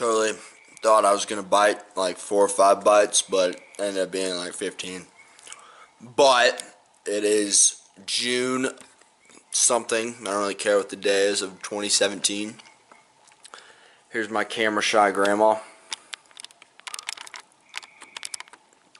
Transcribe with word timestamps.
Totally 0.00 0.32
thought 0.80 1.04
I 1.04 1.12
was 1.12 1.26
gonna 1.26 1.42
bite 1.42 1.78
like 1.94 2.16
four 2.16 2.42
or 2.42 2.48
five 2.48 2.82
bites, 2.82 3.20
but 3.20 3.60
ended 3.78 4.02
up 4.02 4.10
being 4.10 4.34
like 4.34 4.54
15. 4.54 5.04
But 6.00 6.62
it 7.04 7.22
is 7.22 7.82
June 8.06 8.70
something. 9.50 10.14
I 10.22 10.24
don't 10.24 10.38
really 10.38 10.54
care 10.54 10.78
what 10.78 10.88
the 10.88 10.96
day 10.96 11.26
is 11.26 11.42
of 11.42 11.60
2017. 11.60 12.54
Here's 14.08 14.30
my 14.30 14.42
camera 14.42 14.80
shy 14.80 15.10
grandma. 15.10 15.58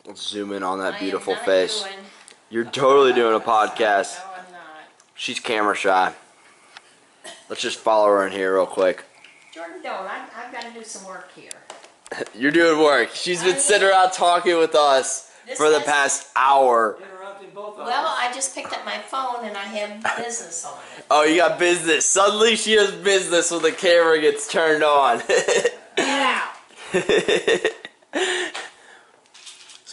Let's 0.04 0.28
zoom 0.28 0.52
in 0.52 0.62
on 0.62 0.80
that 0.80 1.00
beautiful 1.00 1.34
face. 1.34 1.82
You're 2.50 2.66
totally 2.66 3.14
doing 3.14 3.34
a 3.34 3.40
podcast. 3.40 4.18
No, 4.26 4.34
I'm 4.36 4.52
not. 4.52 4.62
She's 5.14 5.40
camera 5.40 5.74
shy. 5.74 6.12
Let's 7.48 7.62
just 7.62 7.78
follow 7.78 8.08
her 8.08 8.26
in 8.26 8.32
here 8.32 8.56
real 8.56 8.66
quick. 8.66 9.06
Jordan, 9.82 10.04
don't. 10.04 10.10
I, 10.10 10.26
I've 10.46 10.52
got 10.52 10.62
to 10.62 10.72
do 10.72 10.84
some 10.84 11.06
work 11.06 11.30
here. 11.34 11.50
You're 12.34 12.50
doing 12.50 12.82
work. 12.82 13.10
She's 13.14 13.42
been 13.42 13.58
sitting 13.58 13.88
around 13.88 14.10
talking 14.12 14.58
with 14.58 14.74
us 14.74 15.32
This 15.46 15.56
for 15.56 15.70
the 15.70 15.80
past 15.80 16.28
hour. 16.34 16.98
Interrupting 17.00 17.50
both 17.54 17.78
of 17.78 17.86
Well, 17.86 18.06
us. 18.06 18.16
I 18.18 18.32
just 18.32 18.54
picked 18.54 18.72
up 18.72 18.84
my 18.84 18.98
phone 18.98 19.44
and 19.44 19.56
I 19.56 19.62
have 19.62 20.02
business 20.16 20.64
on 20.64 20.78
it. 20.98 21.04
Oh, 21.10 21.22
you 21.24 21.36
got 21.36 21.58
business. 21.58 22.04
Suddenly 22.04 22.56
she 22.56 22.72
has 22.72 22.90
business 22.92 23.50
when 23.50 23.62
the 23.62 23.72
camera 23.72 24.20
gets 24.20 24.50
turned 24.50 24.82
on. 24.82 25.18
Get 25.28 25.74
out. 25.96 26.52
it's 26.92 27.74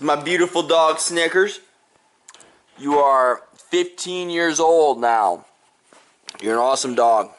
my 0.02 0.16
beautiful 0.16 0.64
dog 0.64 1.00
Snickers. 1.00 1.60
You 2.80 3.00
are 3.00 3.42
15 3.70 4.30
years 4.30 4.60
old 4.60 5.00
now. 5.00 5.46
You're 6.42 6.54
an 6.54 6.60
awesome 6.60 6.96
dog. 6.96 7.32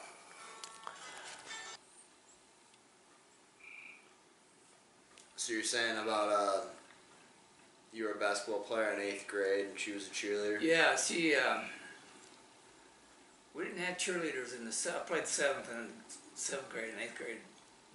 So 5.49 5.55
you're 5.55 5.63
saying 5.63 5.97
about 5.97 6.29
uh, 6.29 6.61
you 7.95 8.05
were 8.05 8.11
a 8.11 8.21
basketball 8.21 8.61
player 8.61 8.93
in 8.93 9.01
eighth 9.01 9.27
grade 9.27 9.65
and 9.71 9.79
she 9.79 9.93
was 9.93 10.07
a 10.07 10.11
cheerleader? 10.11 10.61
Yeah, 10.61 10.95
she, 10.95 11.37
um, 11.37 11.65
we 13.57 13.65
didn't 13.65 13.79
have 13.79 13.97
cheerleaders 13.97 14.53
in 14.53 14.67
the, 14.67 14.77
I 14.93 15.09
played 15.09 15.27
seventh 15.27 15.73
and 15.73 15.89
seventh 16.35 16.69
grade 16.69 16.93
and 16.93 17.01
eighth 17.01 17.17
grade 17.17 17.41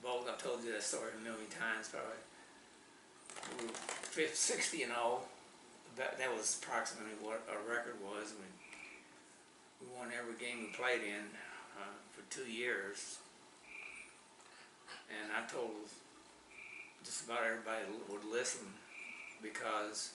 ball. 0.01 0.25
I've 0.27 0.41
told 0.41 0.63
you 0.63 0.71
that 0.71 0.81
story 0.81 1.11
a 1.13 1.23
million 1.23 1.45
times 1.53 1.93
probably. 1.93 2.17
We 3.61 3.67
were 3.67 3.73
fifth, 4.01 4.35
60 4.35 4.81
and 4.81 4.91
all. 4.91 5.29
That, 5.95 6.17
that 6.17 6.33
was 6.35 6.59
approximately 6.59 7.13
what 7.21 7.45
our 7.53 7.61
record 7.69 8.01
was. 8.01 8.33
We, 8.33 8.49
we 9.85 9.93
won 9.95 10.09
every 10.09 10.41
game 10.43 10.65
we 10.65 10.73
played 10.75 11.05
in 11.05 11.21
uh, 11.77 11.93
for 12.17 12.25
two 12.33 12.49
years. 12.49 13.19
And 15.21 15.29
I 15.37 15.45
told 15.45 15.69
just 17.03 17.25
about 17.25 17.39
everybody 17.45 17.83
would 18.09 18.23
listen 18.31 18.67
because 19.41 20.11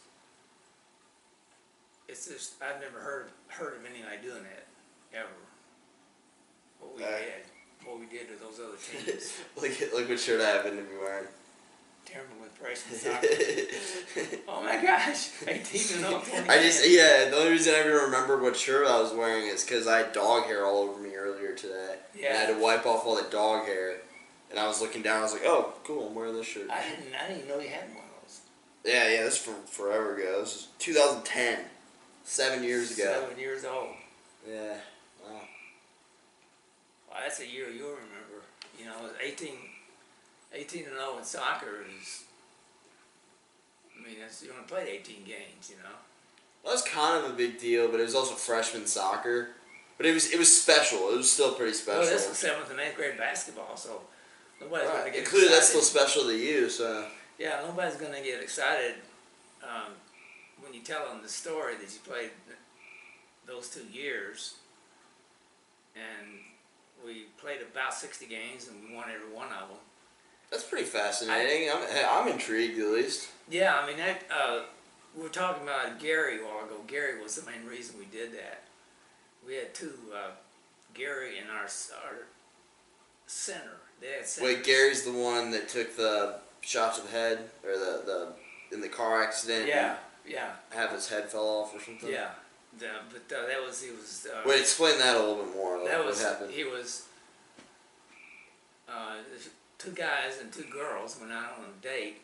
it's 2.08 2.28
just 2.28 2.54
I've 2.62 2.80
never 2.80 2.98
heard 3.00 3.26
heard 3.48 3.74
of 3.76 3.80
anybody 3.84 4.16
doing 4.22 4.42
that 4.44 4.66
ever. 5.18 5.28
What 6.80 6.96
we 6.96 7.04
Uh. 7.04 7.08
did, 7.08 7.86
what 7.86 8.00
we 8.00 8.06
did 8.06 8.28
to 8.28 8.34
those 8.42 8.58
other 8.60 8.76
teams, 9.06 9.32
look, 9.56 9.80
at, 9.82 9.94
look 9.94 10.08
what 10.08 10.20
shirt 10.20 10.40
I 10.40 10.48
happen 10.48 10.76
to 10.76 10.82
be 10.82 10.96
wearing. 10.96 11.26
terrible 12.04 12.36
impression. 12.42 12.92
Soccer. 12.94 14.38
oh 14.48 14.62
my 14.62 14.82
gosh, 14.82 15.30
eighteen 15.46 15.96
and 15.98 16.06
all. 16.06 16.22
I 16.48 16.58
just 16.62 16.88
yeah. 16.88 17.28
The 17.30 17.36
only 17.36 17.50
reason 17.52 17.74
I 17.74 17.80
even 17.80 17.92
remember 17.92 18.38
what 18.38 18.56
shirt 18.56 18.86
I 18.86 19.00
was 19.00 19.12
wearing 19.12 19.46
is 19.46 19.62
because 19.64 19.86
I 19.86 19.98
had 19.98 20.12
dog 20.12 20.44
hair 20.44 20.64
all 20.66 20.78
over 20.78 21.00
me 21.00 21.14
earlier 21.14 21.54
today. 21.54 21.96
And 22.16 22.26
I 22.34 22.40
had 22.40 22.54
to 22.56 22.60
wipe 22.62 22.86
off 22.86 23.04
all 23.06 23.16
the 23.16 23.28
dog 23.30 23.66
hair. 23.66 23.98
And 24.50 24.58
I 24.58 24.66
was 24.66 24.80
looking 24.80 25.02
down. 25.02 25.20
I 25.20 25.22
was 25.22 25.32
like, 25.32 25.42
oh, 25.44 25.74
cool. 25.84 26.08
I'm 26.08 26.14
wearing 26.14 26.34
this 26.34 26.46
shirt. 26.46 26.70
I 26.70 26.82
didn't 26.82 27.14
I 27.14 27.28
didn't 27.28 27.44
even 27.44 27.48
know 27.48 27.60
you 27.60 27.68
had 27.68 27.88
one 27.88 28.04
of 28.04 28.22
those. 28.22 28.40
Yeah, 28.84 29.08
yeah. 29.08 29.22
This 29.24 29.34
is 29.34 29.40
from 29.40 29.54
forever 29.66 30.16
ago. 30.16 30.40
This 30.40 30.56
is 30.56 30.68
2010. 30.78 31.64
Seven 32.24 32.62
years 32.62 32.96
ago. 32.98 33.20
Seven 33.22 33.38
years 33.38 33.64
old. 33.64 33.88
Yeah. 34.46 34.74
Wow. 35.24 35.40
Well, 37.10 37.20
that's 37.22 37.40
a 37.40 37.48
year 37.48 37.68
you'll 37.70 37.88
remember. 37.88 38.44
You 38.78 38.84
know, 38.84 38.92
it 38.98 39.02
was 39.02 39.12
18, 39.22 39.48
18 40.52 40.84
and 40.84 40.94
0 40.94 41.18
in 41.18 41.24
soccer 41.24 41.84
is. 42.00 42.24
I 43.98 44.06
mean, 44.06 44.16
that's, 44.20 44.42
you 44.42 44.50
only 44.52 44.64
played 44.68 44.88
18 44.88 45.24
games, 45.24 45.70
you 45.70 45.76
know. 45.76 45.96
That 46.64 46.72
was 46.72 46.82
kind 46.82 47.24
of 47.24 47.30
a 47.30 47.34
big 47.34 47.58
deal, 47.58 47.88
but 47.88 47.98
it 47.98 48.04
was 48.04 48.14
also 48.14 48.34
freshman 48.34 48.86
soccer. 48.86 49.48
But 49.96 50.06
it 50.06 50.14
was 50.14 50.30
it 50.30 50.38
was 50.38 50.54
special. 50.54 51.10
It 51.10 51.16
was 51.16 51.30
still 51.30 51.52
pretty 51.52 51.72
special. 51.72 52.02
Well, 52.02 52.10
this 52.10 52.28
was 52.28 52.38
seventh 52.38 52.70
and 52.70 52.78
eighth 52.78 52.96
grade 52.96 53.18
basketball, 53.18 53.76
so 53.76 54.02
nobody's 54.60 54.88
to 54.90 55.10
get 55.10 55.18
Including 55.20 55.50
that's 55.50 55.68
excited. 55.70 55.82
still 55.84 56.02
special 56.04 56.22
to 56.24 56.36
you. 56.36 56.68
So 56.70 57.06
Yeah, 57.38 57.60
nobody's 57.66 57.96
gonna 57.96 58.22
get 58.22 58.42
excited 58.42 58.94
um, 59.62 59.92
when 60.60 60.74
you 60.74 60.80
tell 60.80 61.08
them 61.08 61.20
the 61.22 61.28
story 61.28 61.74
that 61.76 61.82
you 61.92 62.00
played 62.04 62.30
those 63.46 63.68
two 63.70 63.84
years, 63.92 64.54
and 65.96 66.38
we 67.04 67.24
played 67.40 67.60
about 67.62 67.94
sixty 67.94 68.26
games 68.26 68.68
and 68.68 68.76
we 68.88 68.94
won 68.94 69.06
every 69.14 69.32
one 69.34 69.48
of 69.52 69.68
them. 69.68 69.78
that's 70.50 70.64
pretty 70.64 70.84
fascinating. 70.84 71.70
I'm 71.70 71.82
I'm 72.08 72.28
intrigued 72.28 72.78
at 72.80 72.88
least. 72.88 73.28
Yeah, 73.50 73.78
I 73.78 73.86
mean 73.86 73.96
that. 73.98 74.22
Uh, 74.30 74.62
we 75.16 75.22
were 75.22 75.28
talking 75.30 75.62
about 75.62 75.98
Gary 75.98 76.38
a 76.40 76.44
while 76.44 76.64
ago. 76.66 76.76
Gary 76.86 77.20
was 77.22 77.34
the 77.36 77.50
main 77.50 77.66
reason 77.66 77.98
we 77.98 78.04
did 78.06 78.32
that. 78.34 78.64
We 79.46 79.54
had 79.54 79.74
two 79.74 79.94
uh, 80.14 80.32
Gary 80.94 81.38
in 81.38 81.48
our 81.50 81.62
our 82.04 82.26
center. 83.26 83.78
Wait, 84.40 84.64
Gary's 84.64 85.02
the 85.04 85.12
one 85.12 85.50
that 85.50 85.68
took 85.68 85.96
the 85.96 86.36
shot 86.60 86.94
to 86.96 87.02
the 87.02 87.08
head, 87.08 87.38
or 87.64 87.72
the, 87.72 88.02
the 88.70 88.74
in 88.74 88.80
the 88.80 88.88
car 88.88 89.22
accident. 89.22 89.66
Yeah, 89.68 89.96
yeah, 90.26 90.50
Have 90.70 90.90
his 90.92 91.08
head 91.08 91.28
fell 91.30 91.46
off 91.46 91.74
or 91.74 91.80
something. 91.80 92.10
yeah. 92.10 92.30
The, 92.78 92.86
but 93.10 93.36
uh, 93.36 93.46
that 93.46 93.60
was 93.64 93.82
he 93.82 93.90
was. 93.90 94.26
Uh, 94.32 94.42
Wait, 94.46 94.60
explain 94.60 94.98
that 94.98 95.16
a 95.16 95.18
little 95.18 95.42
bit 95.44 95.54
more. 95.54 95.78
Like, 95.78 95.88
That 95.90 96.04
was 96.04 96.18
what 96.22 96.32
happened. 96.32 96.50
he 96.52 96.64
was. 96.64 97.06
Uh, 98.88 99.16
two 99.78 99.90
guys 99.90 100.38
and 100.40 100.52
two 100.52 100.64
girls 100.72 101.18
went 101.20 101.32
out 101.32 101.54
on 101.58 101.64
a 101.64 101.82
date. 101.82 102.18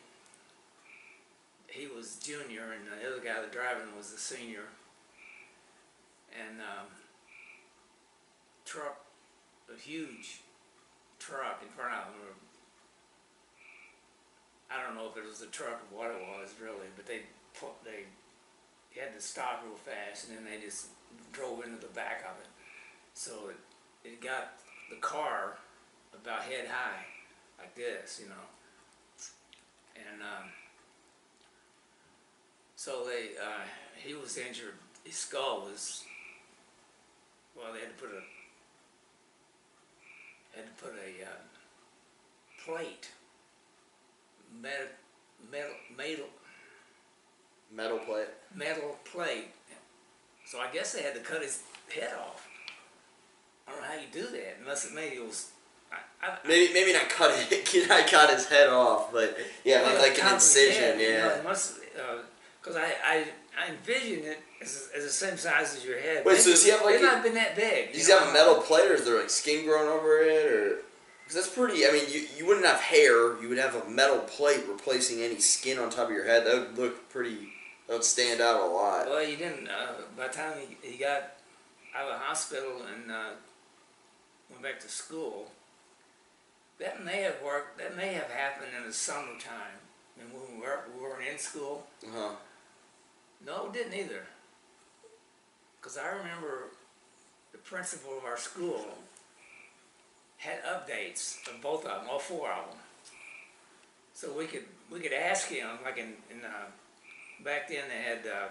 He 1.67 1.87
was 1.87 2.15
junior, 2.17 2.71
and 2.73 2.83
the 2.87 3.07
other 3.07 3.19
guy, 3.23 3.41
the 3.45 3.51
driving, 3.51 3.95
was 3.97 4.11
the 4.11 4.17
senior. 4.17 4.63
And 6.31 6.59
um, 6.61 6.87
truck, 8.65 9.03
a 9.73 9.77
huge 9.79 10.39
truck 11.25 11.61
in 11.65 11.69
front 11.69 11.93
of 11.93 12.13
them. 12.13 12.37
I 14.69 14.83
don't 14.83 14.95
know 14.95 15.09
if 15.09 15.17
it 15.17 15.27
was 15.27 15.41
a 15.41 15.47
truck 15.47 15.81
or 15.89 15.97
what 15.97 16.11
it 16.11 16.21
was 16.21 16.53
really, 16.61 16.89
but 16.95 17.05
they 17.05 17.21
put 17.59 17.81
they 17.83 18.05
had 18.99 19.13
to 19.13 19.21
stop 19.21 19.63
real 19.65 19.75
fast, 19.75 20.29
and 20.29 20.37
then 20.37 20.45
they 20.45 20.63
just 20.63 20.87
drove 21.31 21.65
into 21.65 21.77
the 21.77 21.93
back 21.93 22.23
of 22.29 22.39
it. 22.39 22.47
So 23.13 23.49
it, 23.49 23.57
it 24.07 24.21
got 24.21 24.53
the 24.89 24.97
car 24.97 25.57
about 26.13 26.43
head 26.43 26.67
high, 26.67 27.05
like 27.59 27.75
this, 27.75 28.19
you 28.21 28.29
know. 28.29 28.45
And 29.95 30.21
um, 30.21 30.49
so 32.75 33.05
they, 33.05 33.37
uh, 33.37 33.63
he 33.95 34.13
was 34.13 34.37
injured. 34.37 34.75
His 35.03 35.15
skull 35.15 35.67
was, 35.69 36.03
well, 37.55 37.73
they 37.73 37.79
had 37.79 37.97
to 37.97 38.03
put 38.03 38.11
a, 38.11 38.21
had 40.55 40.65
to 40.65 40.83
put 40.83 40.93
a 40.93 41.23
uh, 41.25 41.27
plate, 42.65 43.09
metal, 44.61 44.87
metal, 45.51 45.75
metal, 45.97 46.25
Metal 47.75 47.97
plate. 47.99 48.27
metal 48.53 48.97
plate. 49.11 49.49
So 50.45 50.59
I 50.59 50.67
guess 50.71 50.93
they 50.93 51.01
had 51.01 51.13
to 51.15 51.19
cut 51.21 51.41
his 51.41 51.61
head 51.93 52.13
off. 52.19 52.47
I 53.67 53.71
don't 53.71 53.81
know 53.81 53.87
how 53.87 53.95
you 53.95 54.07
do 54.11 54.29
that 54.31 54.57
unless 54.61 54.85
it 54.85 54.93
maybe 54.93 55.15
it 55.17 55.25
was. 55.25 55.49
I, 55.91 56.27
I, 56.27 56.37
Maybe 56.47 56.73
maybe 56.73 56.93
not 56.93 57.09
cut 57.09 57.31
it. 57.33 57.89
I 57.91 58.03
cut 58.07 58.29
his 58.29 58.45
head 58.47 58.69
off, 58.69 59.11
but 59.11 59.37
yeah, 59.63 59.81
like, 59.81 59.99
like 59.99 60.23
an 60.23 60.33
incision. 60.35 60.81
head, 60.81 61.01
you 61.01 61.09
know, 61.09 61.35
yeah. 61.45 62.17
because 62.61 62.75
I, 62.75 62.93
I 63.03 63.25
I 63.57 63.69
envision 63.71 64.25
it 64.25 64.39
as, 64.61 64.89
as 64.95 65.03
the 65.03 65.09
same 65.09 65.37
size 65.37 65.75
as 65.75 65.85
your 65.85 65.99
head. 65.99 66.25
Wait, 66.25 66.37
so 66.39 66.51
does 66.51 66.63
he 66.63 66.71
have, 66.71 66.83
like, 66.83 66.99
a- 66.99 67.03
not 67.03 67.23
been 67.23 67.33
that 67.35 67.55
big. 67.55 67.93
Does 67.93 68.07
you 68.07 68.13
he 68.13 68.19
have 68.19 68.29
a 68.29 68.33
metal 68.33 68.55
plate, 68.55 68.89
or 68.89 68.95
is 68.95 69.05
there 69.05 69.17
like 69.19 69.29
skin 69.29 69.65
growing 69.65 69.87
over 69.87 70.19
it, 70.19 70.51
or? 70.51 70.77
Because 71.23 71.35
that's 71.45 71.55
pretty. 71.55 71.87
I 71.87 71.91
mean, 71.91 72.03
you 72.09 72.27
you 72.37 72.45
wouldn't 72.45 72.65
have 72.65 72.79
hair. 72.81 73.41
You 73.41 73.49
would 73.49 73.57
have 73.57 73.75
a 73.75 73.89
metal 73.89 74.19
plate 74.19 74.63
replacing 74.69 75.21
any 75.21 75.39
skin 75.39 75.79
on 75.79 75.89
top 75.89 76.07
of 76.09 76.13
your 76.13 76.25
head. 76.25 76.45
That 76.45 76.55
would 76.55 76.77
look 76.77 77.09
pretty. 77.09 77.49
That 77.87 77.93
would 77.93 78.03
stand 78.03 78.41
out 78.41 78.61
a 78.61 78.65
lot. 78.65 79.07
Well, 79.07 79.25
he 79.25 79.35
didn't. 79.35 79.67
Uh, 79.67 79.93
by 80.17 80.27
the 80.27 80.33
time 80.33 80.53
he, 80.81 80.87
he 80.91 80.97
got 80.97 81.33
out 81.95 82.05
of 82.11 82.19
the 82.19 82.25
hospital 82.25 82.81
and 82.93 83.11
uh, 83.11 83.29
went 84.51 84.61
back 84.61 84.79
to 84.81 84.89
school, 84.89 85.49
that 86.79 87.03
may 87.03 87.21
have 87.21 87.37
worked. 87.43 87.77
That 87.79 87.95
may 87.97 88.13
have 88.13 88.29
happened 88.29 88.71
in 88.79 88.85
the 88.87 88.93
summertime, 88.93 89.79
and 90.19 90.31
when 90.31 90.41
we, 90.59 90.61
were, 90.61 90.81
we 90.95 91.01
weren't 91.01 91.27
in 91.31 91.39
school. 91.39 91.87
Uh 92.05 92.09
huh. 92.13 92.29
No, 93.45 93.69
didn't 93.71 93.93
either. 93.93 94.23
Because 95.79 95.97
I 95.97 96.07
remember 96.09 96.69
the 97.51 97.57
principal 97.59 98.17
of 98.17 98.25
our 98.25 98.37
school 98.37 98.85
had 100.37 100.63
updates 100.63 101.37
of 101.47 101.61
both 101.61 101.85
of 101.85 101.91
them, 102.01 102.09
all 102.09 102.19
four 102.19 102.49
of 102.51 102.69
them. 102.69 102.79
So 104.13 104.31
we 104.31 104.45
could, 104.45 104.63
we 104.91 104.99
could 104.99 105.13
ask 105.13 105.47
him, 105.49 105.67
like 105.83 105.97
in, 105.97 106.13
in, 106.31 106.43
uh, 106.43 106.65
back 107.43 107.67
then 107.67 107.83
they 107.89 108.01
had, 108.01 108.19
uh, 108.25 108.47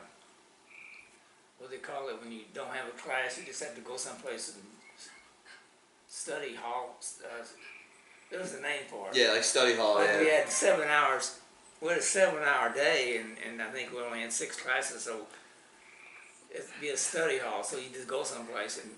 what 1.58 1.70
do 1.70 1.76
they 1.76 1.82
call 1.82 2.08
it, 2.08 2.20
when 2.23 2.31
you 2.31 2.43
don't 2.52 2.70
have 2.70 2.87
a 2.87 2.99
class, 2.99 3.38
you 3.38 3.44
just 3.44 3.62
have 3.62 3.75
to 3.75 3.81
go 3.81 3.96
someplace 3.96 4.55
and 4.55 4.64
study 6.08 6.55
hall, 6.55 6.96
uh, 7.25 7.44
there 8.31 8.41
was 8.41 8.55
a 8.55 8.61
name 8.61 8.82
for 8.88 9.08
it. 9.11 9.17
Yeah, 9.17 9.32
like 9.32 9.44
study 9.44 9.75
hall. 9.75 9.96
Like 9.96 10.19
we 10.20 10.26
Yeah. 10.26 10.41
had 10.41 10.49
seven 10.50 10.88
hours, 10.88 11.38
we 11.81 11.88
had 11.88 11.99
a 11.99 12.03
seven 12.03 12.43
hour 12.43 12.73
day 12.73 13.21
and, 13.21 13.37
and 13.47 13.62
I 13.62 13.71
think 13.71 13.93
we 13.93 14.00
only 14.00 14.21
had 14.21 14.32
six 14.32 14.61
classes, 14.61 15.03
so 15.03 15.26
it'd 16.50 16.67
be 16.81 16.88
a 16.88 16.97
study 16.97 17.38
hall, 17.38 17.62
so 17.62 17.76
you 17.76 17.88
just 17.93 18.09
go 18.09 18.23
someplace 18.23 18.81
and, 18.82 18.91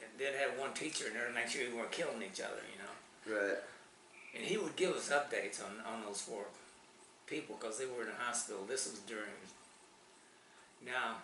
and 0.00 0.10
then 0.18 0.32
have 0.34 0.58
one 0.58 0.74
teacher 0.74 1.06
in 1.08 1.14
there 1.14 1.26
to 1.26 1.34
make 1.34 1.48
sure 1.48 1.62
you 1.62 1.76
weren't 1.76 1.90
killing 1.90 2.22
each 2.22 2.40
other, 2.40 2.60
you 2.70 2.78
know? 2.78 3.40
Right. 3.40 3.58
And 4.36 4.44
he 4.44 4.56
would 4.56 4.76
give 4.76 4.92
us 4.92 5.10
updates 5.10 5.60
on, 5.64 5.80
on 5.92 6.02
those 6.06 6.20
four 6.20 6.44
people, 7.26 7.56
cause 7.56 7.78
they 7.78 7.86
were 7.86 8.02
in 8.02 8.08
the 8.08 8.24
hospital, 8.24 8.64
this 8.68 8.90
was 8.90 9.00
during, 9.00 9.34
now, 10.84 11.16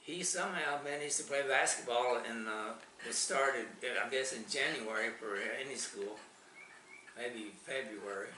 he 0.00 0.24
somehow 0.24 0.82
managed 0.82 1.18
to 1.18 1.24
play 1.24 1.42
basketball 1.46 2.20
and, 2.28 2.48
uh, 2.48 2.72
was 3.06 3.16
started, 3.16 3.66
I 3.82 4.08
guess 4.10 4.32
in 4.32 4.44
January 4.50 5.10
for 5.10 5.38
any 5.64 5.76
school, 5.76 6.18
maybe 7.16 7.52
February. 7.64 8.28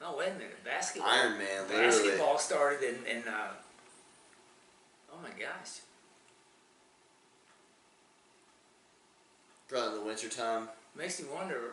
No, 0.00 0.16
wait 0.16 0.28
a 0.28 0.32
minute, 0.34 0.62
basketball. 0.64 1.10
Iron 1.10 1.38
Man, 1.38 1.62
literally. 1.68 1.86
Basketball 1.86 2.38
started 2.38 2.82
in, 2.82 2.96
in, 3.06 3.22
uh, 3.28 3.52
oh 5.12 5.16
my 5.22 5.30
gosh, 5.30 5.80
Probably 9.68 9.88
in 9.88 9.94
the 10.00 10.06
winter 10.06 10.28
time. 10.28 10.68
makes 10.96 11.20
me 11.20 11.26
wonder 11.34 11.72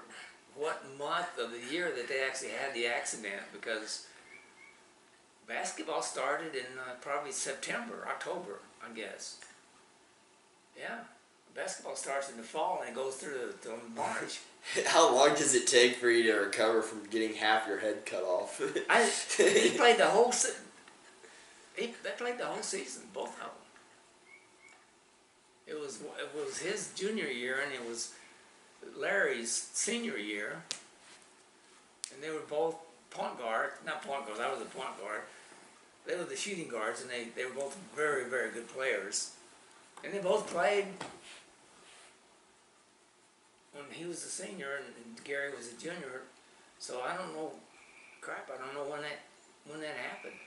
what 0.55 0.83
month 0.97 1.37
of 1.39 1.51
the 1.51 1.73
year 1.73 1.91
that 1.95 2.07
they 2.07 2.23
actually 2.23 2.49
had 2.49 2.73
the 2.73 2.87
accident 2.87 3.41
because 3.51 4.07
basketball 5.47 6.01
started 6.01 6.55
in 6.55 6.65
uh, 6.79 6.93
probably 7.01 7.31
September, 7.31 8.07
October, 8.09 8.59
I 8.83 8.93
guess. 8.95 9.37
Yeah, 10.79 10.99
basketball 11.55 11.95
starts 11.95 12.29
in 12.29 12.37
the 12.37 12.43
fall 12.43 12.79
and 12.81 12.89
it 12.89 12.95
goes 12.95 13.15
through 13.15 13.53
till 13.61 13.77
March. 13.95 14.39
How 14.87 15.13
long 15.13 15.29
does 15.35 15.53
it 15.53 15.67
take 15.67 15.95
for 15.95 16.09
you 16.09 16.23
to 16.31 16.39
recover 16.39 16.81
from 16.81 17.05
getting 17.09 17.33
half 17.33 17.67
your 17.67 17.79
head 17.79 18.05
cut 18.05 18.23
off? 18.23 18.61
I 18.89 19.09
he 19.37 19.69
played 19.77 19.97
the 19.97 20.07
whole 20.07 20.31
se- 20.31 20.55
he 21.75 21.93
they 22.03 22.11
played 22.11 22.37
the 22.37 22.45
whole 22.45 22.61
season, 22.61 23.03
both 23.13 23.33
of 23.33 23.39
them. 23.39 23.49
It 25.67 25.79
was 25.79 26.01
it 26.01 26.29
was 26.35 26.59
his 26.59 26.91
junior 26.95 27.27
year 27.27 27.57
and 27.63 27.73
it 27.73 27.87
was 27.87 28.13
Larry's 28.97 29.51
senior 29.51 30.17
year, 30.17 30.63
and 32.13 32.21
they 32.21 32.29
were 32.29 32.43
both 32.49 32.75
point 33.09 33.37
guard, 33.37 33.71
not 33.85 34.03
point 34.03 34.25
guards. 34.25 34.39
I 34.39 34.51
was 34.51 34.61
a 34.61 34.65
point 34.65 34.99
guard. 35.01 35.21
They 36.05 36.17
were 36.17 36.25
the 36.25 36.35
shooting 36.35 36.67
guards, 36.67 37.01
and 37.01 37.09
they, 37.09 37.29
they 37.35 37.45
were 37.45 37.55
both 37.55 37.77
very 37.95 38.25
very 38.29 38.51
good 38.51 38.67
players, 38.67 39.31
and 40.03 40.13
they 40.13 40.19
both 40.19 40.47
played. 40.47 40.85
When 43.73 43.85
he 43.91 44.05
was 44.05 44.23
a 44.23 44.29
senior 44.29 44.77
and, 44.77 44.85
and 45.03 45.23
Gary 45.23 45.51
was 45.55 45.71
a 45.73 45.81
junior, 45.81 46.21
so 46.79 47.01
I 47.01 47.17
don't 47.17 47.33
know 47.33 47.53
crap, 48.23 48.49
I 48.53 48.57
don't 48.63 48.73
know 48.73 48.89
when 48.89 49.01
that 49.01 49.19
when 49.69 49.81
that 49.81 49.95
happened. 49.95 50.39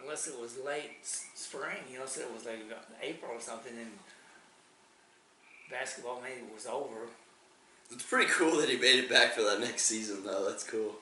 Unless 0.00 0.28
it 0.28 0.38
was 0.38 0.58
late 0.64 0.98
spring, 1.02 1.78
you 1.90 1.98
know, 1.98 2.06
so 2.06 2.20
it 2.20 2.32
was 2.32 2.44
like 2.44 2.58
uh, 2.70 2.76
April 3.02 3.32
or 3.32 3.40
something, 3.40 3.72
and 3.78 3.90
basketball 5.70 6.20
maybe 6.22 6.42
was 6.54 6.66
over. 6.66 7.08
it's 7.90 8.02
pretty 8.04 8.30
cool 8.30 8.58
that 8.58 8.68
he 8.68 8.76
made 8.76 8.98
it 8.98 9.08
back 9.08 9.32
for 9.32 9.42
that 9.42 9.58
next 9.58 9.82
season, 9.82 10.18
though. 10.24 10.44
That's 10.46 10.64
cool. 10.64 10.96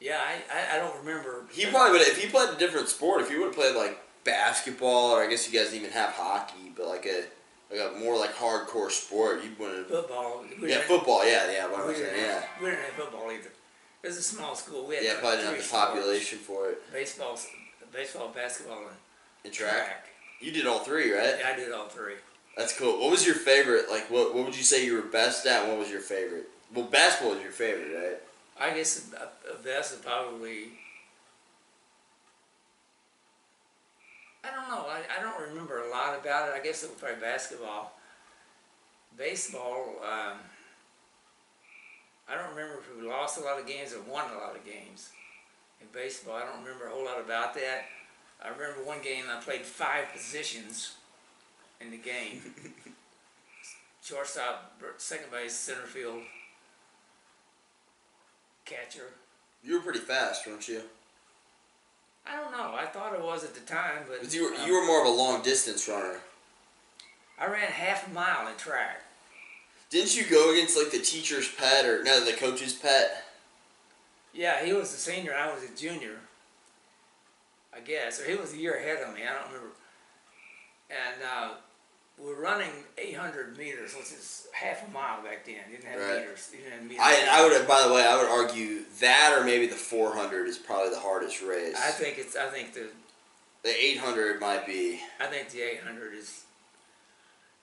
Yeah, 0.00 0.20
I, 0.20 0.42
I, 0.52 0.76
I 0.76 0.78
don't 0.80 0.98
remember. 1.04 1.44
He 1.52 1.66
probably 1.66 1.92
would 1.92 2.08
if 2.08 2.20
he 2.20 2.28
played 2.28 2.50
a 2.50 2.58
different 2.58 2.88
sport. 2.88 3.22
If 3.22 3.30
he 3.30 3.36
would 3.36 3.46
have 3.46 3.54
played 3.54 3.76
like 3.76 4.00
basketball, 4.24 5.12
or 5.12 5.22
I 5.22 5.28
guess 5.28 5.50
you 5.50 5.56
guys 5.56 5.70
didn't 5.70 5.82
even 5.82 5.92
have 5.92 6.10
hockey, 6.10 6.72
but 6.76 6.88
like 6.88 7.06
a 7.06 7.24
like 7.70 7.80
a 7.80 7.98
more 7.98 8.16
like 8.18 8.34
hardcore 8.34 8.90
sport, 8.90 9.42
you 9.42 9.50
wouldn't. 9.58 9.88
football. 9.88 10.44
We 10.60 10.70
Yeah, 10.70 10.80
football. 10.80 11.26
Yeah, 11.26 11.50
yeah. 11.50 11.66
What 11.70 11.86
We 11.86 11.92
I'm 11.92 11.96
saying, 11.98 12.14
didn't, 12.14 12.20
yeah. 12.24 12.32
have, 12.40 12.48
we 12.60 12.66
didn't 12.70 12.84
have 12.84 12.94
football 12.94 13.30
either. 13.30 13.50
It 14.02 14.06
was 14.08 14.16
a 14.18 14.22
small 14.22 14.54
school. 14.54 14.86
We 14.86 14.96
had 14.96 15.04
Yeah, 15.04 15.12
probably 15.20 15.38
didn't 15.38 15.48
have 15.50 15.56
the 15.58 15.62
sports. 15.64 15.84
population 15.86 16.38
for 16.38 16.68
it. 16.70 16.92
Baseball, 16.92 17.38
baseball, 17.92 18.28
basketball, 18.34 18.78
and 18.80 18.96
In 19.44 19.50
track, 19.50 19.72
track. 19.86 20.06
you 20.40 20.52
did 20.52 20.66
all 20.66 20.80
three, 20.80 21.12
right? 21.12 21.36
Yeah, 21.40 21.48
I 21.52 21.56
did 21.56 21.72
all 21.72 21.86
three. 21.88 22.14
That's 22.56 22.78
cool. 22.78 23.00
What 23.00 23.10
was 23.10 23.24
your 23.26 23.34
favorite? 23.34 23.90
Like, 23.90 24.10
what 24.10 24.34
what 24.34 24.44
would 24.44 24.56
you 24.56 24.62
say 24.62 24.84
you 24.84 24.94
were 24.94 25.02
best 25.02 25.46
at? 25.46 25.62
and 25.62 25.70
What 25.70 25.78
was 25.80 25.90
your 25.90 26.00
favorite? 26.00 26.48
Well, 26.72 26.84
basketball 26.84 27.34
was 27.34 27.42
your 27.42 27.52
favorite, 27.52 27.92
right? 27.96 28.20
I 28.70 28.74
guess 28.76 29.00
the 29.00 29.28
the 29.48 29.58
best 29.64 29.94
is 29.94 29.98
probably. 30.00 30.68
I 34.44 34.54
don't 34.54 34.68
know. 34.68 34.86
I, 34.88 35.00
I 35.18 35.22
don't 35.22 35.48
remember 35.48 35.84
a 35.84 35.90
lot 35.90 36.18
about 36.18 36.48
it. 36.48 36.54
I 36.54 36.62
guess 36.62 36.82
it 36.82 36.90
was 36.90 36.98
probably 36.98 37.20
basketball. 37.20 37.98
Baseball, 39.16 39.94
um, 40.02 40.38
I 42.28 42.34
don't 42.34 42.50
remember 42.50 42.80
if 42.80 43.00
we 43.00 43.08
lost 43.08 43.38
a 43.38 43.44
lot 43.44 43.60
of 43.60 43.66
games 43.66 43.92
or 43.92 44.00
won 44.10 44.30
a 44.30 44.38
lot 44.38 44.56
of 44.56 44.64
games. 44.64 45.10
In 45.80 45.86
baseball, 45.92 46.34
I 46.34 46.40
don't 46.40 46.62
remember 46.62 46.86
a 46.86 46.90
whole 46.90 47.04
lot 47.04 47.20
about 47.20 47.54
that. 47.54 47.84
I 48.42 48.48
remember 48.48 48.84
one 48.84 49.00
game 49.02 49.24
I 49.30 49.40
played 49.40 49.62
five 49.62 50.06
positions 50.12 50.94
in 51.80 51.90
the 51.90 51.96
game. 51.96 52.42
Shortstop, 54.02 54.78
second 54.98 55.30
base, 55.30 55.54
center 55.54 55.86
field, 55.86 56.22
catcher. 58.66 59.10
You 59.62 59.76
were 59.76 59.80
pretty 59.80 60.00
fast, 60.00 60.46
weren't 60.46 60.68
you? 60.68 60.82
I 62.26 62.36
don't 62.36 62.52
know. 62.52 62.74
I 62.74 62.86
thought 62.86 63.14
it 63.14 63.22
was 63.22 63.44
at 63.44 63.54
the 63.54 63.60
time, 63.60 64.04
but 64.08 64.32
you 64.32 64.44
were 64.44 64.56
um, 64.56 64.66
you 64.66 64.74
were 64.74 64.86
more 64.86 65.00
of 65.00 65.06
a 65.06 65.16
long 65.16 65.42
distance 65.42 65.88
runner. 65.88 66.20
I 67.38 67.46
ran 67.46 67.70
half 67.70 68.08
a 68.08 68.10
mile 68.10 68.48
in 68.48 68.56
track. 68.56 69.02
Didn't 69.90 70.16
you 70.16 70.24
go 70.24 70.52
against 70.52 70.76
like 70.76 70.90
the 70.90 70.98
teacher's 70.98 71.50
pet 71.50 71.84
or 71.84 72.02
no, 72.02 72.24
the 72.24 72.32
coach's 72.32 72.72
pet? 72.72 73.24
Yeah, 74.32 74.64
he 74.64 74.72
was 74.72 74.92
a 74.92 74.96
senior. 74.96 75.34
I 75.34 75.52
was 75.52 75.62
a 75.62 75.76
junior. 75.76 76.16
I 77.74 77.80
guess, 77.80 78.20
or 78.20 78.28
he 78.28 78.36
was 78.36 78.52
a 78.54 78.56
year 78.56 78.74
ahead 78.74 79.02
of 79.02 79.14
me. 79.14 79.22
I 79.22 79.34
don't 79.34 79.52
remember. 79.52 79.74
And 80.90 81.22
uh, 81.22 81.54
we're 82.18 82.40
running 82.40 82.70
800 82.96 83.58
meters, 83.58 83.94
which 83.94 84.12
is 84.12 84.46
half 84.52 84.86
a 84.86 84.90
mile 84.90 85.22
back 85.22 85.44
then. 85.44 85.56
You 85.70 85.76
didn't 85.78 85.90
have 85.90 86.00
Right. 86.00 86.20
meters. 86.20 86.50
You 86.52 86.58
didn't 86.58 86.72
have 86.72 86.82
meters. 86.82 87.00
I 87.02 87.26
I 87.30 87.44
would 87.44 87.66
by 87.66 87.82
the 87.86 87.92
way 87.92 88.06
I 88.06 88.16
would 88.16 88.28
argue 88.28 88.84
that 89.00 89.34
or 89.36 89.44
maybe 89.44 89.66
the 89.66 89.74
400 89.76 90.48
is 90.48 90.58
probably 90.58 90.90
the 90.90 91.00
hardest 91.00 91.42
race. 91.42 91.76
I 91.76 91.90
think 91.90 92.18
it's. 92.18 92.36
I 92.36 92.48
think 92.50 92.72
the. 92.74 92.88
the 93.62 93.70
800 93.70 94.40
might 94.40 94.66
be. 94.66 95.00
I 95.20 95.26
think 95.26 95.50
the 95.50 95.62
800 95.62 96.14
is. 96.14 96.42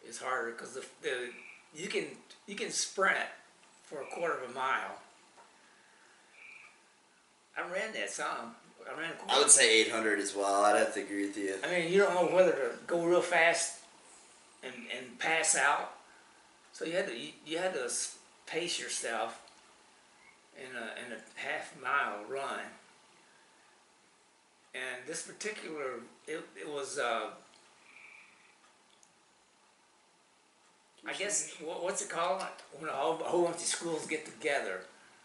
Is 0.07 0.17
harder 0.19 0.51
because 0.51 0.73
the 0.73 0.83
the 1.03 1.29
you 1.75 1.87
can 1.87 2.05
you 2.47 2.55
can 2.55 2.71
sprint 2.71 3.29
for 3.83 4.01
a 4.01 4.05
quarter 4.05 4.33
of 4.43 4.49
a 4.49 4.53
mile. 4.53 4.97
I 7.55 7.61
ran 7.71 7.93
that 7.93 8.09
some. 8.09 8.55
I 8.89 8.99
ran. 8.99 9.11
I 9.29 9.37
would 9.37 9.51
say 9.51 9.81
800 9.81 10.17
as 10.19 10.35
well. 10.35 10.63
I'd 10.65 10.77
have 10.79 10.93
to 10.95 11.01
agree 11.01 11.27
with 11.27 11.37
you. 11.37 11.55
I 11.63 11.69
mean, 11.69 11.91
you 11.93 11.99
don't 11.99 12.15
know 12.15 12.35
whether 12.35 12.51
to 12.51 12.71
go 12.87 13.05
real 13.05 13.21
fast 13.21 13.80
and, 14.63 14.73
and 14.95 15.19
pass 15.19 15.55
out. 15.55 15.93
So 16.73 16.85
you 16.85 16.93
had 16.93 17.07
to 17.07 17.17
you, 17.17 17.29
you 17.45 17.57
had 17.57 17.73
to 17.73 17.91
pace 18.45 18.79
yourself 18.79 19.41
in 20.57 20.75
a 20.75 21.05
in 21.05 21.13
a 21.13 21.39
half 21.39 21.75
mile 21.81 22.23
run. 22.29 22.59
And 24.73 25.05
this 25.05 25.23
particular 25.23 25.99
it, 26.27 26.43
it 26.59 26.69
was 26.69 26.97
uh, 26.97 27.31
I 31.07 31.13
guess 31.13 31.53
what, 31.63 31.83
what's 31.83 32.01
it 32.01 32.09
called 32.09 32.43
when 32.79 32.89
a 32.89 32.93
whole, 32.93 33.19
a 33.19 33.23
whole 33.23 33.45
bunch 33.45 33.57
of 33.57 33.61
schools 33.61 34.05
get 34.05 34.25
together. 34.25 34.81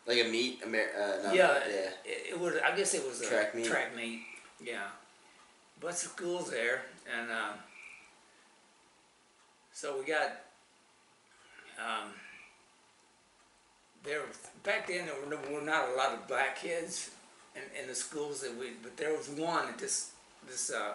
Like 0.06 0.24
a 0.24 0.28
meet, 0.28 0.60
Amer- 0.64 0.90
uh, 0.96 1.26
not, 1.26 1.34
Yeah, 1.34 1.58
yeah. 1.68 1.90
It, 2.04 2.30
it 2.30 2.40
was. 2.40 2.54
I 2.64 2.76
guess 2.76 2.94
it 2.94 3.04
was 3.06 3.20
a 3.22 3.26
Track 3.26 3.54
meet? 3.54 3.66
Track 3.66 3.96
meet. 3.96 4.22
Yeah, 4.64 4.86
bunch 5.80 5.94
of 5.94 5.98
schools 5.98 6.50
there, 6.50 6.82
and 7.12 7.30
um, 7.30 7.58
so 9.76 9.98
we 9.98 10.06
got. 10.06 10.30
Um, 11.78 12.08
there 14.02 14.20
was, 14.20 14.38
back 14.64 14.86
then 14.86 15.04
there 15.04 15.14
were, 15.14 15.54
were 15.54 15.66
not 15.66 15.90
a 15.90 15.94
lot 15.94 16.14
of 16.14 16.26
black 16.26 16.56
kids 16.56 17.10
in, 17.54 17.82
in 17.82 17.86
the 17.86 17.94
schools 17.94 18.40
that 18.40 18.56
we, 18.56 18.68
but 18.82 18.96
there 18.96 19.14
was 19.14 19.28
one 19.28 19.68
at 19.68 19.78
this 19.78 20.12
this 20.48 20.70
uh, 20.70 20.94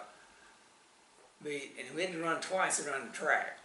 meet, 1.44 1.76
and 1.78 1.94
we 1.94 2.02
had 2.02 2.12
to 2.12 2.18
run 2.18 2.40
twice 2.40 2.84
around 2.84 3.08
the 3.08 3.16
track. 3.16 3.60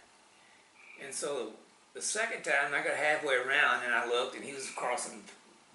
And 1.04 1.12
so 1.12 1.48
the 1.94 2.02
second 2.02 2.44
time 2.44 2.72
I 2.72 2.84
got 2.86 2.94
halfway 2.94 3.34
around 3.34 3.82
and 3.84 3.92
I 3.92 4.06
looked, 4.06 4.36
and 4.36 4.44
he 4.44 4.54
was 4.54 4.70
crossing 4.70 5.22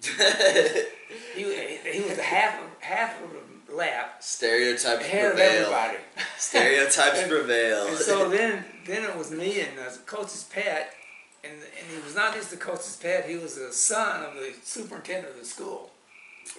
he, 1.34 1.42
he 1.42 2.00
was 2.02 2.18
half 2.18 2.58
half 2.80 3.22
of 3.22 3.30
a 3.70 3.76
lap 3.76 4.16
Stereotypes 4.20 4.84
ahead 5.04 5.26
of 5.26 5.32
prevail. 5.32 5.62
everybody. 5.62 5.98
Stereotypes 6.38 7.18
And- 7.20 7.30
prevail. 7.30 7.86
And 7.88 7.96
so 7.98 8.28
then 8.30 8.64
then 8.86 9.02
it 9.04 9.16
was 9.16 9.30
me 9.30 9.60
and 9.60 9.76
the 9.78 9.98
coach's 10.06 10.44
pet, 10.44 10.94
and 11.42 11.52
and 11.52 11.86
he 11.90 12.02
was 12.04 12.14
not 12.14 12.34
just 12.34 12.50
the 12.50 12.56
coach's 12.56 12.96
pet; 12.96 13.28
he 13.28 13.36
was 13.36 13.56
the 13.56 13.72
son 13.72 14.24
of 14.24 14.34
the 14.34 14.52
superintendent 14.64 15.34
of 15.34 15.40
the 15.40 15.46
school, 15.46 15.90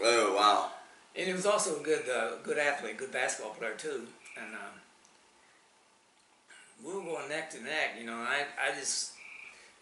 Oh 0.03 0.36
wow. 0.36 0.72
and 1.15 1.27
he 1.27 1.34
was 1.34 1.46
also 1.46 1.79
a 1.79 1.84
good 1.84 2.10
uh, 2.10 2.32
good 2.44 2.58
athlete, 2.58 2.98
good 2.98 3.12
basketball 3.12 3.53
player 3.53 3.74
too. 3.77 4.08
And 4.38 4.53
um, 4.53 4.75
we 6.84 6.94
were 6.94 7.01
going 7.03 7.29
neck 7.29 7.50
to 7.51 7.63
neck, 7.63 7.96
you 8.00 8.05
know. 8.05 8.20
And 8.20 8.27
I 8.27 8.46
I 8.70 8.75
just 8.77 9.13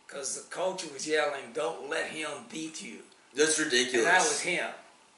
because 0.08 0.36
the 0.42 0.50
coach 0.50 0.84
was 0.92 1.08
yelling, 1.08 1.52
"Don't 1.54 1.90
let 1.90 2.08
him 2.12 2.30
beat 2.52 2.82
you," 2.82 3.00
That's 3.36 3.58
and 3.60 3.72
ridiculous. 3.72 4.06
that 4.06 4.20
was 4.20 4.40
him. 4.42 4.70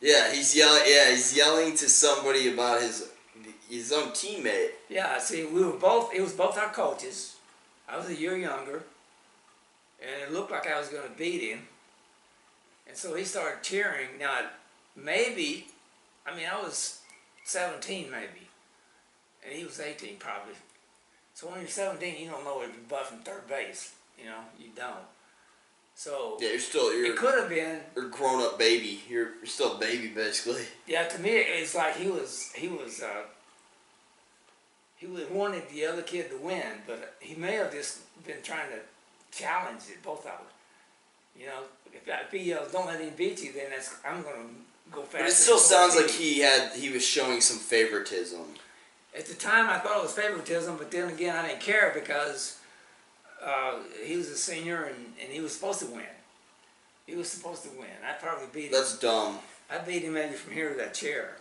Yeah, 0.02 0.32
he's 0.34 0.56
yelling. 0.56 0.84
Yeah, 0.86 1.10
he's 1.12 1.36
yelling 1.36 1.76
to 1.78 1.90
somebody 1.90 2.54
about 2.54 2.82
his 2.82 3.10
his 3.70 3.92
own 3.92 4.10
teammate. 4.10 4.70
Yeah, 4.90 5.18
see, 5.20 5.46
we 5.46 5.64
were 5.64 5.74
both. 5.78 6.14
It 6.14 6.22
was 6.22 6.34
both 6.34 6.58
our 6.58 6.70
coaches. 6.72 7.36
I 7.88 7.98
was 7.98 8.10
a 8.10 8.16
year 8.16 8.36
younger, 8.38 8.84
and 10.02 10.22
it 10.24 10.32
looked 10.34 10.52
like 10.52 10.68
I 10.68 10.80
was 10.80 10.90
going 10.90 11.04
to 11.10 11.18
beat 11.18 11.42
him. 11.52 11.68
And 12.88 12.96
so 12.98 13.16
he 13.16 13.24
started 13.24 13.64
cheering. 13.64 14.10
Now, 14.20 14.42
maybe, 14.96 15.68
I 16.26 16.36
mean, 16.36 16.46
I 16.52 16.62
was 16.62 17.00
17 17.46 18.10
maybe, 18.12 18.48
and 19.46 19.54
he 19.56 19.64
was 19.66 19.80
18 19.80 20.18
probably. 20.18 20.54
So 21.34 21.48
when 21.48 21.60
you're 21.60 21.68
17, 21.70 22.24
you 22.24 22.30
don't 22.30 22.44
know 22.44 22.62
if 22.62 22.70
you're 22.70 23.00
buffing 23.00 23.24
third 23.26 23.48
base. 23.48 23.94
You 24.18 24.26
know, 24.30 24.40
you 24.58 24.70
don't. 24.76 24.96
So 25.96 26.38
Yeah, 26.40 26.50
you're 26.50 26.60
still 26.60 26.94
you're 26.94 27.14
it 27.14 27.18
could 27.18 27.40
have 27.40 27.50
been. 27.50 27.80
you're 27.96 28.08
a 28.08 28.10
grown 28.10 28.42
up 28.42 28.58
baby. 28.60 29.02
You're 29.10 29.36
you're 29.38 29.46
still 29.46 29.76
a 29.76 29.80
baby 29.80 30.08
basically. 30.08 30.64
Yeah, 30.88 31.08
to 31.08 31.22
me, 31.22 31.30
it's 31.32 31.74
like 31.76 31.96
he 31.98 32.10
was 32.10 32.52
he 32.54 32.68
was 32.68 33.02
uh, 33.02 33.24
he 34.98 35.08
was 35.08 35.30
wanted 35.30 35.68
the 35.70 35.86
other 35.86 36.02
kid 36.02 36.30
to 36.30 36.38
win, 36.38 36.64
but 36.88 37.16
he 37.20 37.36
may 37.36 37.54
have 37.54 37.72
just 37.72 38.00
been 38.26 38.42
trying 38.44 38.70
to 38.70 38.80
challenge 39.38 39.82
it, 39.90 40.02
both 40.04 40.20
of 40.20 40.26
them. 40.26 40.34
You 41.38 41.48
know, 41.48 41.60
if, 41.94 42.08
if 42.08 42.32
he 42.32 42.50
yells, 42.50 42.72
"Don't 42.72 42.88
let 42.88 43.02
him 43.02 43.14
beat 43.16 43.44
you," 43.44 43.52
then 43.52 43.72
that's 43.72 43.96
I'm 44.06 44.22
gonna 44.24 44.46
go 44.92 45.02
fast. 45.02 45.24
But 45.24 45.28
it 45.28 45.34
still 45.34 45.58
sounds 45.58 45.96
like 45.96 46.10
he 46.10 46.40
had 46.40 46.72
he 46.74 46.90
was 46.90 47.06
showing 47.06 47.42
some 47.42 47.58
favoritism. 47.58 48.42
At 49.18 49.26
the 49.26 49.34
time, 49.34 49.70
I 49.70 49.80
thought 49.80 49.98
it 49.98 50.04
was 50.04 50.14
favoritism, 50.14 50.78
but 50.78 50.92
then 50.92 51.10
again, 51.10 51.36
I 51.36 51.48
didn't 51.48 51.62
care 51.62 51.92
because 51.94 52.60
uh, 53.44 53.80
he 54.04 54.18
was 54.18 54.30
a 54.30 54.36
senior 54.36 54.84
and, 54.86 55.14
and 55.22 55.32
he 55.32 55.40
was 55.40 55.54
supposed 55.54 55.80
to 55.80 55.86
win. 55.88 56.04
He 57.06 57.16
was 57.16 57.30
supposed 57.30 57.64
to 57.64 57.70
win. 57.70 57.88
I 58.08 58.14
probably 58.14 58.48
beat 58.52 58.66
him. 58.66 58.72
That's 58.74 58.98
dumb. 59.00 59.40
I 59.70 59.78
beat 59.78 60.04
him 60.04 60.14
maybe 60.14 60.34
from 60.34 60.54
here 60.54 60.70
to 60.72 60.78
that 60.78 60.94
chair. 60.94 61.38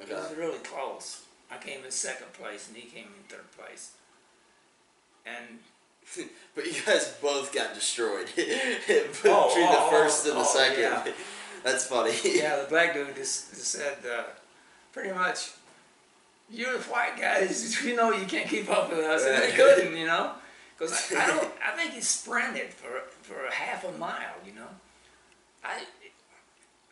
Okay. 0.00 0.12
It 0.12 0.16
was 0.16 0.34
really 0.36 0.58
close. 0.58 1.24
I 1.50 1.56
came 1.58 1.84
in 1.84 1.90
second 1.90 2.32
place 2.32 2.68
and 2.68 2.76
he 2.76 2.88
came 2.88 3.06
in 3.06 3.24
third 3.28 3.50
place. 3.56 3.92
And 5.26 5.58
But 6.54 6.66
you 6.66 6.74
guys 6.86 7.14
both 7.20 7.52
got 7.52 7.74
destroyed 7.74 8.26
between 8.36 8.48
Oh, 9.26 9.54
the 9.54 9.78
oh, 9.78 9.88
first 9.90 10.26
and 10.26 10.36
the 10.36 10.40
oh, 10.40 10.44
second. 10.44 10.80
yeah. 10.80 11.06
That's 11.62 11.86
funny. 11.86 12.12
yeah, 12.24 12.56
the 12.62 12.68
black 12.68 12.94
dude 12.94 13.14
just, 13.16 13.50
just 13.50 13.66
said 13.72 13.98
uh, 14.10 14.22
pretty 14.94 15.12
much, 15.12 15.50
"You 16.50 16.66
white 16.88 17.18
guys, 17.20 17.84
you 17.84 17.94
know 17.94 18.12
you 18.12 18.24
can't 18.24 18.48
keep 18.48 18.70
up 18.70 18.88
with 18.88 19.00
us," 19.00 19.26
and 19.26 19.42
they 19.42 19.52
couldn't, 19.54 19.94
you 19.94 20.06
know, 20.06 20.32
because 20.78 21.12
I, 21.12 21.22
I 21.22 21.26
don't. 21.26 21.52
I 21.62 21.76
think 21.76 21.92
he 21.92 22.00
sprinted 22.00 22.72
for 22.72 23.02
for 23.20 23.44
a 23.44 23.52
half 23.52 23.84
a 23.84 23.92
mile, 23.98 24.36
you 24.46 24.54
know. 24.54 24.68
I 25.62 25.82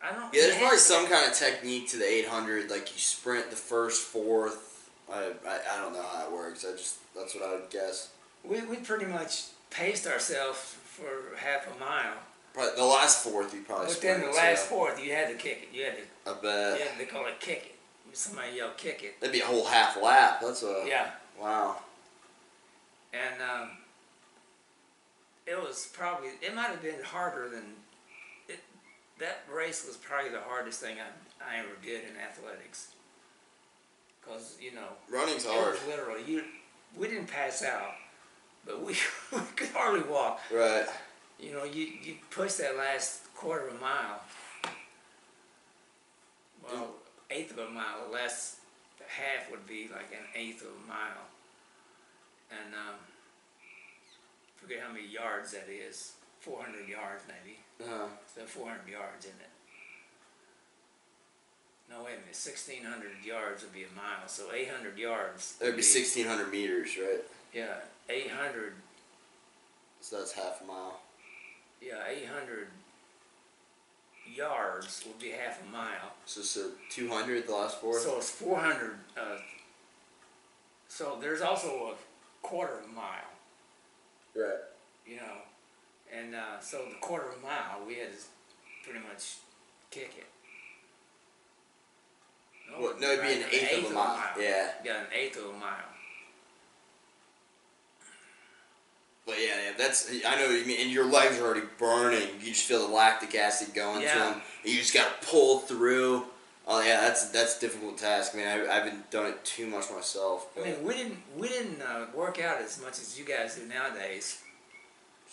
I 0.01 0.11
don't. 0.13 0.33
Yeah, 0.33 0.43
there's 0.43 0.57
probably 0.57 0.77
some 0.77 1.07
kind 1.07 1.27
of 1.29 1.33
technique 1.37 1.89
to 1.89 1.97
the 1.97 2.05
800, 2.05 2.69
like 2.69 2.91
you 2.93 2.99
sprint 2.99 3.49
the 3.49 3.55
first, 3.55 4.01
fourth. 4.03 4.89
I, 5.11 5.31
I, 5.47 5.59
I 5.73 5.77
don't 5.81 5.93
know 5.93 6.03
how 6.03 6.25
it 6.27 6.31
works. 6.31 6.65
I 6.65 6.71
just 6.71 6.97
that's 7.15 7.35
what 7.35 7.43
I 7.43 7.53
would 7.53 7.69
guess. 7.69 8.09
We 8.43 8.61
we 8.61 8.77
pretty 8.77 9.05
much 9.05 9.45
paced 9.69 10.07
ourselves 10.07 10.75
for 10.83 11.35
half 11.35 11.67
a 11.75 11.79
mile. 11.79 12.13
Probably 12.53 12.75
the 12.75 12.85
last 12.85 13.23
fourth 13.23 13.53
you 13.53 13.61
probably. 13.61 13.87
But 13.87 14.01
then 14.01 14.21
the 14.21 14.27
last 14.27 14.63
so 14.69 14.75
fourth, 14.75 15.03
you 15.03 15.13
had 15.13 15.27
to 15.29 15.35
kick 15.35 15.67
it. 15.71 15.77
You 15.77 15.85
had 15.85 15.95
to, 15.97 16.31
I 16.31 16.33
bet 16.41 16.79
yeah, 16.79 16.85
they 16.97 17.05
call 17.05 17.25
it 17.27 17.39
kick 17.39 17.75
it. 18.11 18.15
Somebody 18.15 18.55
yell 18.57 18.71
kick 18.77 19.03
it. 19.03 19.19
that'd 19.19 19.33
be 19.33 19.41
a 19.41 19.45
whole 19.45 19.65
half 19.65 20.01
lap. 20.01 20.39
That's 20.41 20.63
a 20.63 20.83
Yeah, 20.87 21.11
wow. 21.39 21.77
and 23.13 23.41
um, 23.41 23.69
it 25.45 25.61
was 25.61 25.89
probably 25.93 26.29
it 26.41 26.55
might 26.55 26.67
have 26.69 26.81
been 26.81 27.03
harder 27.03 27.49
than. 27.49 27.63
That 29.19 29.41
race 29.51 29.85
was 29.85 29.97
probably 29.97 30.31
the 30.31 30.41
hardest 30.41 30.79
thing 30.79 30.97
I, 30.97 31.55
I 31.55 31.59
ever 31.59 31.75
did 31.83 32.03
in 32.03 32.15
athletics. 32.17 32.91
Cause 34.25 34.57
you 34.61 34.73
know 34.73 34.87
Running's 35.11 35.45
hard. 35.45 35.77
literally 35.87 36.23
you. 36.25 36.43
We 36.97 37.07
didn't 37.07 37.27
pass 37.27 37.63
out, 37.63 37.91
but 38.65 38.83
we, 38.83 38.95
we 39.31 39.39
could 39.55 39.69
hardly 39.69 40.07
walk. 40.09 40.41
Right. 40.51 40.85
You 41.39 41.53
know, 41.53 41.63
you, 41.63 41.87
you 42.03 42.15
push 42.31 42.53
that 42.53 42.75
last 42.75 43.33
quarter 43.33 43.67
of 43.67 43.75
a 43.75 43.79
mile. 43.79 44.21
Well, 46.63 46.87
eighth 47.31 47.51
of 47.51 47.59
a 47.59 47.69
mile. 47.69 48.09
less 48.11 48.57
The 48.97 49.03
last 49.03 49.07
half 49.07 49.49
would 49.49 49.65
be 49.65 49.89
like 49.91 50.11
an 50.11 50.25
eighth 50.35 50.61
of 50.61 50.67
a 50.67 50.87
mile. 50.87 51.25
And 52.51 52.73
um, 52.73 52.95
forget 54.57 54.79
how 54.85 54.91
many 54.91 55.07
yards 55.07 55.51
that 55.53 55.67
is. 55.69 56.13
400 56.39 56.87
yards 56.87 57.23
maybe. 57.27 57.59
Uh, 57.81 58.07
So 58.35 58.45
400 58.45 58.87
yards 58.89 59.25
in 59.25 59.31
it. 59.31 59.49
No, 61.89 62.03
wait 62.03 62.13
a 62.13 62.21
minute. 62.21 62.37
1,600 62.37 63.25
yards 63.25 63.63
would 63.63 63.73
be 63.73 63.83
a 63.83 63.95
mile. 63.95 64.27
So 64.27 64.53
800 64.53 64.97
yards. 64.97 65.55
that'd 65.59 65.75
be 65.75 65.81
1600 65.81 66.51
meters, 66.51 66.91
right? 66.97 67.21
Yeah, 67.53 67.81
800 68.09 68.73
So 70.01 70.17
that's 70.19 70.33
half 70.33 70.61
a 70.61 70.65
mile. 70.65 70.99
Yeah, 71.81 72.03
800 72.07 72.67
yards 74.35 75.03
would 75.07 75.19
be 75.19 75.31
half 75.31 75.61
a 75.65 75.71
mile. 75.71 76.13
So 76.25 76.41
so 76.41 76.71
200 76.89 77.47
the 77.47 77.53
last 77.53 77.81
four? 77.81 77.99
So 77.99 78.17
it's 78.17 78.29
400. 78.29 78.91
Uh, 79.17 79.37
so 80.87 81.17
there's 81.19 81.41
also 81.41 81.93
a 81.93 82.45
quarter 82.45 82.79
of 82.79 82.85
a 82.85 82.93
mile, 82.93 83.29
right. 84.35 84.57
you 85.07 85.17
know. 85.17 85.37
And 86.17 86.35
uh, 86.35 86.59
so 86.59 86.85
the 86.89 86.95
quarter 86.99 87.27
of 87.29 87.37
a 87.37 87.41
mile, 87.45 87.85
we 87.87 87.95
had 87.95 88.11
to 88.11 88.17
pretty 88.83 88.99
much 89.07 89.37
kick 89.91 90.13
it. 90.17 90.27
What? 92.77 92.99
No, 92.99 93.11
it'd 93.11 93.21
be 93.21 93.33
an 93.33 93.41
right, 93.41 93.53
eighth 93.53 93.85
of 93.85 93.91
a 93.91 93.95
mile. 93.95 94.27
Yeah. 94.39 94.71
Yeah, 94.83 94.99
an 95.01 95.07
eighth 95.13 95.37
of 95.37 95.45
a 95.45 95.57
mile. 95.57 95.89
But 99.25 99.37
yeah, 99.39 99.55
yeah, 99.63 99.71
that's 99.77 100.11
I 100.27 100.35
know 100.37 100.49
you 100.49 100.65
mean. 100.65 100.81
And 100.81 100.89
your 100.89 101.05
legs 101.05 101.37
are 101.37 101.45
already 101.45 101.67
burning. 101.77 102.27
You 102.41 102.47
just 102.47 102.65
feel 102.65 102.87
the 102.87 102.93
lactic 102.93 103.35
acid 103.35 103.75
going 103.75 104.01
to 104.01 104.07
them. 104.07 104.41
And 104.63 104.73
you 104.73 104.79
just 104.79 104.93
gotta 104.93 105.13
pull 105.21 105.59
through. 105.59 106.25
Oh 106.67 106.81
yeah, 106.81 107.01
that's 107.01 107.29
that's 107.29 107.57
a 107.57 107.61
difficult 107.61 107.99
task. 107.99 108.33
I 108.33 108.37
mean, 108.37 108.47
I, 108.47 108.65
I 108.67 108.75
haven't 108.79 109.11
done 109.11 109.27
it 109.27 109.45
too 109.45 109.67
much 109.67 109.91
myself. 109.91 110.47
I 110.59 110.65
mean, 110.65 110.83
we 110.83 110.95
didn't 110.95 111.17
we 111.37 111.47
didn't 111.47 111.79
uh, 111.79 112.07
work 112.15 112.41
out 112.41 112.59
as 112.59 112.81
much 112.81 112.93
as 112.93 113.19
you 113.19 113.25
guys 113.25 113.55
do 113.55 113.67
nowadays. 113.67 114.41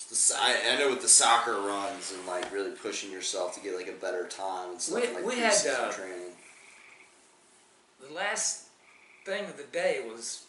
The, 0.05 0.37
I, 0.39 0.75
I 0.75 0.79
know 0.79 0.91
with 0.91 1.03
the 1.03 1.09
soccer 1.09 1.53
runs 1.61 2.13
and 2.13 2.27
like 2.27 2.53
really 2.53 2.73
pushing 2.73 3.11
yourself 3.11 3.55
to 3.55 3.61
get 3.61 3.75
like 3.77 3.89
a 3.89 3.93
better 3.93 4.27
time 4.29 4.71
and 4.73 4.81
stuff 4.81 5.01
We- 5.09 5.15
like 5.15 5.27
we 5.27 5.39
had, 5.39 5.55
uh, 5.67 5.91
training. 5.91 6.33
the 8.07 8.15
last 8.15 8.65
thing 9.25 9.45
of 9.47 9.57
the 9.57 9.65
day 9.65 10.05
was, 10.07 10.45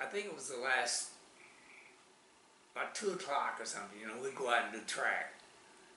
I 0.00 0.04
think 0.04 0.26
it 0.26 0.34
was 0.34 0.48
the 0.48 0.58
last, 0.58 1.10
about 2.74 2.94
two 2.94 3.10
o'clock 3.10 3.56
or 3.60 3.64
something, 3.64 3.98
you 4.00 4.06
know, 4.06 4.14
we'd 4.22 4.34
go 4.34 4.50
out 4.50 4.64
and 4.64 4.72
do 4.72 4.80
track. 4.86 5.32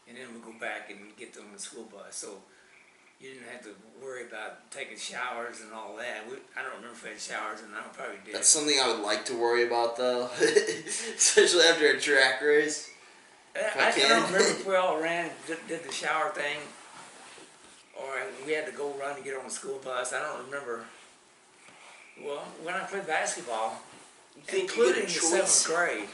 And 0.08 0.18
then 0.18 0.34
we'd 0.34 0.44
go 0.44 0.60
back 0.60 0.90
and 0.90 1.16
get 1.18 1.34
them 1.36 1.46
on 1.48 1.54
the 1.54 1.60
school 1.60 1.84
bus. 1.84 2.16
So 2.16 2.40
you 3.20 3.32
didn't 3.34 3.48
have 3.52 3.62
to 3.64 3.76
worry 4.02 4.24
about 4.24 4.72
taking 4.72 4.98
showers 4.98 5.62
and 5.62 5.74
all 5.74 5.96
that. 5.98 6.26
We, 6.30 6.38
I 6.58 6.62
don't 6.64 6.76
remember 6.76 6.96
if 6.96 7.04
we 7.04 7.10
had 7.10 7.20
showers 7.20 7.60
and 7.62 7.74
I 7.76 7.82
probably 7.94 8.16
did. 8.26 8.36
That's 8.36 8.48
something 8.48 8.76
I 8.82 8.88
would 8.88 9.02
like 9.04 9.26
to 9.26 9.34
worry 9.40 9.68
about 9.68 9.98
though, 9.98 10.30
especially 10.40 11.64
after 11.64 11.88
a 11.92 12.00
track 12.00 12.42
race. 12.42 12.90
I, 13.56 13.60
I 13.60 13.84
I, 13.84 13.88
I 13.90 14.00
don't 14.10 14.26
remember 14.32 14.38
if 14.38 14.68
we 14.68 14.76
all 14.84 15.02
ran 15.02 15.32
did, 15.48 15.58
did 15.68 15.84
the 15.84 15.92
shower 15.92 16.30
thing, 16.30 16.60
or 18.00 18.06
we 18.46 18.54
had 18.54 18.66
to 18.68 18.72
go 18.72 18.94
run 19.00 19.18
to 19.18 19.22
get 19.24 19.36
on 19.38 19.46
the 19.46 19.50
school 19.50 19.80
bus. 19.84 20.14
I 20.14 20.22
don't 20.22 20.46
remember. 20.46 20.86
Well, 22.24 22.44
when 22.64 22.76
I 22.76 22.80
played 22.82 23.08
basketball, 23.08 23.82
You 24.36 24.42
think 24.44 24.76
you 24.76 24.84
including 24.88 25.06
the 25.06 25.10
seventh 25.10 25.66
grade, 25.66 26.10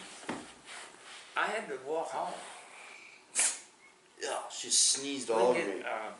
I 1.35 1.47
had 1.47 1.67
to 1.67 1.77
walk 1.87 2.09
home. 2.09 2.33
Yeah, 4.23 4.37
she 4.51 4.69
sneezed 4.69 5.29
all 5.29 5.47
over 5.47 5.59
me. 5.59 5.81
uh, 5.83 6.11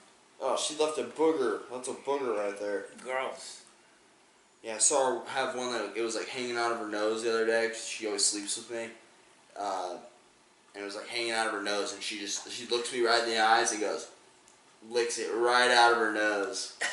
Oh, 0.41 0.57
she 0.57 0.75
left 0.77 0.97
a 0.97 1.03
booger. 1.03 1.61
That's 1.71 1.87
a 1.87 1.93
booger 1.93 2.37
right 2.37 2.59
there. 2.59 2.85
gross. 3.03 3.61
Yeah, 4.63 4.75
I 4.75 4.77
saw 4.79 5.19
her 5.19 5.25
have 5.29 5.55
one 5.55 5.71
that 5.73 5.93
it 5.95 6.01
was 6.01 6.15
like 6.15 6.27
hanging 6.27 6.57
out 6.57 6.71
of 6.71 6.79
her 6.79 6.87
nose 6.87 7.23
the 7.23 7.29
other 7.29 7.45
day 7.45 7.67
'cause 7.69 7.87
she 7.87 8.07
always 8.07 8.25
sleeps 8.25 8.57
with 8.57 8.71
me. 8.71 8.89
Uh, 9.55 9.97
and 10.73 10.81
it 10.81 10.85
was 10.85 10.95
like 10.95 11.07
hanging 11.07 11.31
out 11.31 11.47
of 11.47 11.53
her 11.53 11.61
nose, 11.61 11.93
and 11.93 12.01
she 12.01 12.19
just 12.19 12.51
she 12.51 12.65
looks 12.67 12.91
me 12.91 13.01
right 13.05 13.23
in 13.23 13.29
the 13.29 13.39
eyes 13.39 13.71
and 13.71 13.79
goes, 13.81 14.07
licks 14.89 15.19
it 15.19 15.31
right 15.33 15.69
out 15.71 15.91
of 15.93 15.97
her 15.99 16.11
nose. 16.13 16.73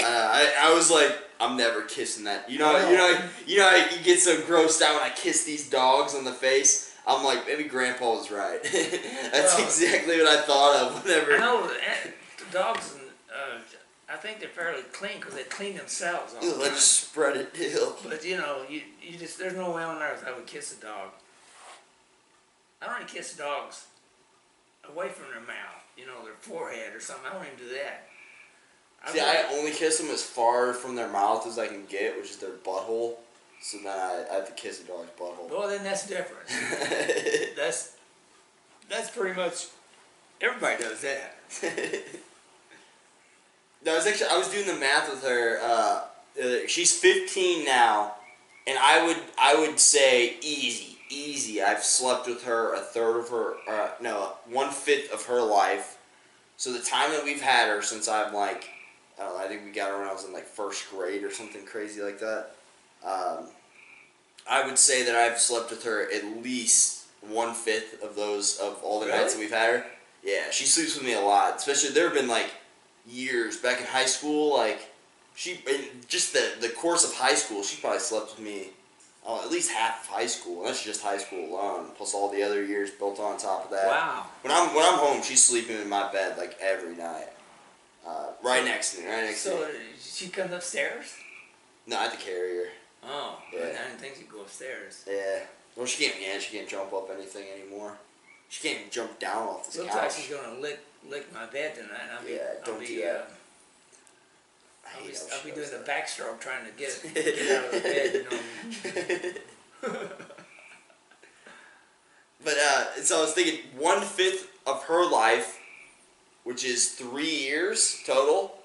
Uh, 0.00 0.04
I, 0.06 0.52
I 0.68 0.74
was 0.74 0.90
like, 0.90 1.12
I'm 1.40 1.56
never 1.56 1.82
kissing 1.82 2.24
that. 2.24 2.50
You 2.50 2.58
know, 2.58 2.76
you 2.88 2.96
know, 2.96 3.18
you 3.46 3.58
know, 3.58 3.74
you 3.76 4.02
get 4.02 4.18
so 4.20 4.36
grossed 4.42 4.80
out 4.82 4.94
when 5.00 5.10
I 5.10 5.14
kiss 5.14 5.44
these 5.44 5.68
dogs 5.68 6.14
on 6.14 6.24
the 6.24 6.32
face. 6.32 6.94
I'm 7.06 7.24
like, 7.24 7.46
maybe 7.46 7.64
Grandpa 7.64 8.14
was 8.14 8.30
right. 8.30 8.60
That's 9.32 9.54
Well- 9.56 9.64
exactly 9.64 10.18
what 10.18 10.26
I 10.28 10.40
thought 10.42 10.76
of 10.76 11.04
whenever. 11.04 11.38
Know 11.38 11.64
eh, 11.68 12.10
dogs, 12.52 12.94
and, 12.94 13.02
uh, 13.30 13.60
I 14.12 14.16
think 14.16 14.40
they're 14.40 14.48
fairly 14.48 14.82
clean 14.92 15.18
because 15.18 15.34
they 15.34 15.44
clean 15.44 15.76
themselves 15.76 16.34
all 16.34 16.58
let's 16.58 16.82
spread 16.82 17.36
it. 17.36 17.50
Ew. 17.58 17.94
But 18.06 18.24
you 18.24 18.36
know, 18.36 18.62
you, 18.68 18.82
you 19.00 19.16
just 19.18 19.38
there's 19.38 19.56
no 19.56 19.70
way 19.70 19.82
on 19.82 20.02
earth 20.02 20.24
I 20.26 20.32
would 20.32 20.46
kiss 20.46 20.76
a 20.78 20.82
dog. 20.82 21.10
I 22.80 22.86
don't 22.86 22.96
even 22.96 23.06
kiss 23.06 23.36
dogs 23.36 23.86
away 24.88 25.08
from 25.08 25.30
their 25.30 25.40
mouth, 25.40 25.82
you 25.96 26.04
know, 26.06 26.24
their 26.24 26.34
forehead 26.40 26.94
or 26.94 27.00
something. 27.00 27.26
I 27.30 27.34
don't 27.34 27.46
even 27.46 27.58
do 27.58 27.74
that. 27.74 28.08
See, 29.12 29.20
I 29.20 29.46
only 29.52 29.72
kiss 29.72 29.98
them 29.98 30.10
as 30.10 30.22
far 30.22 30.72
from 30.74 30.94
their 30.94 31.08
mouth 31.08 31.46
as 31.46 31.58
I 31.58 31.66
can 31.66 31.86
get, 31.86 32.16
which 32.16 32.30
is 32.30 32.36
their 32.36 32.50
butthole. 32.50 33.14
So 33.60 33.78
then 33.78 33.88
I, 33.88 34.24
I 34.30 34.34
have 34.34 34.46
to 34.46 34.52
kiss 34.52 34.82
a 34.82 34.84
dog's 34.84 35.08
butthole. 35.18 35.48
well, 35.50 35.68
then 35.68 35.84
that's 35.84 36.06
different. 36.06 36.48
that's 37.56 37.96
that's 38.88 39.10
pretty 39.10 39.36
much 39.36 39.68
everybody 40.40 40.82
does 40.82 41.00
that. 41.02 41.36
no, 43.84 43.92
I 43.92 43.96
was 43.96 44.06
actually 44.06 44.30
I 44.30 44.38
was 44.38 44.48
doing 44.48 44.66
the 44.66 44.74
math 44.74 45.10
with 45.10 45.22
her. 45.24 45.58
Uh, 45.62 46.66
she's 46.66 46.96
15 46.98 47.64
now, 47.64 48.14
and 48.66 48.78
I 48.78 49.04
would 49.06 49.18
I 49.38 49.54
would 49.58 49.78
say 49.78 50.36
easy, 50.40 50.98
easy. 51.10 51.62
I've 51.62 51.82
slept 51.82 52.26
with 52.26 52.44
her 52.44 52.74
a 52.74 52.80
third 52.80 53.18
of 53.18 53.28
her, 53.30 53.54
uh, 53.68 53.90
no, 54.00 54.34
one 54.46 54.70
fifth 54.70 55.12
of 55.12 55.26
her 55.26 55.42
life. 55.42 55.98
So 56.56 56.72
the 56.72 56.80
time 56.80 57.10
that 57.10 57.24
we've 57.24 57.40
had 57.40 57.68
her 57.68 57.82
since 57.82 58.08
I'm 58.08 58.32
like, 58.32 58.68
I 59.18 59.24
don't 59.24 59.36
know, 59.36 59.44
I 59.44 59.48
think 59.48 59.64
we 59.64 59.72
got 59.72 59.90
her 59.90 59.98
when 59.98 60.08
I 60.08 60.12
was 60.12 60.24
in 60.24 60.32
like 60.32 60.46
first 60.46 60.88
grade 60.90 61.24
or 61.24 61.30
something 61.30 61.64
crazy 61.66 62.00
like 62.02 62.20
that. 62.20 62.50
Um, 63.04 63.46
I 64.48 64.64
would 64.64 64.78
say 64.78 65.04
that 65.04 65.14
I've 65.14 65.38
slept 65.38 65.70
with 65.70 65.84
her 65.84 66.10
at 66.12 66.42
least 66.42 67.06
one 67.20 67.54
fifth 67.54 68.02
of 68.02 68.16
those 68.16 68.58
of 68.58 68.80
all 68.82 69.00
the 69.00 69.06
nights 69.06 69.34
that 69.34 69.40
we've 69.40 69.50
had 69.50 69.70
her. 69.70 69.84
Yeah, 70.24 70.50
she 70.50 70.64
sleeps 70.66 70.94
with 70.94 71.04
me 71.04 71.14
a 71.14 71.20
lot. 71.20 71.56
Especially 71.56 71.90
there 71.90 72.04
have 72.04 72.14
been 72.16 72.28
like 72.28 72.52
years 73.06 73.56
back 73.56 73.80
in 73.80 73.86
high 73.86 74.06
school. 74.06 74.54
Like 74.54 74.80
she, 75.34 75.52
in 75.68 75.84
just 76.08 76.32
the 76.32 76.52
the 76.60 76.68
course 76.68 77.04
of 77.04 77.14
high 77.14 77.34
school, 77.34 77.62
she 77.62 77.80
probably 77.80 78.00
slept 78.00 78.36
with 78.36 78.44
me. 78.44 78.68
Oh, 79.24 79.40
at 79.44 79.52
least 79.52 79.70
half 79.70 80.02
of 80.02 80.08
high 80.16 80.26
school. 80.26 80.58
And 80.60 80.68
that's 80.68 80.82
just 80.82 81.00
high 81.02 81.18
school 81.18 81.48
alone, 81.54 81.90
plus 81.96 82.12
all 82.12 82.28
the 82.32 82.42
other 82.42 82.64
years 82.64 82.90
built 82.90 83.20
on 83.20 83.38
top 83.38 83.66
of 83.66 83.70
that. 83.70 83.86
Wow. 83.86 84.26
When 84.42 84.52
I'm 84.52 84.74
when 84.74 84.84
I'm 84.84 84.98
home, 84.98 85.22
she's 85.22 85.42
sleeping 85.42 85.80
in 85.80 85.88
my 85.88 86.10
bed 86.12 86.36
like 86.38 86.56
every 86.60 86.96
night, 86.96 87.28
uh, 88.06 88.26
right 88.42 88.64
next 88.64 88.94
to 88.94 89.00
me, 89.02 89.06
right 89.08 89.24
next 89.24 89.44
to 89.44 89.50
So 89.50 89.56
me. 89.58 89.62
uh, 89.64 89.68
she 90.00 90.28
comes 90.28 90.52
upstairs. 90.52 91.14
No, 91.86 91.98
I 91.98 92.02
had 92.04 92.12
to 92.12 92.18
carry 92.18 92.56
her. 92.58 92.64
Oh, 93.04 93.38
Yeah. 93.52 93.60
I 93.60 93.88
didn't 93.88 93.98
think 94.00 94.16
she'd 94.16 94.28
go 94.30 94.40
upstairs. 94.42 95.04
Yeah. 95.08 95.40
Well, 95.76 95.86
she 95.86 96.04
can't. 96.04 96.20
Yeah, 96.20 96.38
she 96.38 96.56
can't 96.56 96.68
jump 96.68 96.92
up 96.92 97.08
anything 97.12 97.44
anymore. 97.60 97.94
She 98.48 98.68
can't 98.68 98.90
jump 98.90 99.18
down 99.18 99.48
off 99.48 99.66
this 99.66 99.78
Looks 99.78 99.92
couch. 99.94 100.02
like 100.02 100.10
she's 100.10 100.34
gonna 100.36 100.58
lick 100.60 100.78
lick 101.08 101.32
my 101.32 101.46
bed 101.46 101.74
tonight. 101.74 102.08
I'll 102.16 102.24
be, 102.24 102.32
Yeah, 102.32 102.38
I'll 102.66 102.78
be, 102.78 102.86
do. 102.86 103.04
Uh, 103.04 103.22
I'll 104.84 105.06
be, 105.06 105.14
I'll 105.32 105.44
be 105.44 105.50
doing 105.52 105.70
the 105.70 105.90
backstroke 105.90 106.40
trying 106.40 106.64
to 106.66 106.72
get 106.72 107.00
get 107.14 107.58
out 107.58 107.64
of 107.66 107.72
the 107.72 107.80
bed. 107.80 108.26
You 109.84 109.92
know. 109.92 109.98
But 112.44 112.54
uh, 112.58 113.02
so 113.02 113.18
I 113.18 113.20
was 113.22 113.32
thinking 113.32 113.60
one 113.78 114.00
fifth 114.00 114.48
of 114.66 114.82
her 114.84 115.08
life, 115.08 115.60
which 116.44 116.64
is 116.64 116.90
three 116.90 117.30
years 117.30 118.00
total, 118.04 118.58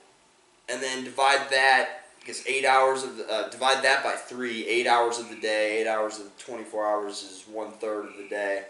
and 0.68 0.82
then 0.82 1.04
divide 1.04 1.50
that 1.52 2.06
because 2.20 2.46
eight 2.48 2.66
hours 2.66 3.04
of 3.04 3.18
the, 3.18 3.32
uh, 3.32 3.50
divide 3.50 3.84
that 3.84 4.04
by 4.04 4.14
three. 4.14 4.68
Eight 4.68 4.88
hours 4.88 5.20
of 5.20 5.30
the 5.30 5.36
day, 5.36 5.82
eight 5.82 5.88
hours 5.88 6.18
of 6.20 6.26
the 6.26 6.44
twenty 6.44 6.64
four 6.64 6.86
hours 6.88 7.22
is 7.24 7.44
one 7.52 7.72
third 7.74 8.06
of 8.06 8.18
the 8.18 8.28
day. 8.28 8.64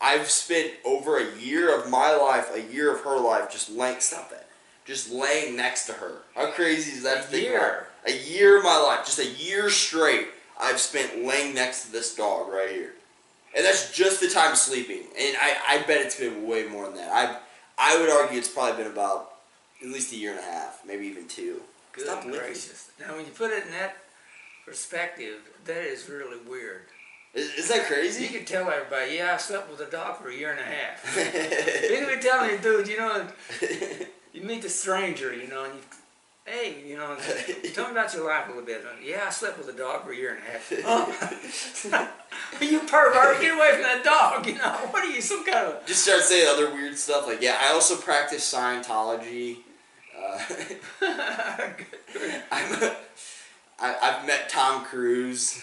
I've 0.00 0.30
spent 0.30 0.72
over 0.84 1.18
a 1.18 1.36
year 1.38 1.76
of 1.78 1.90
my 1.90 2.14
life, 2.14 2.50
a 2.54 2.72
year 2.72 2.94
of 2.94 3.02
her 3.02 3.18
life, 3.18 3.50
just 3.50 3.70
laying 3.70 4.00
stop 4.00 4.30
that, 4.30 4.48
just 4.84 5.10
laying 5.10 5.56
next 5.56 5.86
to 5.86 5.92
her. 5.92 6.22
How 6.34 6.50
crazy 6.52 6.92
is 6.92 7.02
that? 7.02 7.18
A 7.18 7.22
to 7.22 7.26
think 7.28 7.44
year? 7.44 7.58
about? 7.58 7.86
A 8.06 8.16
year 8.30 8.58
of 8.58 8.64
my 8.64 8.78
life, 8.78 9.04
just 9.04 9.18
a 9.18 9.26
year 9.26 9.68
straight. 9.68 10.28
I've 10.58 10.78
spent 10.80 11.24
laying 11.24 11.54
next 11.54 11.86
to 11.86 11.92
this 11.92 12.14
dog 12.14 12.48
right 12.50 12.70
here. 12.70 12.92
And 13.54 13.64
that's 13.64 13.92
just 13.94 14.20
the 14.20 14.28
time 14.28 14.54
sleeping. 14.56 15.02
And 15.18 15.36
I, 15.40 15.56
I 15.68 15.78
bet 15.82 16.00
it's 16.00 16.18
been 16.18 16.46
way 16.46 16.66
more 16.66 16.86
than 16.86 16.96
that. 16.96 17.10
I 17.12 17.36
I 17.78 17.98
would 18.00 18.10
argue 18.10 18.38
it's 18.38 18.48
probably 18.48 18.82
been 18.84 18.92
about 18.92 19.32
at 19.82 19.88
least 19.88 20.12
a 20.12 20.16
year 20.16 20.30
and 20.30 20.38
a 20.38 20.42
half, 20.42 20.82
maybe 20.86 21.06
even 21.06 21.26
two. 21.26 21.62
Good 21.92 22.04
Stop 22.04 22.24
licking. 22.24 22.40
gracious! 22.40 22.90
Now, 23.00 23.16
when 23.16 23.24
you 23.26 23.32
put 23.32 23.50
it 23.50 23.64
in 23.64 23.72
that 23.72 23.96
perspective, 24.64 25.40
that 25.64 25.84
is 25.84 26.08
really 26.08 26.38
weird. 26.48 26.82
Is, 27.32 27.54
is 27.54 27.68
that 27.68 27.86
crazy? 27.86 28.24
You 28.24 28.30
could 28.30 28.46
tell 28.46 28.68
everybody, 28.70 29.16
"Yeah, 29.16 29.34
I 29.34 29.36
slept 29.36 29.70
with 29.70 29.80
a 29.80 29.90
dog 29.90 30.18
for 30.18 30.28
a 30.28 30.34
year 30.34 30.50
and 30.50 30.60
a 30.60 30.62
half." 30.62 31.16
you 31.90 31.98
could 31.98 32.16
be 32.16 32.22
telling 32.22 32.52
me, 32.52 32.58
dude, 32.58 32.88
you 32.88 32.98
know, 32.98 33.26
you 34.32 34.42
meet 34.42 34.62
the 34.62 34.68
stranger, 34.68 35.34
you 35.34 35.46
know, 35.46 35.64
and 35.64 35.74
you, 35.74 35.80
hey, 36.44 36.82
you 36.84 36.96
know, 36.96 37.16
tell 37.74 37.86
me 37.86 37.92
about 37.92 38.12
your 38.14 38.26
life 38.26 38.46
a 38.46 38.48
little 38.48 38.64
bit. 38.64 38.84
Yeah, 39.04 39.24
I 39.26 39.30
slept 39.30 39.58
with 39.58 39.68
a 39.68 39.72
dog 39.72 40.04
for 40.04 40.12
a 40.12 40.16
year 40.16 40.36
and 40.36 40.42
a 40.42 40.50
half. 40.50 40.72
Huh? 41.92 42.06
you 42.60 42.80
pervert, 42.80 43.40
get 43.40 43.56
away 43.56 43.72
from 43.72 43.82
that 43.82 44.02
dog, 44.04 44.46
you 44.46 44.54
know. 44.54 44.72
What 44.90 45.04
are 45.04 45.10
you, 45.10 45.20
some 45.20 45.44
kind 45.44 45.68
of. 45.68 45.86
Just 45.86 46.04
start 46.04 46.22
saying 46.22 46.48
other 46.48 46.72
weird 46.72 46.96
stuff 46.96 47.26
like, 47.26 47.40
yeah, 47.40 47.58
I 47.60 47.72
also 47.72 47.96
practice 47.96 48.52
Scientology. 48.52 49.58
Uh, 50.18 50.38
I'm 52.50 52.82
a, 52.82 52.96
I, 53.78 53.96
I've 54.02 54.26
met 54.26 54.48
Tom 54.48 54.84
Cruise. 54.84 55.62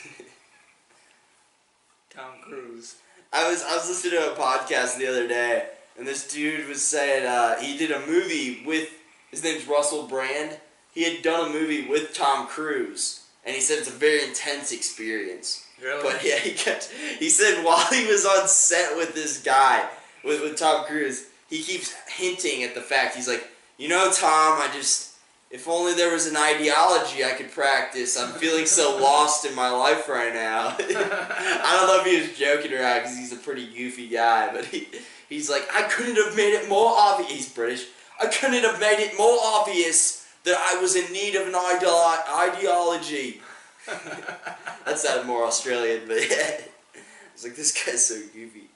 Tom 2.17 2.41
Cruise. 2.41 2.95
I 3.31 3.47
was 3.47 3.63
I 3.63 3.75
was 3.75 3.87
listening 3.87 4.13
to 4.13 4.31
a 4.31 4.35
podcast 4.35 4.97
the 4.97 5.05
other 5.07 5.27
day, 5.27 5.67
and 5.99 6.07
this 6.07 6.27
dude 6.27 6.67
was 6.67 6.83
saying 6.83 7.27
uh, 7.27 7.59
he 7.59 7.77
did 7.77 7.91
a 7.91 7.99
movie 8.07 8.63
with 8.65 8.89
his 9.29 9.43
name's 9.43 9.67
Russell 9.67 10.07
Brand. 10.07 10.57
He 10.91 11.03
had 11.03 11.21
done 11.21 11.51
a 11.51 11.53
movie 11.53 11.87
with 11.87 12.15
Tom 12.15 12.47
Cruise, 12.47 13.23
and 13.45 13.53
he 13.53 13.61
said 13.61 13.77
it's 13.77 13.89
a 13.89 13.91
very 13.91 14.23
intense 14.23 14.71
experience. 14.71 15.67
Really? 15.79 16.01
But 16.01 16.25
yeah, 16.25 16.39
he 16.39 16.53
kept, 16.53 16.91
he 17.19 17.29
said 17.29 17.63
while 17.63 17.85
he 17.93 18.07
was 18.07 18.25
on 18.25 18.47
set 18.47 18.97
with 18.97 19.13
this 19.13 19.43
guy, 19.43 19.87
with, 20.23 20.41
with 20.41 20.57
Tom 20.57 20.85
Cruise, 20.85 21.27
he 21.47 21.61
keeps 21.61 21.93
hinting 22.07 22.63
at 22.63 22.73
the 22.73 22.81
fact 22.81 23.15
he's 23.15 23.27
like, 23.27 23.47
you 23.77 23.89
know, 23.89 24.11
Tom, 24.11 24.59
I 24.59 24.71
just, 24.73 25.16
if 25.49 25.67
only 25.67 25.93
there 25.93 26.11
was 26.11 26.27
an 26.27 26.35
ideology 26.35 27.23
I 27.23 27.31
could 27.31 27.51
practice. 27.51 28.17
I'm 28.17 28.33
feeling 28.33 28.65
so 28.65 28.97
lost 29.01 29.45
in 29.45 29.55
my 29.55 29.69
life 29.69 30.09
right 30.09 30.33
now. 30.33 30.75
I 30.79 31.77
don't 31.77 31.87
know 31.87 32.01
if 32.01 32.05
he 32.05 32.19
was 32.21 32.37
joking 32.37 32.73
around 32.73 33.01
because 33.01 33.17
he's 33.17 33.33
a 33.33 33.37
pretty 33.37 33.65
goofy 33.67 34.07
guy, 34.07 34.51
but 34.53 34.65
he, 34.65 34.87
he's 35.29 35.49
like, 35.49 35.67
I 35.73 35.83
couldn't 35.83 36.15
have 36.15 36.35
made 36.35 36.53
it 36.53 36.67
more 36.69 36.93
obvious. 36.97 37.31
He's 37.31 37.49
British. 37.53 37.87
I 38.21 38.27
couldn't 38.27 38.63
have 38.63 38.79
made 38.79 38.99
it 38.99 39.17
more 39.17 39.37
obvious 39.41 40.27
that 40.43 40.57
I 40.57 40.81
was 40.81 40.95
in 40.95 41.11
need 41.13 41.35
of 41.35 41.47
an 41.47 41.53
ideo- 41.53 42.49
ideology. 42.49 43.41
that 44.85 44.97
sounded 44.99 45.27
more 45.27 45.45
Australian, 45.45 46.07
but 46.07 46.29
yeah. 46.29 46.61
I 46.95 46.99
was 47.33 47.43
like, 47.43 47.55
this 47.55 47.71
guy's 47.71 48.05
so 48.05 48.19
goofy. 48.33 48.67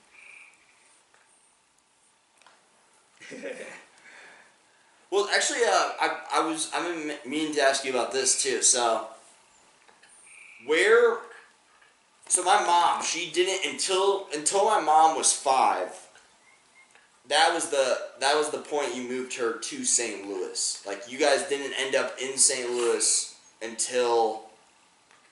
Well, 5.12 5.28
actually, 5.34 5.60
uh, 5.66 5.92
I, 6.00 6.20
I 6.36 6.48
was 6.48 6.72
I 6.74 6.90
mean, 6.90 7.14
meaning 7.26 7.54
to 7.56 7.62
ask 7.62 7.84
you 7.84 7.92
about 7.92 8.14
this 8.14 8.42
too. 8.42 8.62
So, 8.62 9.08
where? 10.66 11.18
So 12.30 12.44
my 12.44 12.66
mom, 12.66 13.04
she 13.04 13.30
didn't 13.30 13.70
until 13.70 14.28
until 14.34 14.66
my 14.66 14.80
mom 14.80 15.18
was 15.18 15.34
five. 15.34 16.08
That 17.28 17.54
was 17.54 17.70
the 17.70 17.98
that 18.22 18.36
was 18.36 18.50
the 18.52 18.60
point 18.60 18.96
you 18.96 19.04
moved 19.08 19.36
her 19.36 19.58
to 19.58 19.84
St. 19.84 20.28
Louis. 20.28 20.82
Like 20.88 21.12
you 21.12 21.20
guys 21.20 21.44
didn't 21.44 21.74
end 21.78 21.94
up 21.94 22.16
in 22.22 22.38
St. 22.38 22.70
Louis 22.70 23.36
until 23.62 24.44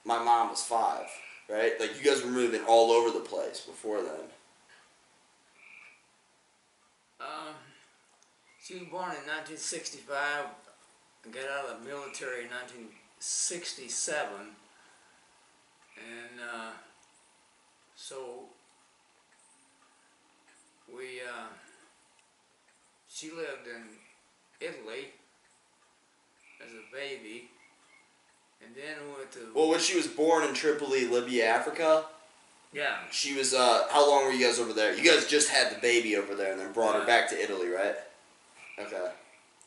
my 0.03 0.21
mom 0.21 0.49
was 0.49 0.61
five, 0.61 1.07
right? 1.49 1.79
Like 1.79 1.91
you 1.97 2.09
guys 2.09 2.23
were 2.23 2.31
moving 2.31 2.61
all 2.67 2.91
over 2.91 3.17
the 3.17 3.23
place 3.23 3.61
before 3.61 4.01
then. 4.01 4.25
Um, 7.21 7.55
she 8.69 8.75
was 8.75 8.83
born 8.83 9.09
in 9.17 9.25
1965 9.25 10.45
and 11.25 11.33
got 11.33 11.49
out 11.49 11.65
of 11.65 11.81
the 11.81 11.89
military 11.89 12.43
in 12.43 12.51
1967. 12.53 14.29
And 15.97 16.37
uh, 16.37 16.77
so 17.95 18.45
we, 20.87 21.17
uh, 21.25 21.49
she 23.07 23.31
lived 23.31 23.65
in 23.65 23.81
Italy 24.61 25.07
as 26.63 26.69
a 26.69 26.95
baby. 26.95 27.49
And 28.63 28.75
then 28.75 28.97
went 29.17 29.31
to, 29.31 29.49
Well, 29.55 29.69
when 29.69 29.79
she 29.79 29.97
was 29.97 30.05
born 30.05 30.43
in 30.43 30.53
Tripoli, 30.53 31.07
Libya, 31.07 31.45
Africa, 31.45 32.05
yeah, 32.71 32.97
she 33.09 33.35
was. 33.35 33.55
Uh, 33.55 33.87
how 33.89 34.07
long 34.07 34.25
were 34.25 34.31
you 34.31 34.45
guys 34.45 34.59
over 34.59 34.73
there? 34.73 34.93
You 34.93 35.03
guys 35.09 35.25
just 35.25 35.49
had 35.49 35.75
the 35.75 35.79
baby 35.79 36.15
over 36.17 36.35
there, 36.35 36.51
and 36.51 36.61
then 36.61 36.71
brought 36.71 36.93
her 36.93 37.03
back 37.03 37.27
to 37.29 37.41
Italy, 37.41 37.69
right? 37.69 37.95
Okay. 38.81 39.11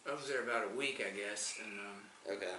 I 0.08 0.14
was 0.14 0.26
there 0.28 0.42
about 0.42 0.64
a 0.72 0.76
week, 0.76 1.04
I 1.06 1.16
guess. 1.16 1.58
And 1.62 1.72
um, 1.80 2.36
Okay. 2.36 2.54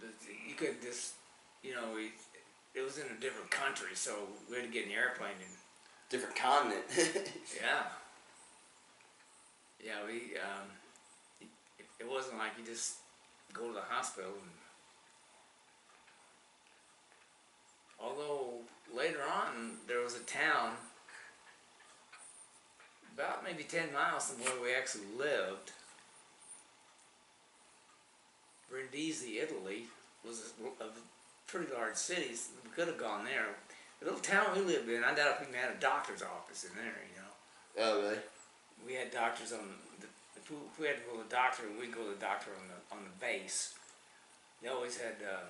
but 0.00 0.10
you 0.46 0.54
could 0.54 0.80
just, 0.82 1.14
you 1.62 1.74
know, 1.74 1.94
we, 1.94 2.12
it 2.78 2.84
was 2.84 2.98
in 2.98 3.06
a 3.06 3.20
different 3.20 3.50
country, 3.50 3.94
so 3.94 4.12
we 4.50 4.56
had 4.56 4.66
to 4.66 4.70
get 4.70 4.86
an 4.86 4.92
airplane 4.92 5.32
and 5.38 5.56
Different 6.08 6.36
continent. 6.36 6.84
yeah, 7.60 7.82
yeah. 9.84 10.06
We 10.06 10.38
um, 10.38 10.70
it, 11.40 11.48
it 11.98 12.08
wasn't 12.08 12.38
like 12.38 12.52
you 12.56 12.64
just 12.64 12.98
go 13.52 13.66
to 13.66 13.74
the 13.74 13.80
hospital. 13.80 14.30
And, 14.30 14.50
although 17.98 18.60
later 18.94 19.18
on 19.24 19.78
there 19.88 20.00
was 20.00 20.14
a 20.14 20.20
town 20.20 20.74
about 23.16 23.42
maybe 23.42 23.64
ten 23.64 23.92
miles 23.92 24.30
from 24.30 24.44
where 24.44 24.62
we 24.62 24.74
actually 24.74 25.08
lived. 25.16 25.72
Brindisi, 28.70 29.38
Italy, 29.40 29.84
was 30.26 30.52
a, 30.80 30.84
pretty 31.46 31.72
large 31.72 31.94
city. 31.94 32.34
so 32.34 32.50
We 32.64 32.70
could 32.70 32.88
have 32.88 32.98
gone 32.98 33.24
there. 33.24 33.46
The 34.00 34.06
little 34.06 34.20
town 34.20 34.48
we 34.54 34.60
lived 34.60 34.88
in, 34.88 35.04
I 35.04 35.14
doubt 35.14 35.38
if 35.38 35.40
we 35.40 35.46
even 35.46 35.60
had 35.60 35.76
a 35.76 35.80
doctor's 35.80 36.22
office 36.22 36.64
in 36.64 36.74
there. 36.76 36.98
You 37.06 37.22
know 37.22 37.26
oh 37.78 38.02
really? 38.02 38.18
we 38.84 38.94
had 38.94 39.10
doctors 39.10 39.52
on 39.52 39.60
the, 40.00 40.06
if 40.36 40.50
we, 40.50 40.56
if 40.56 40.80
we 40.80 40.86
had 40.86 40.96
to 40.96 41.02
go 41.08 41.16
to 41.16 41.28
the 41.28 41.34
doctor, 41.34 41.62
we'd 41.80 41.94
go 41.94 42.04
to 42.04 42.14
the 42.14 42.20
doctor 42.20 42.50
on 42.50 42.68
the, 42.68 42.96
on 42.96 43.04
the 43.04 43.24
base. 43.24 43.74
They 44.62 44.68
always 44.68 44.98
had, 44.98 45.16
uh, 45.22 45.46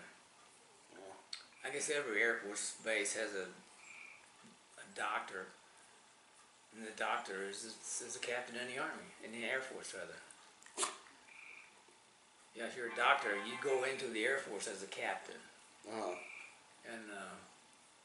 I 1.65 1.73
guess 1.73 1.91
every 1.91 2.23
Air 2.23 2.41
Force 2.45 2.75
base 2.85 3.17
has 3.17 3.35
a, 3.35 3.49
a 4.79 4.87
doctor. 4.95 5.47
And 6.77 6.87
the 6.87 6.97
doctor 6.97 7.49
is, 7.49 7.65
is 8.07 8.17
a 8.17 8.19
captain 8.19 8.57
in 8.61 8.69
the 8.69 8.81
Army, 8.81 9.09
in 9.25 9.33
the 9.33 9.47
Air 9.49 9.61
Force 9.61 9.95
rather. 9.97 10.21
Yeah, 12.55 12.65
if 12.67 12.77
you're 12.77 12.93
a 12.93 12.97
doctor, 12.97 13.31
you 13.47 13.55
go 13.63 13.85
into 13.85 14.07
the 14.07 14.25
Air 14.25 14.39
Force 14.39 14.69
as 14.69 14.83
a 14.83 14.87
captain. 14.87 15.41
Oh. 15.91 16.15
And 16.91 17.03
uh, 17.13 17.37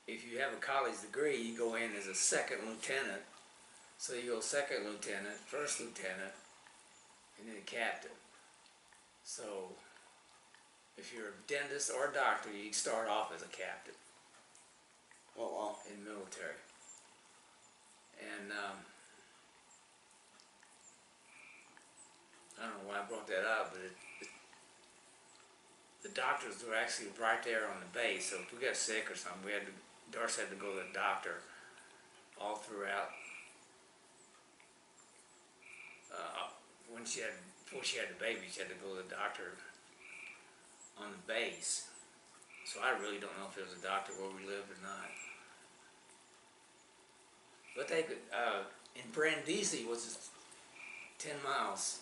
if 0.08 0.24
you 0.30 0.40
have 0.40 0.54
a 0.54 0.58
college 0.58 1.02
degree, 1.02 1.42
you 1.42 1.58
go 1.58 1.76
in 1.76 1.92
as 1.98 2.08
a 2.08 2.16
second 2.16 2.60
lieutenant. 2.68 3.22
So 3.98 4.14
you 4.14 4.32
go 4.32 4.40
second 4.40 4.86
lieutenant, 4.86 5.36
first 5.46 5.80
lieutenant, 5.80 6.34
and 7.40 7.48
then 7.48 7.62
captain. 7.66 8.12
So 9.24 9.44
if 10.98 11.14
you're 11.14 11.28
a 11.28 11.48
dentist 11.48 11.92
or 11.96 12.10
a 12.10 12.14
doctor, 12.14 12.50
you 12.52 12.74
start 12.74 13.08
off 13.08 13.32
as 13.36 13.42
a 13.42 13.52
captain 13.52 13.94
Oh 15.38 15.52
wow. 15.56 15.76
in 15.90 16.04
the 16.04 16.10
military. 16.10 16.56
And 18.22 18.52
um, 18.52 18.78
I 22.62 22.70
don't 22.70 22.78
know 22.78 22.90
why 22.90 23.02
I 23.02 23.10
brought 23.10 23.28
that 23.28 23.42
up, 23.42 23.74
but 23.74 23.82
it, 23.82 23.98
it, 24.22 24.30
the 26.04 26.14
doctors 26.14 26.62
were 26.62 26.76
actually 26.76 27.10
right 27.20 27.42
there 27.44 27.66
on 27.66 27.82
the 27.82 27.90
base. 27.98 28.30
So 28.30 28.38
if 28.38 28.54
we 28.54 28.62
got 28.62 28.78
sick 28.78 29.10
or 29.10 29.16
something, 29.18 29.42
we 29.46 29.52
had 29.52 29.66
to, 29.66 29.74
Doris 30.14 30.38
had 30.38 30.50
to 30.50 30.56
go 30.56 30.72
to 30.74 30.86
the 30.86 30.94
doctor 30.94 31.42
all 32.40 32.56
throughout. 32.56 33.10
Uh, 36.14 36.52
when 36.92 37.06
she 37.06 37.22
had, 37.22 37.34
before 37.66 37.84
she 37.84 37.98
had 37.98 38.10
the 38.10 38.20
baby, 38.20 38.46
she 38.52 38.60
had 38.60 38.70
to 38.70 38.76
go 38.84 38.94
to 38.94 39.02
the 39.02 39.16
doctor 39.16 39.58
on 41.00 41.10
the 41.10 41.24
base. 41.26 41.88
So 42.66 42.80
I 42.84 42.94
really 43.00 43.18
don't 43.18 43.34
know 43.40 43.50
if 43.50 43.56
there 43.56 43.66
was 43.66 43.74
a 43.74 43.84
doctor 43.84 44.14
where 44.14 44.30
we 44.30 44.46
lived 44.46 44.70
or 44.70 44.82
not. 44.84 45.10
But 47.76 47.88
they 47.88 48.04
could, 48.04 48.18
uh, 48.34 48.64
in 48.96 49.04
Brindisi 49.14 49.86
was 49.86 50.30
ten 51.18 51.36
miles 51.44 52.00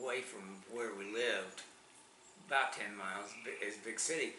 away 0.00 0.20
from 0.20 0.62
where 0.72 0.90
we 0.96 1.04
lived, 1.12 1.62
about 2.48 2.72
ten 2.72 2.96
miles, 2.96 3.32
bi- 3.44 3.66
is 3.66 3.76
a 3.76 3.84
big 3.84 3.98
city. 3.98 4.34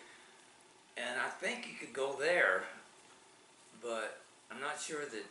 And 0.97 1.19
I 1.19 1.29
think 1.29 1.67
you 1.67 1.73
could 1.79 1.93
go 1.93 2.15
there, 2.19 2.63
but 3.81 4.19
I'm 4.51 4.59
not 4.59 4.79
sure 4.81 5.01
that 5.01 5.25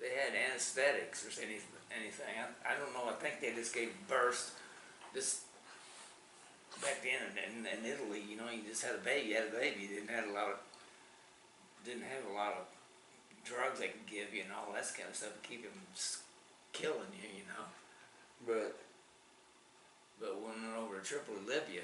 they 0.00 0.10
had 0.10 0.34
anesthetics 0.50 1.24
or 1.24 1.42
any, 1.42 1.58
anything. 1.96 2.26
I, 2.36 2.72
I 2.74 2.76
don't 2.76 2.92
know, 2.92 3.08
I 3.08 3.14
think 3.14 3.40
they 3.40 3.54
just 3.54 3.74
gave 3.74 3.90
birth, 4.08 4.60
just 5.14 5.42
back 6.82 7.02
then 7.02 7.22
in, 7.32 7.66
in, 7.66 7.78
in 7.78 7.90
Italy, 7.90 8.22
you 8.28 8.36
know, 8.36 8.50
you 8.52 8.60
just 8.68 8.84
had 8.84 8.96
a 8.96 8.98
baby, 8.98 9.28
you 9.30 9.36
had 9.36 9.48
a 9.48 9.56
baby, 9.56 9.82
you 9.82 9.88
didn't 9.88 10.10
have 10.10 10.28
a 10.28 10.32
lot 10.32 10.48
of 10.50 10.58
didn't 11.84 12.02
have 12.02 12.30
a 12.30 12.34
lot 12.34 12.52
of 12.52 12.66
drugs 13.44 13.78
they 13.78 13.88
could 13.88 14.06
give 14.06 14.34
you 14.34 14.42
and 14.42 14.52
all 14.52 14.72
that 14.72 14.88
kind 14.96 15.08
of 15.08 15.14
stuff 15.14 15.40
to 15.40 15.48
keep 15.48 15.62
him 15.62 15.72
killing 16.72 17.12
you, 17.20 17.28
you 17.28 17.44
know. 17.46 17.64
But 18.46 18.76
But 20.20 20.40
when 20.40 20.60
we 20.62 20.68
went 20.68 20.78
over 20.78 20.98
to 20.98 21.04
Tripoli, 21.04 21.38
Libya, 21.40 21.82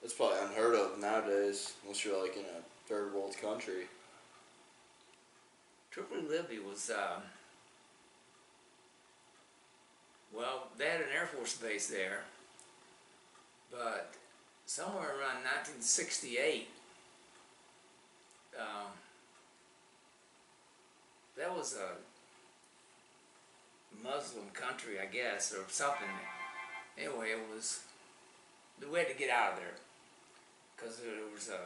that's 0.00 0.14
probably 0.14 0.38
unheard 0.38 0.74
of 0.74 0.98
nowadays, 1.00 1.74
unless 1.82 2.04
you're 2.04 2.20
like 2.20 2.36
in 2.36 2.42
a 2.44 2.62
third 2.88 3.14
world 3.14 3.36
country. 3.40 3.86
Tripoli, 5.90 6.22
Libya 6.22 6.60
was, 6.66 6.90
um, 6.90 7.22
well, 10.34 10.68
they 10.78 10.86
had 10.86 11.00
an 11.00 11.06
Air 11.14 11.26
Force 11.26 11.56
base 11.56 11.88
there, 11.88 12.20
but 13.70 14.14
somewhere 14.66 15.10
around 15.10 15.44
1968, 15.44 16.68
um, 18.58 18.92
that 21.42 21.56
was 21.56 21.76
a 21.76 21.96
Muslim 24.02 24.46
country, 24.54 25.00
I 25.02 25.06
guess, 25.06 25.52
or 25.52 25.64
something. 25.68 26.06
Anyway, 26.96 27.30
it 27.30 27.40
was, 27.52 27.80
we 28.90 28.98
had 28.98 29.08
to 29.08 29.14
get 29.14 29.28
out 29.28 29.54
of 29.54 29.58
there 29.58 29.74
because 30.76 30.98
there 30.98 31.10
was 31.34 31.48
a 31.48 31.58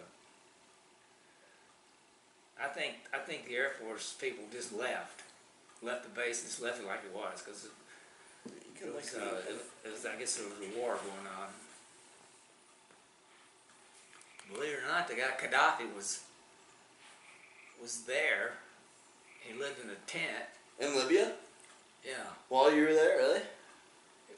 I 2.58 2.68
think 2.68 2.94
I 3.12 3.18
think 3.18 3.46
the 3.46 3.54
Air 3.54 3.72
Force 3.78 4.14
people 4.18 4.44
just 4.50 4.72
left, 4.72 5.22
left 5.82 6.04
the 6.04 6.08
base 6.08 6.40
and 6.40 6.48
just 6.48 6.62
left 6.62 6.80
it 6.80 6.86
like 6.86 7.04
it 7.04 7.14
was 7.14 7.42
because 7.42 7.66
it 7.66 8.80
could 8.80 8.94
was, 8.94 9.14
uh, 9.14 9.42
it, 9.46 9.56
it 9.84 9.92
was 9.92 10.06
I 10.06 10.18
guess 10.18 10.36
there 10.36 10.48
was 10.48 10.56
a 10.66 10.80
war 10.80 10.96
going 10.96 11.28
on. 11.38 11.48
Believe 14.54 14.72
it 14.72 14.84
or 14.84 14.88
not, 14.88 15.06
the 15.06 15.14
guy 15.14 15.36
Gaddafi 15.38 15.94
was 15.94 16.22
was 17.82 18.04
there. 18.04 18.54
He 19.46 19.54
lived 19.58 19.80
in 19.82 19.90
a 19.90 19.94
tent. 20.06 20.44
in 20.80 20.94
Libya 20.96 21.32
Yeah. 22.04 22.26
while 22.48 22.72
you 22.74 22.82
were 22.82 22.92
there, 22.94 23.16
really? 23.16 23.40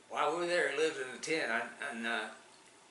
While 0.08 0.32
we 0.32 0.36
were 0.42 0.46
there, 0.46 0.70
he 0.70 0.76
lived 0.78 0.96
in 0.96 1.16
a 1.16 1.20
tent, 1.20 1.50
I, 1.50 1.62
and 1.90 2.06
uh, 2.06 2.20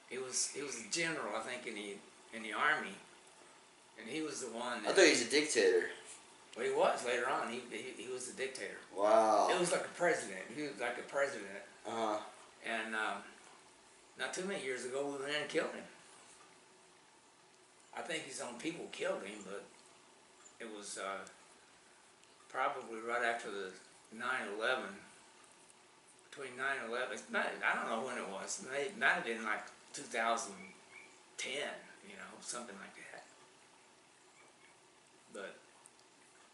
he 0.10 0.17
was 0.17 0.49
he 0.53 0.62
was 0.62 0.75
a 0.80 0.91
general, 0.91 1.36
I 1.36 1.39
think, 1.41 1.65
in 1.65 1.75
the 1.75 1.95
in 2.36 2.43
the 2.43 2.53
army, 2.53 2.93
and 3.99 4.08
he 4.10 4.21
was 4.21 4.41
the 4.41 4.47
one. 4.51 4.80
I 4.86 4.91
thought 4.91 5.06
he 5.06 5.12
was 5.12 5.21
a 5.21 5.30
dictator. 5.30 5.89
well, 6.56 6.65
he 6.65 6.71
was 6.71 7.06
later 7.06 7.27
on. 7.30 7.49
He, 7.49 7.62
he 7.71 8.03
he 8.03 8.13
was 8.13 8.30
a 8.30 8.34
dictator. 8.34 8.77
Wow. 8.95 9.47
It 9.49 9.60
was 9.60 9.71
like 9.71 9.86
a 9.86 9.95
president. 9.97 10.41
He 10.56 10.63
was 10.63 10.80
like 10.80 10.97
a 10.99 11.08
president. 11.10 11.63
Uh 11.88 11.91
huh. 11.91 12.17
And 12.65 12.93
um, 12.95 13.23
not 14.19 14.34
too 14.34 14.43
many 14.45 14.63
years 14.63 14.86
ago, 14.86 15.06
we 15.06 15.12
went 15.23 15.36
in 15.36 15.41
and 15.41 15.49
killed 15.49 15.71
him. 15.73 15.86
I 17.97 18.01
think 18.01 18.23
his 18.23 18.41
own 18.41 18.56
people 18.60 18.86
killed 18.91 19.23
him, 19.23 19.39
but 19.45 19.63
it 20.60 20.67
was 20.77 20.99
uh, 20.99 21.25
probably 22.50 23.00
right 23.00 23.24
after 23.24 23.52
the 23.52 23.72
9/11. 24.16 24.96
Between 26.30 26.58
9/11, 26.58 27.14
it's 27.14 27.24
not, 27.32 27.48
I 27.66 27.76
don't 27.76 27.90
know 27.90 28.06
when 28.06 28.18
it 28.18 28.30
was. 28.30 28.64
It 28.74 28.98
might 28.98 29.10
have 29.10 29.26
been 29.26 29.44
like 29.44 29.66
2010, 29.94 31.52
you 32.08 32.16
know, 32.16 32.32
something 32.42 32.76
like 32.78 32.96
that. 32.96 33.24
But 35.34 35.56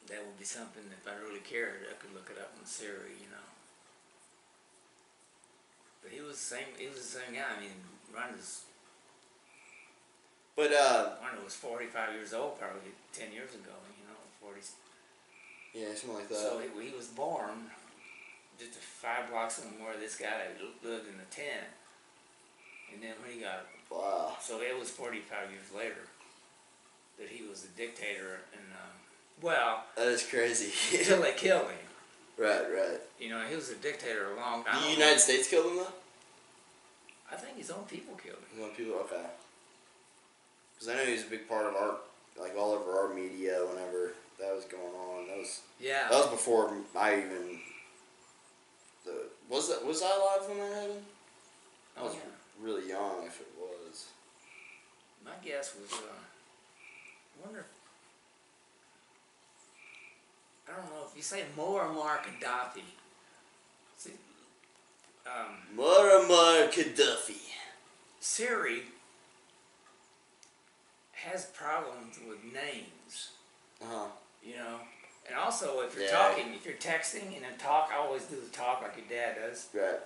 that 0.08 0.26
would 0.26 0.40
be 0.40 0.46
something 0.46 0.84
if 0.92 1.08
I 1.08 1.16
really 1.22 1.40
cared, 1.40 1.88
I 1.90 1.96
could 1.96 2.14
look 2.14 2.30
it 2.32 2.40
up 2.40 2.56
in 2.60 2.66
Siri, 2.66 3.16
you 3.20 3.30
know. 3.32 3.48
But 6.04 6.12
he 6.12 6.20
was 6.20 6.36
the 6.36 6.56
same. 6.56 6.68
He 6.78 6.88
was 6.88 6.98
the 6.98 7.20
same 7.20 7.34
guy. 7.34 7.48
I 7.48 7.60
mean, 7.62 7.80
Ron 8.14 8.36
was 8.36 8.64
But 10.56 10.74
uh, 10.74 11.16
Ron 11.24 11.44
was 11.44 11.56
forty 11.56 11.88
five 11.88 12.14
years 12.14 12.34
old, 12.34 12.60
probably 12.60 12.92
ten 13.14 13.32
years 13.32 13.56
ago. 13.56 13.74
You 13.98 14.06
know, 14.12 14.20
forty. 14.42 14.60
Yeah, 15.74 15.88
something 15.96 16.16
like 16.16 16.30
that. 16.30 16.38
So 16.38 16.60
he, 16.60 16.90
he 16.90 16.96
was 16.96 17.08
born 17.08 17.70
just 18.60 18.74
five 18.80 19.30
blocks 19.30 19.60
from 19.60 19.84
where 19.84 19.98
this 19.98 20.16
guy 20.16 20.48
lived 20.84 21.08
in 21.08 21.18
the 21.18 21.36
tent, 21.36 21.68
and 22.94 23.02
then 23.02 23.14
when 23.22 23.36
he 23.36 23.42
got 23.42 23.66
wow. 23.92 24.36
so 24.40 24.62
it 24.62 24.78
was 24.78 24.90
forty 24.90 25.20
five 25.20 25.50
years 25.52 25.72
later 25.76 26.08
that 27.20 27.30
he 27.30 27.48
was 27.48 27.64
a 27.66 27.78
dictator, 27.78 28.42
and 28.54 28.66
um, 28.74 28.94
well, 29.42 29.84
That 29.96 30.08
is 30.08 30.26
crazy. 30.26 30.72
until 30.98 31.22
they 31.22 31.34
killed 31.34 31.68
him. 31.68 31.78
right, 32.38 32.64
right. 32.72 33.00
You 33.20 33.30
know, 33.30 33.42
he 33.48 33.56
was 33.56 33.70
a 33.70 33.76
dictator 33.76 34.34
a 34.34 34.36
long 34.36 34.64
time. 34.64 34.84
The. 34.84 34.92
United 34.92 35.20
States 35.20 35.48
killed 35.48 35.68
him 35.68 35.78
though. 35.78 35.94
I 37.32 37.36
think 37.36 37.58
his 37.58 37.72
own 37.72 37.84
people 37.86 38.16
killed 38.16 38.38
him. 38.38 38.58
His 38.58 38.64
own 38.64 38.76
people. 38.76 38.94
Okay. 39.02 39.26
Because 40.74 40.90
I 40.90 40.96
know 40.96 41.06
he's 41.06 41.24
a 41.24 41.30
big 41.30 41.48
part 41.48 41.66
of 41.66 41.76
our, 41.76 41.96
like 42.40 42.56
all 42.58 42.72
over 42.74 42.92
our 43.00 43.14
media. 43.14 43.60
Whenever 43.70 44.14
that 44.44 44.56
was 44.56 44.66
going 44.66 44.84
on, 44.84 45.28
that 45.28 45.38
was 45.38 45.62
Yeah. 45.80 46.10
that 46.10 46.18
was 46.18 46.28
before 46.28 46.76
I 46.96 47.18
even. 47.18 47.60
The 49.06 49.30
was 49.50 49.70
that 49.70 49.86
was 49.86 50.02
I 50.02 50.12
alive 50.12 50.50
when 50.50 50.58
that 50.58 50.74
happened? 50.74 51.06
I 51.98 52.04
was 52.04 52.14
yeah. 52.16 52.22
really 52.60 52.90
young 52.90 53.26
if 53.26 53.40
it 53.40 53.48
was. 53.58 54.08
My 55.24 55.32
guess 55.44 55.74
was, 55.76 55.92
uh, 55.92 56.06
I 56.06 57.46
wonder. 57.46 57.66
I 60.68 60.72
don't 60.76 60.90
know 60.90 61.06
if 61.10 61.16
you 61.16 61.22
say 61.22 61.44
Muammar 61.58 62.20
Gaddafi. 62.24 62.84
See, 63.98 64.12
um, 65.26 65.78
Muammar 65.78 66.72
Gaddafi. 66.72 67.38
Siri 68.20 68.84
has 71.14 71.46
problems 71.48 72.20
with 72.28 72.44
names. 72.44 73.32
Uh 73.82 73.86
huh. 73.90 74.08
You 74.46 74.56
know, 74.56 74.80
and 75.28 75.38
also 75.38 75.82
if 75.82 75.96
you're 75.96 76.06
Yeah. 76.06 76.12
talking, 76.12 76.54
if 76.54 76.66
you're 76.66 76.76
texting 76.76 77.36
and 77.36 77.44
then 77.44 77.58
talk, 77.58 77.90
I 77.94 77.98
always 77.98 78.24
do 78.24 78.36
the 78.36 78.50
talk 78.50 78.82
like 78.82 78.98
your 78.98 79.06
dad 79.08 79.36
does. 79.36 79.68
Right. 79.74 80.00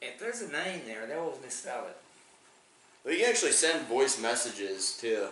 If 0.00 0.18
there's 0.18 0.42
a 0.42 0.48
name 0.50 0.82
there, 0.86 1.06
they 1.06 1.14
always 1.14 1.40
misspell 1.40 1.86
it. 1.86 1.96
Well, 3.04 3.14
you 3.14 3.20
can 3.20 3.30
actually 3.30 3.52
send 3.52 3.86
voice 3.88 4.20
messages 4.20 4.96
too, 5.00 5.28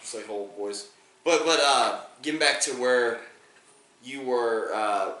just 0.00 0.14
like 0.14 0.26
whole 0.26 0.48
voice. 0.56 0.88
But 1.24 1.44
but 1.46 1.60
uh, 1.62 2.00
getting 2.22 2.40
back 2.40 2.60
to 2.62 2.72
where 2.72 3.20
you 4.02 4.20
were, 4.22 4.70
uh, 4.74 5.12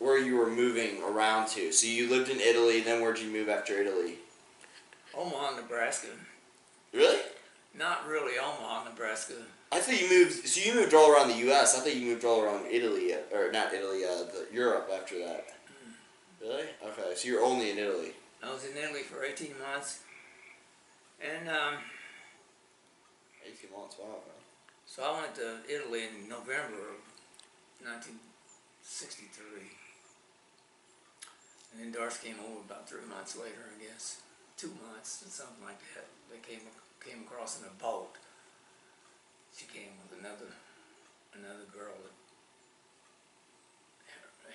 where 0.00 0.18
you 0.18 0.36
were 0.36 0.50
moving 0.50 1.00
around 1.02 1.46
to. 1.50 1.72
So 1.72 1.86
you 1.86 2.08
lived 2.10 2.28
in 2.28 2.40
Italy. 2.40 2.80
Then 2.80 3.00
where'd 3.00 3.20
you 3.20 3.30
move 3.30 3.48
after 3.48 3.74
Italy? 3.80 4.16
Omaha, 5.14 5.56
Nebraska. 5.56 6.08
Really? 6.92 7.20
Not 7.78 8.06
really 8.06 8.38
Omaha, 8.38 8.84
Nebraska. 8.84 9.34
I 9.72 9.80
thought 9.80 10.00
you 10.00 10.08
moved. 10.08 10.46
So 10.46 10.60
you 10.60 10.74
moved 10.74 10.92
all 10.94 11.10
around 11.10 11.28
the 11.28 11.38
U.S. 11.48 11.74
I 11.76 11.80
thought 11.80 11.96
you 11.96 12.06
moved 12.06 12.24
all 12.24 12.42
around 12.42 12.66
Italy, 12.70 13.14
uh, 13.14 13.36
or 13.36 13.50
not 13.50 13.72
Italy, 13.72 14.04
uh, 14.04 14.24
the, 14.24 14.46
Europe 14.52 14.90
after 14.94 15.18
that. 15.20 15.46
Really? 16.40 16.64
Okay. 16.84 17.14
So 17.14 17.28
you're 17.28 17.42
only 17.42 17.70
in 17.70 17.78
Italy. 17.78 18.12
I 18.42 18.52
was 18.52 18.64
in 18.66 18.76
Italy 18.76 19.02
for 19.02 19.24
18 19.24 19.54
months. 19.58 20.00
And 21.22 21.48
um, 21.48 21.74
Eighteen 23.46 23.70
months. 23.74 23.96
Wow. 23.98 24.22
Man. 24.26 24.38
so 24.86 25.02
I 25.02 25.20
went 25.22 25.34
to 25.36 25.62
Italy 25.66 26.04
in 26.06 26.28
November 26.28 26.94
of 26.94 27.02
1963. 27.82 29.66
And 31.72 31.80
then 31.80 31.90
Darcy 31.90 32.28
came 32.28 32.38
over 32.38 32.60
about 32.60 32.88
three 32.88 33.06
months 33.08 33.34
later, 33.36 33.72
I 33.72 33.78
guess. 33.82 34.20
Two 34.56 34.70
months, 34.78 35.24
something 35.26 35.64
like 35.64 35.80
that. 35.94 36.06
They 36.30 36.38
came 36.38 36.66
came 37.00 37.24
across 37.26 37.58
in 37.58 37.66
a 37.66 37.74
boat. 37.82 38.14
She 39.56 39.66
came 39.66 39.92
with 40.02 40.18
another 40.18 40.52
another 41.34 41.64
girl 41.72 41.92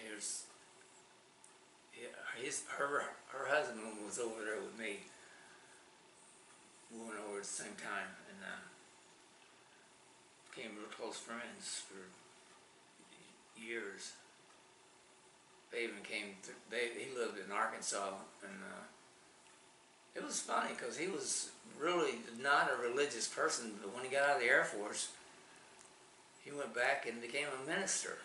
here's 0.03 0.43
his 2.41 2.63
her 2.77 3.03
her 3.29 3.45
husband 3.49 3.81
was 4.05 4.19
over 4.19 4.43
there 4.43 4.61
with 4.61 4.77
me. 4.77 4.99
We 6.91 6.99
went 6.99 7.19
over 7.27 7.37
at 7.37 7.43
the 7.43 7.49
same 7.49 7.75
time 7.75 8.13
and 8.29 8.39
uh, 8.45 8.63
became 10.49 10.77
real 10.77 10.87
close 10.87 11.17
friends 11.17 11.83
for 11.83 12.07
years. 13.59 14.13
They 15.71 15.83
even 15.83 16.01
came. 16.03 16.37
To, 16.43 16.51
they 16.69 16.93
he 16.95 17.17
lived 17.17 17.37
in 17.43 17.51
Arkansas 17.51 18.13
and. 18.43 18.63
Uh, 18.63 18.96
it 20.17 20.23
was 20.25 20.39
funny 20.39 20.69
because 20.77 20.97
he 20.97 21.07
was 21.07 21.51
really 21.79 22.15
not 22.41 22.71
a 22.71 22.81
religious 22.89 23.27
person, 23.27 23.71
but 23.81 23.93
when 23.95 24.03
he 24.03 24.09
got 24.09 24.27
out 24.29 24.35
of 24.37 24.41
the 24.41 24.47
Air 24.47 24.63
Force, 24.63 25.09
he 26.43 26.51
went 26.51 26.73
back 26.73 27.07
and 27.07 27.21
became 27.21 27.47
a 27.47 27.69
minister. 27.69 28.17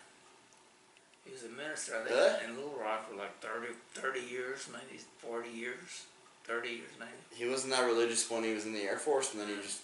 He 1.25 1.31
was 1.31 1.43
a 1.43 1.49
minister, 1.49 1.93
I 1.95 1.97
think, 1.99 2.09
Really? 2.09 2.43
in 2.45 2.55
Little 2.55 2.77
Rock 2.79 3.09
for 3.09 3.15
like 3.15 3.39
30, 3.39 3.67
30 3.93 4.19
years, 4.21 4.67
maybe 4.71 4.99
40 5.19 5.49
years, 5.49 6.05
30 6.45 6.69
years 6.69 6.89
maybe. 6.99 7.11
He 7.33 7.47
wasn't 7.47 7.73
that 7.73 7.85
religious 7.85 8.29
when 8.29 8.43
he 8.43 8.53
was 8.53 8.65
in 8.65 8.73
the 8.73 8.81
Air 8.81 8.97
Force, 8.97 9.31
and 9.31 9.41
then 9.41 9.47
he 9.49 9.55
just 9.55 9.81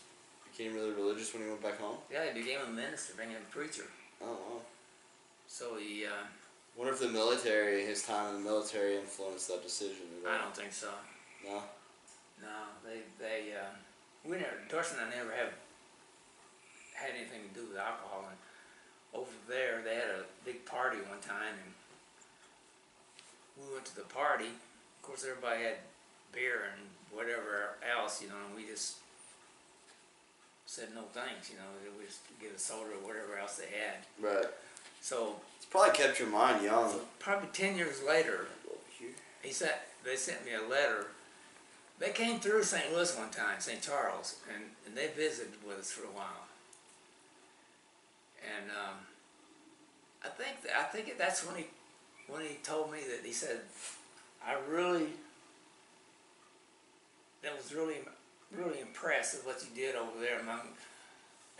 became 0.52 0.74
really 0.74 0.92
religious 0.92 1.34
when 1.34 1.44
he 1.44 1.50
went 1.50 1.62
back 1.64 1.80
home. 1.80 1.98
Yeah, 2.12 2.26
he 2.34 2.42
became 2.42 2.60
a 2.68 2.70
minister, 2.72 3.14
became 3.14 3.32
a 3.38 3.54
preacher. 3.54 3.86
Oh 4.22 4.26
wow. 4.32 4.62
So 5.48 5.78
he, 5.78 6.06
uh, 6.06 6.10
Wonder 6.76 6.94
if 6.94 7.00
the 7.00 7.10
military, 7.10 7.86
his 7.86 8.04
time 8.04 8.36
in 8.36 8.44
the 8.44 8.50
military, 8.50 8.96
influenced 8.98 9.48
that 9.50 9.62
decision. 9.64 10.06
I 10.28 10.38
don't 10.38 10.56
think 10.56 10.72
so. 10.72 10.88
No. 11.46 11.62
No, 12.42 12.72
they, 12.84 13.02
they, 13.20 13.54
uh, 13.54 13.74
we 14.24 14.38
never, 14.38 14.58
Dorsey 14.70 14.96
and 15.00 15.12
I 15.12 15.16
never 15.16 15.32
have 15.32 15.54
had 16.96 17.12
anything 17.16 17.48
to 17.50 17.60
do 17.60 17.68
with 17.68 17.78
alcohol. 17.78 18.26
And 18.30 18.38
over 19.14 19.32
there, 19.48 19.82
they 19.84 19.96
had 19.96 20.10
a 20.10 20.24
big 20.46 20.66
party 20.66 20.98
one 20.98 21.20
time, 21.20 21.56
and 21.60 21.74
we 23.60 23.74
went 23.74 23.86
to 23.86 23.96
the 23.96 24.08
party. 24.08 24.48
Of 24.48 25.02
course, 25.04 25.26
everybody 25.28 25.64
had 25.64 25.78
beer 26.34 26.72
and 26.76 26.88
whatever 27.12 27.76
else, 27.84 28.22
you 28.22 28.30
know, 28.30 28.36
and 28.48 28.56
we 28.56 28.70
just 28.70 28.98
said 30.66 30.90
no 30.94 31.02
thanks, 31.14 31.50
you 31.50 31.56
know, 31.58 31.66
we 31.98 32.06
just 32.06 32.20
get 32.40 32.56
a 32.56 32.60
soda 32.60 32.92
or 33.02 33.08
whatever 33.08 33.38
else 33.38 33.58
they 33.58 33.72
had. 33.76 34.06
Right. 34.22 34.46
So, 35.02 35.38
It's 35.58 35.66
probably 35.66 35.96
kept 35.98 36.20
your 36.20 36.30
mind 36.30 36.64
young. 36.64 36.92
so 36.92 37.02
probably 37.18 37.50
10 37.52 37.76
years 37.76 38.04
later, 38.08 38.48
he 39.42 39.52
sent 39.52 39.72
they 40.04 40.16
sent 40.16 40.46
me 40.46 40.52
a 40.54 40.62
letter. 40.62 41.08
They 42.00 42.12
came 42.12 42.40
through 42.40 42.64
St. 42.64 42.94
Louis 42.94 43.16
one 43.18 43.30
time, 43.30 43.60
St. 43.60 43.82
Charles, 43.82 44.38
and, 44.54 44.64
and 44.88 44.96
they 44.96 45.08
visited 45.08 45.54
with 45.68 45.80
us 45.80 45.92
for 45.92 46.04
a 46.06 46.12
while. 46.12 46.48
And 48.42 48.72
um, 48.72 48.96
I 50.24 50.30
think 50.30 50.62
that, 50.64 50.72
I 50.80 50.84
think 50.84 51.18
that's 51.18 51.46
when 51.46 51.58
he 51.58 51.66
when 52.28 52.42
he 52.42 52.58
told 52.64 52.92
me 52.92 53.00
that 53.00 53.26
he 53.26 53.34
said, 53.34 53.60
I 54.46 54.56
really 54.70 55.08
that 57.44 57.56
was 57.56 57.74
really 57.74 57.98
really 58.56 58.80
impressed 58.80 59.36
with 59.36 59.46
what 59.46 59.62
you 59.64 59.76
did 59.76 59.96
over 59.96 60.20
there 60.22 60.40
among 60.40 60.62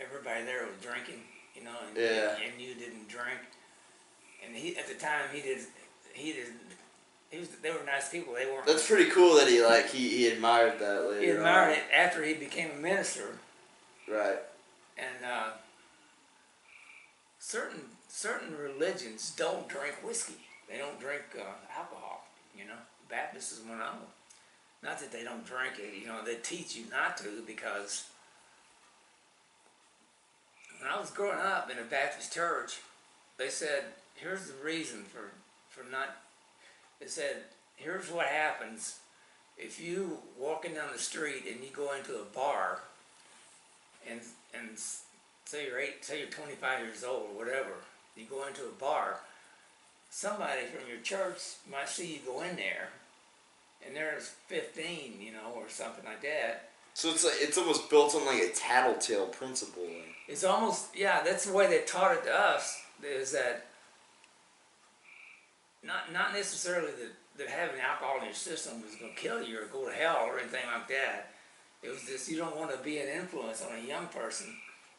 everybody 0.00 0.44
there 0.44 0.62
was 0.64 0.80
drinking, 0.82 1.20
you 1.54 1.64
know, 1.64 1.76
and, 1.86 1.96
Yeah. 1.96 2.36
and 2.42 2.60
you 2.60 2.74
didn't 2.74 3.08
drink. 3.08 3.40
And 4.44 4.56
he 4.56 4.76
at 4.78 4.88
the 4.88 4.94
time 4.94 5.24
he 5.32 5.42
did 5.42 5.58
he 6.14 6.32
did 6.32 6.46
he 6.46 6.72
was 7.38 7.48
they 7.62 7.70
were 7.70 7.84
nice 7.86 8.08
people. 8.08 8.34
They 8.34 8.46
weren't 8.46 8.66
That's 8.66 8.86
pretty 8.86 9.10
cool 9.10 9.36
that 9.36 9.48
he 9.48 9.62
like 9.64 9.90
he, 9.90 10.08
he 10.08 10.28
admired 10.28 10.78
that 10.80 11.08
later. 11.08 11.20
he 11.22 11.30
admired 11.30 11.70
on. 11.72 11.76
it 11.76 11.82
after 11.94 12.24
he 12.24 12.34
became 12.34 12.70
a 12.72 12.80
minister. 12.80 13.38
Right. 14.10 14.38
And 14.98 15.24
uh, 15.24 15.50
certain 17.38 17.80
certain 18.08 18.56
religions 18.56 19.32
don't 19.36 19.68
drink 19.68 19.96
whiskey. 20.04 20.34
They 20.68 20.78
don't 20.78 20.98
drink 21.00 21.22
uh, 21.36 21.42
alcohol. 21.78 22.26
You 22.56 22.64
know, 22.66 22.78
Baptists 23.08 23.52
is 23.52 23.60
one 23.64 23.80
of 23.80 23.92
them. 23.94 24.08
Not 24.82 24.98
that 25.00 25.12
they 25.12 25.22
don't 25.24 25.44
drink 25.44 25.74
it. 25.78 26.00
You 26.00 26.06
know, 26.08 26.24
they 26.24 26.36
teach 26.36 26.74
you 26.76 26.84
not 26.90 27.16
to 27.18 27.42
because 27.46 28.04
when 30.80 30.90
I 30.90 30.98
was 30.98 31.10
growing 31.10 31.38
up 31.38 31.70
in 31.70 31.78
a 31.78 31.82
Baptist 31.82 32.32
church, 32.32 32.78
they 33.36 33.48
said, 33.50 33.84
"Here's 34.14 34.46
the 34.48 34.54
reason 34.64 35.04
for 35.04 35.30
for 35.68 35.88
not." 35.90 36.16
They 37.00 37.06
said, 37.06 37.44
"Here's 37.76 38.10
what 38.10 38.26
happens 38.26 39.00
if 39.58 39.80
you 39.80 40.18
walking 40.38 40.74
down 40.74 40.92
the 40.92 40.98
street 40.98 41.44
and 41.50 41.62
you 41.64 41.70
go 41.74 41.92
into 41.94 42.20
a 42.20 42.24
bar." 42.24 42.82
and 44.08 44.20
and 44.54 44.78
say 45.44 45.66
you're 45.66 45.78
eight, 45.78 46.04
say 46.04 46.20
you're 46.20 46.28
25 46.28 46.80
years 46.80 47.04
old 47.04 47.30
or 47.32 47.38
whatever, 47.38 47.72
you 48.16 48.24
go 48.28 48.46
into 48.46 48.62
a 48.62 48.80
bar, 48.80 49.20
somebody 50.10 50.62
from 50.66 50.88
your 50.88 51.00
church 51.00 51.38
might 51.70 51.88
see 51.88 52.14
you 52.14 52.18
go 52.24 52.42
in 52.42 52.56
there, 52.56 52.88
and 53.86 53.94
there's 53.94 54.34
15, 54.48 55.20
you 55.20 55.32
know, 55.32 55.52
or 55.56 55.68
something 55.68 56.04
like 56.04 56.22
that. 56.22 56.70
So 56.94 57.10
it's 57.10 57.24
like 57.24 57.34
it's 57.36 57.56
almost 57.56 57.88
built 57.88 58.14
on 58.14 58.26
like 58.26 58.42
a 58.42 58.50
tattletale 58.50 59.26
principle. 59.26 59.86
It's 60.28 60.44
almost 60.44 60.96
yeah, 60.96 61.22
that's 61.22 61.46
the 61.46 61.52
way 61.52 61.66
they 61.66 61.82
taught 61.82 62.12
it 62.12 62.24
to 62.24 62.34
us. 62.34 62.82
Is 63.02 63.32
that 63.32 63.66
not 65.84 66.12
not 66.12 66.32
necessarily 66.32 66.92
that 66.92 67.12
that 67.38 67.48
having 67.48 67.80
alcohol 67.80 68.18
in 68.18 68.24
your 68.24 68.34
system 68.34 68.82
was 68.82 68.94
going 68.96 69.14
to 69.14 69.20
kill 69.20 69.42
you 69.42 69.60
or 69.60 69.66
go 69.66 69.86
to 69.88 69.94
hell 69.94 70.24
or 70.26 70.38
anything 70.38 70.64
like 70.72 70.88
that. 70.88 71.32
It 71.82 71.88
was 71.88 72.02
just 72.02 72.30
you 72.30 72.36
don't 72.36 72.56
want 72.56 72.70
to 72.70 72.78
be 72.78 72.98
an 72.98 73.08
influence 73.08 73.64
on 73.64 73.78
a 73.78 73.80
young 73.80 74.06
person, 74.08 74.48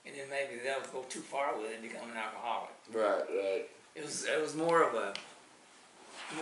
and 0.05 0.15
then 0.15 0.25
maybe 0.29 0.59
they'll 0.63 0.81
go 0.91 1.05
too 1.07 1.19
far 1.19 1.55
with 1.57 1.69
it 1.69 1.79
and 1.79 1.83
become 1.83 2.09
an 2.09 2.17
alcoholic. 2.17 2.73
Right. 2.91 3.23
Right. 3.29 3.69
It 3.95 4.03
was 4.03 4.25
it 4.25 4.41
was 4.41 4.55
more 4.55 4.81
of 4.83 4.95
a 4.95 5.13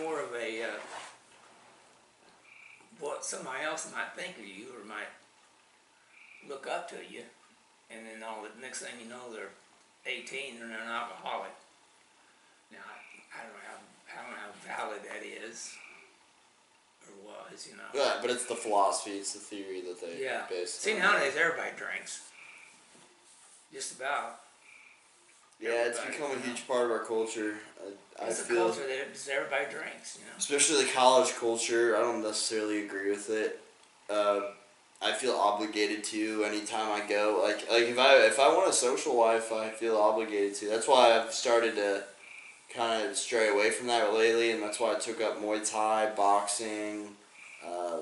more 0.00 0.20
of 0.20 0.32
a 0.34 0.62
uh, 0.62 0.80
what 3.00 3.24
somebody 3.24 3.64
else 3.64 3.92
might 3.92 4.14
think 4.16 4.38
of 4.38 4.44
you 4.44 4.66
or 4.78 4.86
might 4.86 5.10
look 6.48 6.66
up 6.66 6.88
to 6.90 6.96
you, 6.96 7.22
and 7.90 8.06
then 8.06 8.22
all 8.26 8.42
the 8.42 8.60
next 8.62 8.80
thing 8.80 8.94
you 9.02 9.08
know 9.08 9.32
they're 9.32 9.52
18 10.06 10.62
and 10.62 10.70
they're 10.70 10.80
an 10.80 10.88
alcoholic. 10.88 11.52
Now 12.72 12.80
I, 12.80 13.40
I 13.40 13.42
don't 13.44 13.52
know 13.52 13.69
how 14.70 14.86
I 14.86 14.90
don't 14.90 15.02
know 15.02 15.08
how 15.08 15.20
valid 15.20 15.22
that 15.22 15.48
is 15.48 15.74
or 17.06 17.26
was, 17.52 17.68
you 17.70 17.76
know. 17.76 17.82
Right. 17.94 18.18
But 18.20 18.30
it's 18.30 18.46
the 18.46 18.54
philosophy. 18.54 19.12
It's 19.12 19.32
the 19.32 19.40
theory 19.40 19.80
that 19.82 20.00
they 20.00 20.22
Yeah. 20.22 20.46
based. 20.48 20.80
See 20.80 20.96
nowadays 20.96 21.34
everybody 21.36 21.70
drinks. 21.76 22.22
Just 23.72 23.96
about. 23.96 24.40
Yeah, 25.60 25.84
it's 25.86 26.00
become 26.00 26.30
a 26.30 26.34
know. 26.36 26.40
huge 26.40 26.66
part 26.66 26.86
of 26.86 26.90
our 26.90 27.04
culture. 27.04 27.58
I, 28.18 28.24
I 28.24 28.28
It's 28.28 28.40
a 28.40 28.44
feel, 28.44 28.66
culture 28.70 28.86
that 28.86 29.28
everybody 29.30 29.70
drinks, 29.70 30.16
you 30.18 30.24
know. 30.24 30.32
especially 30.38 30.84
the 30.84 30.90
college 30.90 31.34
culture. 31.36 31.96
I 31.96 32.00
don't 32.00 32.22
necessarily 32.22 32.84
agree 32.84 33.10
with 33.10 33.28
it. 33.28 33.60
Uh, 34.08 34.40
I 35.02 35.12
feel 35.12 35.32
obligated 35.32 36.02
to 36.04 36.44
anytime 36.44 36.90
I 36.90 37.06
go. 37.06 37.40
Like 37.42 37.70
like 37.70 37.84
if 37.84 37.98
I 37.98 38.16
if 38.26 38.38
I 38.40 38.48
want 38.48 38.68
a 38.70 38.72
social 38.72 39.14
life, 39.18 39.52
I 39.52 39.68
feel 39.70 39.96
obligated 39.96 40.54
to. 40.56 40.68
That's 40.68 40.88
why 40.88 41.18
I've 41.18 41.32
started 41.32 41.74
to 41.76 42.04
kind 42.74 43.08
of 43.08 43.16
stray 43.16 43.48
away 43.48 43.70
from 43.70 43.86
that 43.88 44.12
lately, 44.14 44.52
and 44.52 44.62
that's 44.62 44.78
why 44.80 44.94
I 44.94 44.98
took 44.98 45.20
up 45.20 45.40
Muay 45.42 45.68
Thai, 45.68 46.12
boxing, 46.16 47.08
uh, 47.66 47.98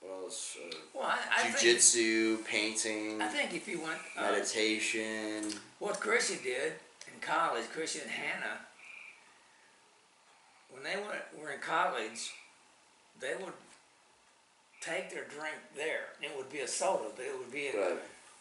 what 0.00 0.12
else? 0.24 0.56
Uh, 0.62 0.74
Well, 0.92 1.04
I, 1.04 1.18
I 1.46 1.50
Jiu-jitsu, 1.50 2.38
painting, 2.44 3.22
I 3.22 3.28
think 3.28 3.54
if 3.54 3.68
you 3.68 3.80
went 3.80 3.98
uh, 4.18 4.22
meditation. 4.22 5.52
what 5.78 6.00
Christian 6.00 6.38
did 6.42 6.72
in 7.06 7.20
college, 7.20 7.64
Christian 7.72 8.02
and 8.02 8.10
Hannah, 8.10 8.58
when 10.70 10.82
they 10.82 10.96
went, 10.96 11.22
were 11.40 11.52
in 11.52 11.60
college, 11.60 12.32
they 13.20 13.34
would 13.40 13.52
take 14.80 15.10
their 15.10 15.24
drink 15.24 15.56
there. 15.76 16.06
It 16.20 16.32
would 16.36 16.50
be 16.50 16.58
a 16.60 16.68
soda, 16.68 17.04
but 17.16 17.24
it 17.24 17.38
would 17.38 17.52
be 17.52 17.68
in, 17.68 17.76
Right. 17.76 17.98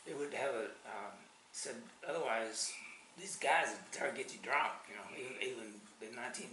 it 0.07 0.17
would 0.17 0.33
have 0.33 0.53
a 0.55 0.63
um, 0.89 1.13
said 1.51 1.75
otherwise 2.09 2.73
these 3.19 3.35
guys 3.37 3.67
would 3.69 3.91
try 3.91 4.09
to 4.09 4.15
get 4.15 4.33
you 4.33 4.39
drunk. 4.41 4.73
You 4.89 4.95
know, 4.95 5.07
even 5.17 5.35
even 5.41 5.67
in 6.09 6.15
nineteen. 6.15 6.49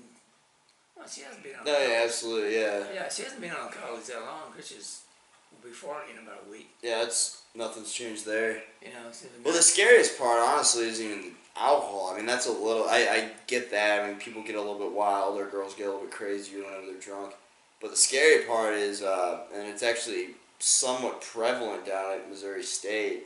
Well, 0.96 1.08
she 1.08 1.22
hasn't 1.22 1.42
been 1.42 1.54
on. 1.58 1.64
No, 1.64 1.72
yeah, 1.72 2.02
absolutely, 2.04 2.56
yeah. 2.56 2.84
Yeah, 2.92 3.08
she 3.08 3.22
hasn't 3.22 3.40
been 3.40 3.52
on 3.52 3.70
college 3.70 4.06
that 4.06 4.20
long. 4.20 4.52
Christian's 4.52 5.02
will 5.50 5.70
before 5.70 6.02
in 6.10 6.22
about 6.22 6.42
a 6.46 6.50
week. 6.50 6.68
Yeah, 6.82 7.02
it's 7.02 7.42
nothing's 7.54 7.92
changed 7.92 8.26
there. 8.26 8.62
You 8.82 8.88
know, 8.88 9.08
she's 9.10 9.28
Well, 9.42 9.54
the 9.54 9.62
scariest 9.62 10.18
part, 10.18 10.40
honestly, 10.40 10.88
isn't 10.88 11.04
even 11.04 11.22
the 11.22 11.60
alcohol. 11.60 12.10
I 12.12 12.18
mean, 12.18 12.26
that's 12.26 12.46
a 12.46 12.52
little. 12.52 12.84
I, 12.84 12.98
I 12.98 13.30
get 13.46 13.70
that. 13.70 14.02
I 14.02 14.08
mean, 14.08 14.16
people 14.18 14.42
get 14.42 14.56
a 14.56 14.60
little 14.60 14.78
bit 14.78 14.92
wild, 14.92 15.40
or 15.40 15.46
girls 15.46 15.74
get 15.74 15.84
a 15.84 15.90
little 15.90 16.02
bit 16.02 16.10
crazier 16.10 16.62
whenever 16.64 16.86
they're 16.86 17.00
drunk. 17.00 17.32
But 17.80 17.92
the 17.92 17.96
scary 17.96 18.44
part 18.44 18.74
is, 18.74 19.02
uh, 19.02 19.44
and 19.54 19.66
it's 19.66 19.82
actually 19.82 20.34
somewhat 20.58 21.22
prevalent 21.22 21.86
down 21.86 22.12
at 22.12 22.28
Missouri 22.28 22.62
State, 22.62 23.22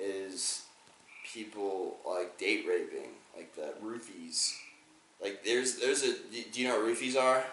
is 0.00 0.62
people 1.32 1.96
like 2.06 2.38
date 2.38 2.64
raping, 2.68 3.10
like 3.36 3.54
the 3.54 3.72
roofies. 3.84 4.52
Like 5.22 5.44
there's 5.44 5.76
there's 5.76 6.02
a. 6.02 6.12
Do 6.52 6.60
you 6.60 6.68
know 6.68 6.80
what 6.80 6.88
roofies 6.88 7.20
are? 7.20 7.44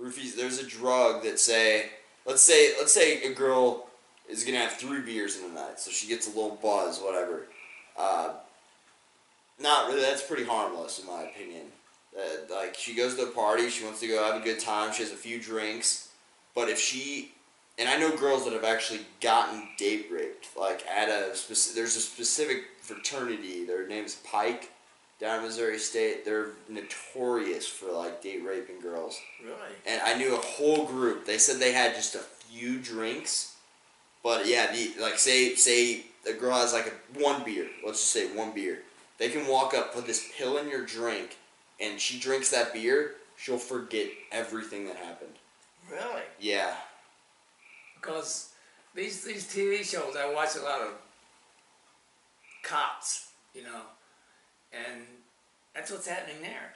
Roofies. 0.00 0.36
There's 0.36 0.58
a 0.58 0.66
drug 0.66 1.22
that 1.24 1.38
say, 1.38 1.90
let's 2.26 2.42
say 2.42 2.74
let's 2.78 2.92
say 2.92 3.22
a 3.24 3.34
girl 3.34 3.88
is 4.28 4.44
gonna 4.44 4.58
have 4.58 4.72
three 4.72 5.00
beers 5.00 5.38
in 5.38 5.50
a 5.50 5.54
night, 5.54 5.78
so 5.78 5.90
she 5.90 6.06
gets 6.06 6.26
a 6.26 6.30
little 6.30 6.58
buzz, 6.62 7.00
whatever. 7.00 7.46
Uh, 7.96 8.34
not 9.60 9.88
really. 9.88 10.00
That's 10.00 10.22
pretty 10.22 10.44
harmless, 10.44 10.98
in 10.98 11.06
my 11.06 11.22
opinion. 11.22 11.66
Uh, 12.16 12.54
like 12.54 12.76
she 12.76 12.94
goes 12.94 13.16
to 13.16 13.22
a 13.22 13.30
party, 13.30 13.68
she 13.68 13.84
wants 13.84 14.00
to 14.00 14.06
go 14.06 14.22
have 14.22 14.40
a 14.40 14.44
good 14.44 14.60
time. 14.60 14.92
She 14.92 15.02
has 15.02 15.12
a 15.12 15.16
few 15.16 15.40
drinks, 15.40 16.08
but 16.54 16.68
if 16.68 16.78
she 16.78 17.33
and 17.78 17.88
I 17.88 17.96
know 17.96 18.16
girls 18.16 18.44
that 18.44 18.52
have 18.52 18.64
actually 18.64 19.00
gotten 19.20 19.68
date 19.76 20.06
raped, 20.10 20.48
like 20.56 20.86
at 20.86 21.08
a 21.08 21.34
specific. 21.34 21.76
There's 21.76 21.96
a 21.96 22.00
specific 22.00 22.64
fraternity. 22.80 23.64
Their 23.64 23.86
name's 23.88 24.16
Pike, 24.16 24.70
down 25.20 25.38
in 25.38 25.46
Missouri 25.46 25.78
State. 25.78 26.24
They're 26.24 26.50
notorious 26.68 27.66
for 27.66 27.90
like 27.92 28.22
date 28.22 28.44
raping 28.44 28.80
girls 28.80 29.18
really. 29.42 29.56
and 29.86 30.00
I 30.02 30.14
knew 30.16 30.34
a 30.34 30.40
whole 30.40 30.86
group. 30.86 31.26
They 31.26 31.38
said 31.38 31.56
they 31.58 31.72
had 31.72 31.94
just 31.94 32.14
a 32.14 32.18
few 32.18 32.78
drinks, 32.78 33.56
but 34.22 34.46
yeah, 34.46 34.72
the 34.72 34.92
like 35.00 35.18
say 35.18 35.54
say 35.54 36.06
a 36.28 36.32
girl 36.32 36.54
has 36.54 36.72
like 36.72 36.86
a 36.86 37.20
one 37.20 37.44
beer. 37.44 37.66
Let's 37.84 37.98
just 38.00 38.12
say 38.12 38.34
one 38.36 38.52
beer. 38.52 38.80
They 39.18 39.28
can 39.28 39.46
walk 39.46 39.74
up, 39.74 39.94
put 39.94 40.06
this 40.06 40.28
pill 40.36 40.58
in 40.58 40.68
your 40.68 40.84
drink, 40.84 41.36
and 41.80 42.00
she 42.00 42.18
drinks 42.18 42.50
that 42.50 42.72
beer. 42.72 43.12
She'll 43.36 43.58
forget 43.58 44.08
everything 44.32 44.86
that 44.86 44.96
happened. 44.96 45.34
Really. 45.90 46.22
Yeah, 46.40 46.74
because 48.04 48.50
these 48.94 49.24
these 49.24 49.46
TV 49.46 49.84
shows 49.84 50.16
I 50.16 50.32
watch 50.32 50.56
a 50.56 50.62
lot 50.62 50.80
of 50.80 50.92
cops, 52.62 53.28
you 53.54 53.62
know, 53.62 53.82
and 54.72 55.02
that's 55.74 55.90
what's 55.90 56.06
happening 56.06 56.42
there. 56.42 56.74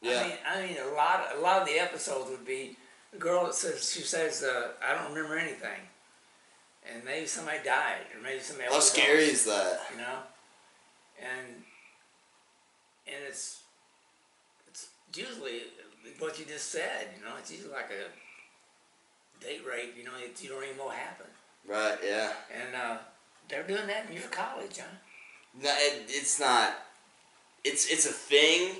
yeah, 0.00 0.20
I 0.20 0.28
mean, 0.28 0.36
I 0.46 0.66
mean, 0.66 0.92
a 0.92 0.94
lot 0.94 1.28
a 1.36 1.40
lot 1.40 1.62
of 1.62 1.68
the 1.68 1.78
episodes 1.78 2.30
would 2.30 2.44
be 2.44 2.76
the 3.12 3.18
girl 3.18 3.46
that 3.46 3.54
says 3.54 3.92
she 3.92 4.02
says 4.02 4.42
uh, 4.42 4.68
I 4.86 4.94
don't 4.94 5.14
remember 5.14 5.38
anything, 5.38 5.80
and 6.90 7.04
maybe 7.04 7.26
somebody 7.26 7.58
died 7.64 8.06
or 8.14 8.22
maybe 8.22 8.40
somebody. 8.40 8.68
how 8.70 8.80
scary 8.80 9.24
is 9.24 9.44
that? 9.46 9.80
You 9.92 9.98
know, 9.98 10.18
and 11.20 11.62
and 13.06 13.16
it's 13.26 13.60
it's 14.68 14.88
usually 15.14 15.62
what 16.18 16.38
you 16.38 16.44
just 16.44 16.70
said. 16.70 17.08
You 17.16 17.24
know, 17.24 17.32
it's 17.38 17.50
usually 17.50 17.72
like 17.72 17.90
a 17.90 18.10
date 19.42 19.62
rape. 19.68 19.94
You 19.96 20.04
know, 20.04 20.12
it, 20.18 20.42
you 20.42 20.48
don't 20.48 20.62
even 20.64 20.76
know 20.76 20.86
what 20.86 20.96
happened. 20.96 21.30
Right? 21.68 21.98
Yeah. 22.04 22.32
And 22.52 22.74
uh, 22.74 22.98
they're 23.48 23.62
doing 23.62 23.86
that 23.86 24.06
in 24.08 24.16
your 24.16 24.28
college, 24.30 24.78
huh? 24.78 24.86
No, 25.62 25.70
it, 25.70 26.04
it's 26.08 26.40
not. 26.40 26.74
It's 27.64 27.90
it's 27.90 28.06
a 28.06 28.12
thing, 28.12 28.76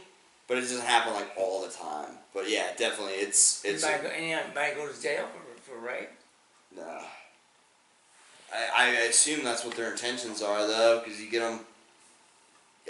but 0.49 0.59
it 0.59 0.63
doesn't 0.63 0.85
happen 0.85 1.13
like 1.13 1.31
all 1.37 1.63
the 1.63 1.71
time. 1.71 2.19
But 2.35 2.49
yeah, 2.49 2.69
definitely, 2.77 3.15
it's 3.15 3.65
it's. 3.65 3.85
Anybody, 3.85 4.09
go, 4.09 4.15
anybody 4.15 4.75
go 4.75 4.89
to 4.91 5.03
jail 5.03 5.27
for, 5.33 5.73
for 5.73 5.79
rape? 5.79 6.11
No. 6.75 7.01
I, 8.53 8.85
I 8.85 8.89
assume 9.09 9.45
that's 9.45 9.65
what 9.65 9.77
their 9.77 9.91
intentions 9.91 10.43
are, 10.43 10.67
though, 10.67 11.01
because 11.03 11.21
you 11.21 11.31
get 11.31 11.41
them. 11.41 11.61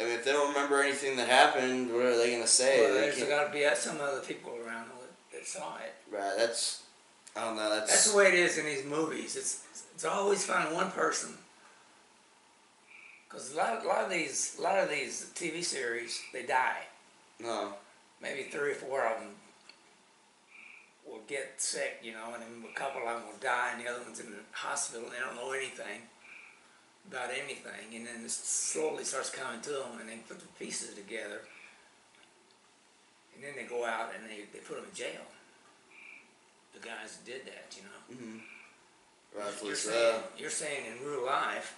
I 0.01 0.05
mean, 0.05 0.15
if 0.15 0.25
they 0.25 0.33
don't 0.33 0.55
remember 0.55 0.81
anything 0.83 1.17
that 1.17 1.29
happened, 1.29 1.93
what 1.93 2.05
are 2.05 2.17
they 2.17 2.33
gonna 2.33 2.47
say? 2.47 2.81
well, 2.81 2.95
there's 2.95 3.23
got 3.25 3.47
to 3.47 3.53
be 3.53 3.69
some 3.75 4.01
other 4.01 4.21
people 4.21 4.57
around 4.65 4.89
that 5.33 5.47
saw 5.47 5.77
it. 5.77 5.95
right. 6.11 6.35
That's. 6.37 6.83
I 7.37 7.45
don't 7.45 7.57
know. 7.57 7.71
That's. 7.71 7.91
That's 7.91 8.11
the 8.13 8.19
way 8.19 8.27
it 8.29 8.35
is 8.35 8.59
in 8.59 8.67
these 8.67 8.85
movies. 8.85 9.37
It's 9.37 9.65
it's 9.95 10.05
always 10.05 10.45
find 10.45 10.75
one 10.75 10.91
person. 10.91 11.31
Because 13.29 13.55
a 13.55 13.57
lot, 13.57 13.85
a 13.85 13.89
lot 13.89 14.05
of 14.05 14.11
these, 14.11 14.57
a 14.59 14.63
lot 14.63 14.79
of 14.79 14.91
these 14.91 15.31
TV 15.35 15.65
series, 15.65 16.21
they 16.33 16.43
die. 16.43 16.83
no. 17.41 17.75
Maybe 18.21 18.45
three 18.45 18.71
or 18.71 18.75
four 18.75 19.05
of 19.05 19.19
them 19.19 19.31
will 21.05 21.23
get 21.27 21.55
sick, 21.57 21.99
you 22.05 22.13
know, 22.13 22.35
and 22.35 22.43
then 22.43 22.71
a 22.71 22.79
couple 22.79 23.03
of 23.03 23.09
them 23.09 23.27
will 23.27 23.41
die, 23.41 23.71
and 23.75 23.85
the 23.85 23.91
other 23.91 24.01
one's 24.05 24.21
in 24.21 24.31
the 24.31 24.37
hospital. 24.53 25.07
and 25.07 25.13
They 25.13 25.19
don't 25.19 25.35
know 25.35 25.51
anything 25.51 26.07
about 27.11 27.31
anything, 27.31 27.97
and 27.97 28.07
then 28.07 28.25
it 28.25 28.31
slowly 28.31 29.03
starts 29.03 29.31
coming 29.31 29.61
to 29.63 29.71
them, 29.71 29.99
and 29.99 30.09
they 30.09 30.19
put 30.29 30.39
the 30.39 30.47
pieces 30.59 30.95
together, 30.95 31.41
and 33.35 33.43
then 33.43 33.55
they 33.57 33.65
go 33.65 33.85
out 33.85 34.11
and 34.15 34.31
they, 34.31 34.45
they 34.53 34.61
put 34.61 34.77
them 34.77 34.85
in 34.89 34.95
jail. 34.95 35.27
The 36.75 36.81
guys 36.81 37.17
that 37.17 37.27
did 37.27 37.47
that, 37.47 37.77
you 37.77 37.83
know. 37.83 38.25
Mm-hmm. 38.25 39.67
You're 39.67 39.75
saying, 39.75 40.23
you're 40.37 40.51
saying 40.51 40.85
in 40.87 41.07
real 41.07 41.25
life, 41.25 41.77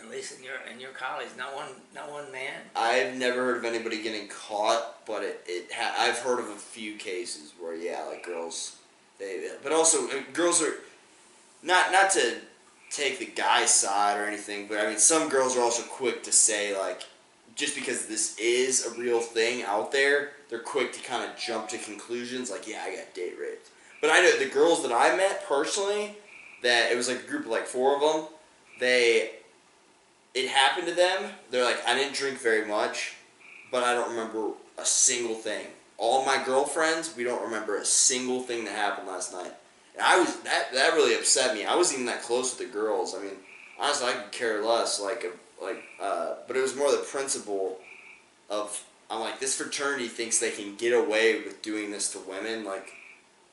at 0.00 0.10
least 0.10 0.36
in 0.38 0.44
your 0.44 0.54
in 0.72 0.80
your 0.80 0.90
college, 0.90 1.28
not 1.38 1.54
one 1.54 1.68
not 1.94 2.10
one 2.10 2.30
man. 2.32 2.60
I've 2.74 3.14
never 3.14 3.44
heard 3.44 3.58
of 3.58 3.64
anybody 3.64 4.02
getting 4.02 4.28
caught, 4.28 5.06
but 5.06 5.22
it, 5.22 5.42
it 5.46 5.72
ha- 5.72 5.94
I've 5.98 6.18
heard 6.18 6.40
of 6.40 6.48
a 6.48 6.56
few 6.56 6.96
cases 6.96 7.52
where 7.60 7.76
yeah, 7.76 8.02
like 8.08 8.24
girls, 8.24 8.76
they 9.18 9.48
but 9.62 9.72
also 9.72 10.08
uh, 10.08 10.22
girls 10.32 10.60
are 10.62 10.74
not 11.62 11.92
not 11.92 12.10
to 12.12 12.38
take 12.90 13.18
the 13.18 13.26
guy's 13.26 13.70
side 13.70 14.18
or 14.18 14.24
anything, 14.24 14.66
but 14.66 14.78
I 14.78 14.88
mean 14.88 14.98
some 14.98 15.28
girls 15.28 15.56
are 15.56 15.62
also 15.62 15.82
quick 15.84 16.24
to 16.24 16.32
say 16.32 16.76
like 16.76 17.02
just 17.54 17.74
because 17.74 18.06
this 18.06 18.38
is 18.38 18.86
a 18.86 18.98
real 18.98 19.20
thing 19.20 19.62
out 19.62 19.92
there, 19.92 20.30
they're 20.48 20.58
quick 20.58 20.92
to 20.92 21.02
kind 21.02 21.28
of 21.28 21.36
jump 21.38 21.68
to 21.68 21.78
conclusions 21.78 22.50
like 22.50 22.66
yeah, 22.66 22.82
I 22.84 22.96
got 22.96 23.14
date 23.14 23.34
raped. 23.40 23.70
But 24.00 24.10
I 24.10 24.20
know 24.20 24.38
the 24.38 24.46
girls 24.46 24.82
that 24.82 24.92
I 24.92 25.16
met 25.16 25.46
personally, 25.46 26.16
that 26.62 26.90
it 26.90 26.96
was 26.96 27.08
like 27.08 27.20
a 27.20 27.26
group 27.26 27.44
of 27.44 27.50
like 27.50 27.66
four 27.66 27.94
of 27.94 28.00
them, 28.00 28.28
they 28.80 29.30
it 30.34 30.48
happened 30.48 30.88
to 30.88 30.94
them. 30.94 31.30
They're 31.50 31.64
like, 31.64 31.86
I 31.86 31.94
didn't 31.94 32.14
drink 32.14 32.38
very 32.38 32.66
much, 32.66 33.14
but 33.70 33.84
I 33.84 33.94
don't 33.94 34.10
remember 34.10 34.52
a 34.76 34.84
single 34.84 35.36
thing. 35.36 35.66
All 35.96 36.26
my 36.26 36.42
girlfriends, 36.44 37.14
we 37.16 37.22
don't 37.22 37.42
remember 37.42 37.76
a 37.76 37.84
single 37.84 38.42
thing 38.42 38.64
that 38.64 38.74
happened 38.74 39.06
last 39.06 39.32
night. 39.32 39.52
And 39.94 40.02
I 40.02 40.18
was 40.18 40.40
that 40.40 40.72
that 40.74 40.94
really 40.94 41.14
upset 41.14 41.54
me. 41.54 41.64
I 41.64 41.76
wasn't 41.76 42.00
even 42.00 42.06
that 42.06 42.22
close 42.22 42.56
with 42.56 42.66
the 42.66 42.72
girls. 42.72 43.14
I 43.14 43.22
mean, 43.22 43.36
honestly, 43.78 44.08
I 44.08 44.12
could 44.12 44.32
care 44.32 44.64
less. 44.64 45.00
Like 45.00 45.24
like, 45.64 45.82
uh, 46.00 46.34
but 46.46 46.56
it 46.56 46.60
was 46.60 46.76
more 46.76 46.90
the 46.90 46.98
principle 46.98 47.78
of 48.50 48.84
I'm 49.10 49.20
like 49.20 49.40
this 49.40 49.56
fraternity 49.56 50.08
thinks 50.08 50.38
they 50.38 50.50
can 50.50 50.76
get 50.76 50.92
away 50.92 51.42
with 51.42 51.62
doing 51.62 51.90
this 51.90 52.12
to 52.12 52.18
women. 52.20 52.64
Like, 52.64 52.92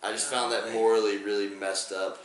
I 0.03 0.11
just 0.11 0.31
found 0.31 0.51
that 0.51 0.71
morally 0.71 1.17
really 1.17 1.49
messed 1.49 1.91
up. 1.91 2.23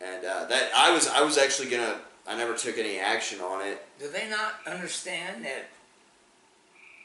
And 0.00 0.24
uh, 0.24 0.46
that 0.46 0.70
I 0.74 0.92
was 0.92 1.06
I 1.08 1.22
was 1.22 1.36
actually 1.36 1.70
gonna 1.70 1.96
I 2.26 2.36
never 2.36 2.54
took 2.54 2.78
any 2.78 2.98
action 2.98 3.40
on 3.40 3.66
it. 3.66 3.84
Do 3.98 4.08
they 4.08 4.28
not 4.28 4.54
understand 4.66 5.44
that 5.44 5.68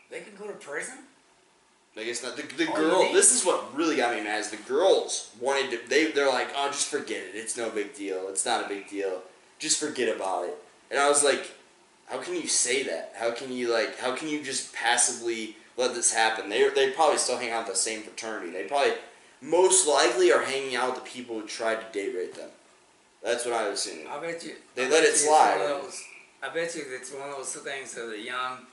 they 0.10 0.22
can 0.22 0.36
go 0.38 0.48
to 0.48 0.54
prison? 0.54 1.00
I 1.98 2.04
guess 2.04 2.24
not. 2.24 2.36
The, 2.36 2.44
the 2.44 2.66
girl. 2.66 3.14
This 3.14 3.34
is 3.34 3.46
what 3.46 3.74
really 3.76 3.96
got 3.96 4.16
me 4.16 4.22
mad. 4.22 4.40
Is 4.40 4.50
the 4.50 4.58
girls 4.58 5.32
wanted 5.40 5.72
to. 5.72 5.90
They 5.90 6.12
they're 6.12 6.30
like, 6.30 6.50
oh, 6.56 6.68
just 6.68 6.88
forget 6.88 7.18
it. 7.18 7.36
It's 7.36 7.58
no 7.58 7.70
big 7.70 7.96
deal. 7.96 8.28
It's 8.28 8.46
not 8.46 8.66
a 8.66 8.68
big 8.68 8.90
deal. 8.90 9.22
Just 9.60 9.80
forget 9.80 10.14
about 10.14 10.46
it. 10.46 10.58
And 10.92 11.00
I 11.00 11.10
was 11.10 11.24
like, 11.24 11.52
how 12.08 12.20
can 12.20 12.36
you 12.36 12.48
say 12.48 12.84
that? 12.84 13.14
How 13.16 13.32
can 13.32 13.52
you 13.52 13.72
like? 13.72 14.00
How 14.00 14.16
can 14.16 14.28
you 14.28 14.44
just 14.44 14.74
passively 14.74 15.56
let 15.78 15.94
this 15.96 16.14
happen? 16.14 16.50
They 16.50 16.70
they 16.70 16.92
probably 16.92 17.18
still 17.18 17.38
hang 17.38 17.52
out 17.52 17.66
with 17.66 17.76
the 17.76 17.80
same 17.80 18.02
fraternity. 18.02 18.52
They 18.52 18.64
probably. 18.66 18.94
most 19.42 19.88
likely 19.88 20.32
are 20.32 20.44
hanging 20.44 20.76
out 20.76 20.94
with 20.94 21.04
the 21.04 21.10
people 21.10 21.40
who 21.40 21.48
tried 21.48 21.76
to 21.82 22.00
date 22.00 22.16
rape 22.16 22.36
them. 22.36 22.50
That's 23.24 23.44
what 23.46 23.56
I 23.56 23.68
was 23.68 23.80
assuming. 23.86 24.08
I 24.08 24.20
bet 24.20 24.44
you. 24.44 24.56
They 24.76 24.86
I 24.86 24.90
let 24.90 25.04
it 25.04 25.16
slide. 25.16 25.60
those- 25.60 26.04
I 26.44 26.50
bet 26.50 26.76
you 26.76 26.84
it's 26.88 27.12
one 27.12 27.28
of 27.28 27.38
those 27.38 27.56
things 27.56 27.96
that 27.96 28.06
the 28.06 28.20
young 28.20 28.68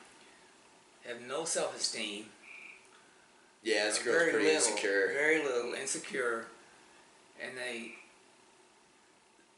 have 1.07 1.23
no 1.27 1.47
self-esteem. 1.47 2.27
Yeah, 3.63 3.85
this 3.87 3.99
girl's 4.03 4.19
very 4.19 4.31
pretty 4.33 4.47
little, 4.47 4.61
insecure. 4.61 5.07
Very 5.15 5.43
little, 5.43 5.73
insecure, 5.73 6.47
and 7.43 7.57
they 7.57 7.95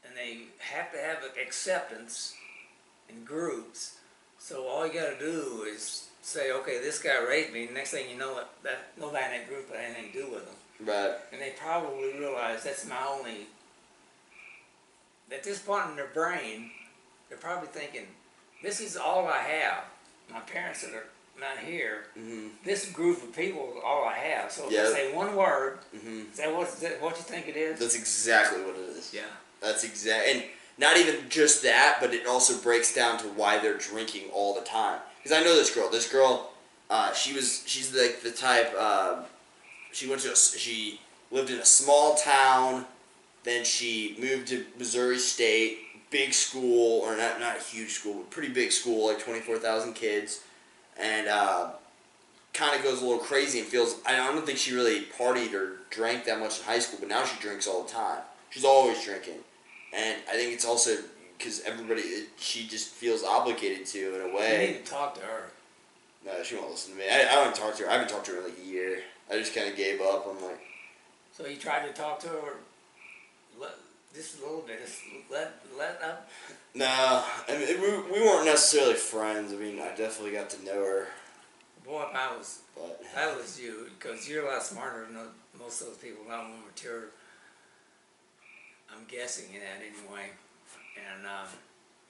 and 0.05 0.15
they 0.15 0.43
have 0.59 0.91
to 0.93 0.97
have 0.97 1.23
acceptance 1.41 2.35
in 3.09 3.23
groups. 3.23 3.97
So 4.39 4.67
all 4.67 4.85
you 4.87 4.93
got 4.93 5.17
to 5.17 5.19
do 5.19 5.65
is 5.67 6.07
say, 6.21 6.51
okay, 6.51 6.79
this 6.79 6.99
guy 6.99 7.23
raped 7.23 7.53
me. 7.53 7.67
Next 7.73 7.91
thing 7.91 8.09
you 8.09 8.17
know, 8.17 8.39
that 8.63 8.87
nobody 8.99 9.25
in 9.25 9.31
that 9.31 9.47
group 9.49 9.69
had 9.73 9.83
anything 9.85 10.11
to 10.11 10.21
do 10.25 10.31
with 10.31 10.43
him. 10.45 10.87
Right. 10.87 11.13
and 11.31 11.39
they 11.41 11.53
probably 11.57 12.13
realize 12.19 12.63
that's 12.63 12.85
my 12.87 12.97
only. 13.09 13.47
At 15.31 15.43
this 15.43 15.59
point 15.59 15.89
in 15.89 15.95
their 15.95 16.07
brain, 16.13 16.69
they're 17.29 17.37
probably 17.37 17.69
thinking, 17.69 18.05
"This 18.61 18.79
is 18.81 18.95
all 18.97 19.25
I 19.27 19.39
have. 19.39 19.85
My 20.31 20.41
parents 20.41 20.81
that 20.83 20.93
are 20.93 21.05
not 21.39 21.59
here. 21.59 22.05
hmm 22.13 22.47
This 22.63 22.91
group 22.91 23.23
of 23.23 23.35
people 23.35 23.73
is 23.75 23.81
all 23.85 24.05
I 24.05 24.17
have. 24.17 24.51
So 24.51 24.69
if. 24.69 24.89
I 24.89 24.93
say 24.93 25.13
one 25.13 25.35
word, 25.35 25.79
hmm 25.97 26.23
is 26.31 26.37
that 26.37 26.53
what, 26.53 26.67
is 26.67 26.79
that 26.81 27.01
what 27.01 27.15
you 27.17 27.23
think 27.23 27.47
it 27.47 27.55
is? 27.55 27.79
That's 27.79 27.95
exactly 27.95 28.61
what 28.61 28.75
it 28.75 28.89
is. 28.97 29.13
yeah. 29.13 29.21
That's 29.61 29.83
exact, 29.85 30.27
and 30.27 30.43
not 30.77 30.97
even 30.97 31.29
just 31.29 31.63
that, 31.63 31.97
but 32.01 32.13
it 32.13 32.27
also 32.27 32.57
breaks 32.61 32.93
down 32.93 33.17
to 33.19 33.25
why 33.27 33.59
they're 33.59 33.77
drinking 33.77 34.29
all 34.33 34.53
the 34.53 34.61
time. 34.61 34.99
Because 35.23 35.37
I 35.37 35.43
know 35.43 35.55
this 35.55 35.73
girl. 35.73 35.89
This 35.89 36.11
girl, 36.11 36.51
uh, 36.89 37.13
she 37.13 37.33
was, 37.33 37.63
she's 37.65 37.95
like 37.95 38.21
the 38.21 38.31
type. 38.31 38.73
Uh, 38.77 39.23
she 39.91 40.09
went 40.09 40.21
to, 40.21 40.31
a 40.31 40.35
she 40.35 40.99
lived 41.31 41.49
in 41.49 41.59
a 41.59 41.65
small 41.65 42.15
town. 42.15 42.85
Then 43.43 43.63
she 43.63 44.17
moved 44.19 44.47
to 44.47 44.65
Missouri 44.77 45.19
State, 45.19 45.77
big 46.09 46.33
school, 46.33 47.01
or 47.01 47.15
not 47.15 47.39
not 47.39 47.57
a 47.57 47.61
huge 47.61 47.91
school, 47.91 48.15
but 48.15 48.29
pretty 48.29 48.51
big 48.51 48.71
school, 48.71 49.07
like 49.07 49.19
twenty 49.19 49.39
four 49.39 49.57
thousand 49.57 49.93
kids, 49.93 50.43
and 50.99 51.27
uh, 51.27 51.69
kind 52.53 52.75
of 52.75 52.83
goes 52.83 53.01
a 53.01 53.05
little 53.05 53.23
crazy 53.23 53.59
and 53.59 53.67
feels. 53.67 53.97
I 54.05 54.15
don't 54.15 54.45
think 54.45 54.57
she 54.57 54.73
really 54.73 55.01
partied 55.17 55.53
or 55.53 55.77
drank 55.89 56.25
that 56.25 56.39
much 56.39 56.59
in 56.59 56.65
high 56.65 56.79
school, 56.79 56.97
but 56.99 57.07
now 57.07 57.23
she 57.23 57.39
drinks 57.39 57.67
all 57.67 57.83
the 57.83 57.91
time. 57.91 58.21
She's 58.49 58.65
always 58.65 59.03
drinking, 59.03 59.39
and 59.95 60.17
I 60.29 60.33
think 60.33 60.53
it's 60.53 60.65
also 60.65 60.97
because 61.37 61.61
everybody. 61.61 62.01
It, 62.01 62.29
she 62.37 62.67
just 62.67 62.89
feels 62.89 63.23
obligated 63.23 63.85
to 63.87 64.15
in 64.15 64.21
a 64.21 64.27
You 64.27 64.35
way. 64.35 64.67
need 64.73 64.85
to 64.85 64.91
talk 64.91 65.15
to 65.15 65.21
her. 65.21 65.43
No, 66.25 66.41
she 66.43 66.55
won't 66.55 66.71
listen 66.71 66.93
to 66.93 66.99
me. 66.99 67.05
I, 67.09 67.21
I 67.31 67.35
don't 67.43 67.55
talk 67.55 67.75
to 67.75 67.83
her. 67.83 67.89
I 67.89 67.93
haven't 67.93 68.09
talked 68.09 68.25
to 68.27 68.31
her 68.31 68.37
in 68.39 68.43
like 68.45 68.57
a 68.63 68.65
year. 68.67 68.99
I 69.31 69.37
just 69.37 69.53
kind 69.55 69.69
of 69.69 69.75
gave 69.75 70.01
up. 70.01 70.25
I'm 70.29 70.43
like, 70.43 70.59
So 71.33 71.45
you 71.45 71.57
tried 71.57 71.85
to 71.87 71.93
talk 71.93 72.19
to 72.21 72.27
her. 72.29 72.53
Let, 73.59 73.71
just 74.13 74.39
a 74.39 74.41
little 74.43 74.61
bit. 74.61 74.81
Just 74.83 75.01
let 75.31 75.53
let 75.77 76.01
up. 76.03 76.29
no. 76.75 76.85
I 77.47 77.51
mean, 77.57 77.79
we, 77.81 78.19
we 78.19 78.25
weren't 78.25 78.45
necessarily 78.45 78.95
friends. 78.95 79.53
I 79.53 79.55
mean, 79.57 79.79
I 79.79 79.89
definitely 79.95 80.31
got 80.31 80.49
to 80.51 80.65
know 80.65 80.83
her, 80.83 81.07
Boy, 81.85 82.03
I 82.15 82.35
was 82.35 82.61
but 82.75 82.99
That 83.13 83.37
was 83.37 83.59
you, 83.61 83.87
because 83.99 84.27
you're 84.27 84.45
a 84.47 84.51
lot 84.51 84.63
smarter 84.63 85.05
than 85.05 85.17
most 85.59 85.81
of 85.81 85.87
those 85.87 85.97
people, 85.97 86.25
a 86.27 86.29
lot 86.29 86.47
more 86.49 86.57
mature. 86.65 87.05
I'm 88.95 89.05
guessing 89.07 89.51
that 89.59 89.83
anyway. 89.83 90.31
And 90.95 91.27
um, 91.27 91.51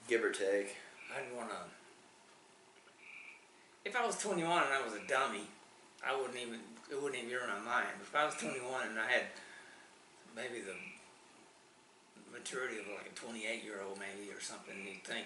give 0.08 0.24
or 0.24 0.30
take. 0.30 0.78
I 1.10 1.22
didn't 1.22 1.36
want 1.36 1.50
to. 1.50 1.66
If 3.84 3.96
I 3.96 4.06
was 4.06 4.18
21 4.18 4.46
and 4.46 4.74
I 4.74 4.82
was 4.86 4.94
a 4.94 5.02
dummy, 5.08 5.50
I 6.06 6.14
wouldn't 6.14 6.38
even. 6.38 6.62
It 6.86 7.02
wouldn't 7.02 7.18
even 7.18 7.34
be 7.34 7.34
in 7.34 7.50
my 7.50 7.66
mind. 7.66 7.98
If 7.98 8.14
I 8.14 8.26
was 8.30 8.38
21 8.38 8.62
and 8.94 9.00
I 9.02 9.10
had 9.10 9.26
maybe 10.38 10.62
the 10.62 10.78
maturity 12.30 12.78
of 12.78 12.86
like 12.94 13.10
a 13.10 13.16
28 13.18 13.42
year 13.66 13.82
old, 13.82 13.98
maybe 13.98 14.30
or 14.30 14.38
something, 14.38 14.78
you 14.86 15.02
think 15.02 15.26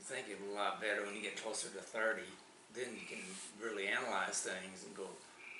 you 0.00 0.04
think 0.06 0.32
it 0.32 0.40
a 0.40 0.56
lot 0.56 0.80
better 0.80 1.04
when 1.04 1.12
you 1.12 1.20
get 1.20 1.36
closer 1.36 1.68
to 1.68 1.82
30. 1.84 2.24
Then 2.72 2.96
you 2.96 3.04
can 3.04 3.20
really 3.60 3.88
analyze 3.88 4.40
things 4.40 4.88
and 4.88 4.96
go, 4.96 5.08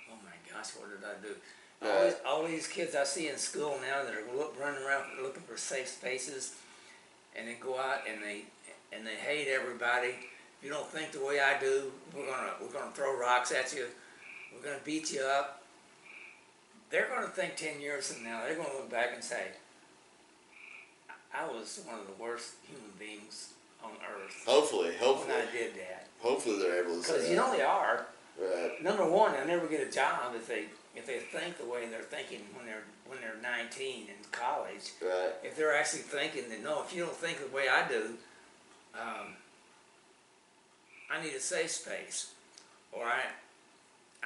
"Oh 0.09 0.17
my 0.25 0.37
gosh, 0.49 0.73
what 0.81 0.89
did 0.89 1.05
I 1.05 1.21
do?" 1.21 1.37
All, 1.81 2.05
these, 2.05 2.15
all 2.27 2.45
these 2.45 2.67
kids 2.67 2.95
I 2.97 3.05
see 3.05 3.29
in 3.29 3.37
school 3.37 3.79
now 3.81 4.03
that 4.05 4.13
are 4.13 4.37
look, 4.37 4.57
running 4.61 4.83
around 4.83 5.05
looking 5.23 5.43
for 5.43 5.57
safe 5.57 5.89
spaces, 5.89 6.55
and 7.37 7.47
they 7.47 7.55
go 7.55 7.79
out 7.79 8.01
and 8.11 8.23
they 8.23 8.45
and 8.93 9.07
they 9.07 9.15
hate 9.15 9.49
everybody. 9.49 10.09
If 10.09 10.65
you 10.65 10.71
don't 10.71 10.89
think 10.89 11.13
the 11.13 11.25
way 11.25 11.39
I 11.41 11.59
do, 11.61 11.93
we're 12.15 12.27
gonna 12.27 12.53
we're 12.61 12.73
gonna 12.73 12.91
throw 12.93 13.19
rocks 13.19 13.53
at 13.53 13.73
you. 13.73 13.87
We're 14.53 14.65
gonna 14.65 14.83
beat 14.85 15.13
you 15.13 15.23
up. 15.23 15.63
They're 16.91 17.09
gonna 17.09 17.29
think 17.29 17.55
ten 17.57 17.81
years 17.81 18.13
from 18.13 18.25
now. 18.25 18.43
They're 18.45 18.57
gonna 18.57 18.75
look 18.75 18.91
back 18.91 19.11
and 19.15 19.23
say, 19.23 19.49
"I 21.33 21.47
was 21.47 21.81
one 21.87 22.01
of 22.01 22.07
the 22.07 22.21
worst 22.21 22.55
human 22.67 22.91
beings 22.99 23.53
on 23.85 23.93
earth 23.93 24.43
Hopefully, 24.45 24.95
hopefully, 24.99 25.33
when 25.37 25.47
I 25.49 25.53
did 25.53 25.75
that." 25.77 26.09
hopefully 26.21 26.59
they're 26.59 26.83
able 26.83 26.97
to 26.97 27.03
say 27.05 27.13
Because 27.13 27.31
you 27.31 27.37
know 27.37 27.53
they 27.57 27.63
are. 27.63 28.07
Right. 28.41 28.83
Number 28.83 29.09
one, 29.09 29.33
they'll 29.33 29.47
never 29.47 29.67
get 29.67 29.87
a 29.87 29.91
job 29.91 30.35
if 30.35 30.47
they 30.49 30.67
if 30.99 31.07
they 31.07 31.19
think 31.19 31.59
the 31.59 31.65
way 31.65 31.87
they're 31.87 32.03
thinking 32.03 32.41
when 32.55 32.67
they're 32.67 32.85
when 33.07 33.19
they're 33.21 33.41
19 33.41 34.09
in 34.09 34.15
college. 34.31 34.93
Right. 35.01 35.33
If 35.43 35.57
they're 35.57 35.75
actually 35.75 36.03
thinking 36.03 36.49
that 36.51 36.63
no, 36.63 36.83
if 36.83 36.95
you 36.95 37.05
don't 37.05 37.17
think 37.17 37.39
the 37.39 37.55
way 37.55 37.69
I 37.69 37.89
do, 37.89 38.15
um, 38.95 39.29
I 41.11 41.23
need 41.23 41.35
a 41.35 41.41
safe 41.41 41.71
space, 41.71 42.33
or 42.93 43.05
I 43.05 43.21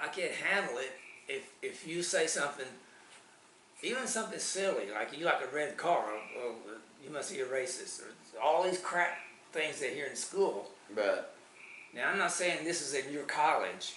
I 0.03 0.09
can't 0.09 0.33
handle 0.33 0.79
it 0.79 0.93
if 1.29 1.53
if 1.63 1.87
you 1.87 2.03
say 2.03 2.27
something, 2.27 2.67
even 3.83 4.07
something 4.07 4.39
silly 4.39 4.91
like 4.93 5.17
you 5.17 5.25
like 5.25 5.43
a 5.43 5.55
red 5.55 5.77
car, 5.77 6.05
well, 6.37 6.55
you 7.05 7.11
must 7.11 7.33
be 7.33 7.41
a 7.41 7.47
racist, 7.47 8.03
or 8.03 8.43
all 8.43 8.65
these 8.65 8.81
crap 8.81 9.19
things 9.53 9.81
they 9.81 9.95
hear 9.95 10.07
in 10.07 10.17
school. 10.17 10.71
Right. 10.95 11.21
Now, 11.95 12.09
I'm 12.09 12.19
not 12.19 12.33
saying 12.33 12.65
this 12.65 12.81
is 12.81 12.95
in 12.95 13.13
your 13.13 13.25
college, 13.25 13.95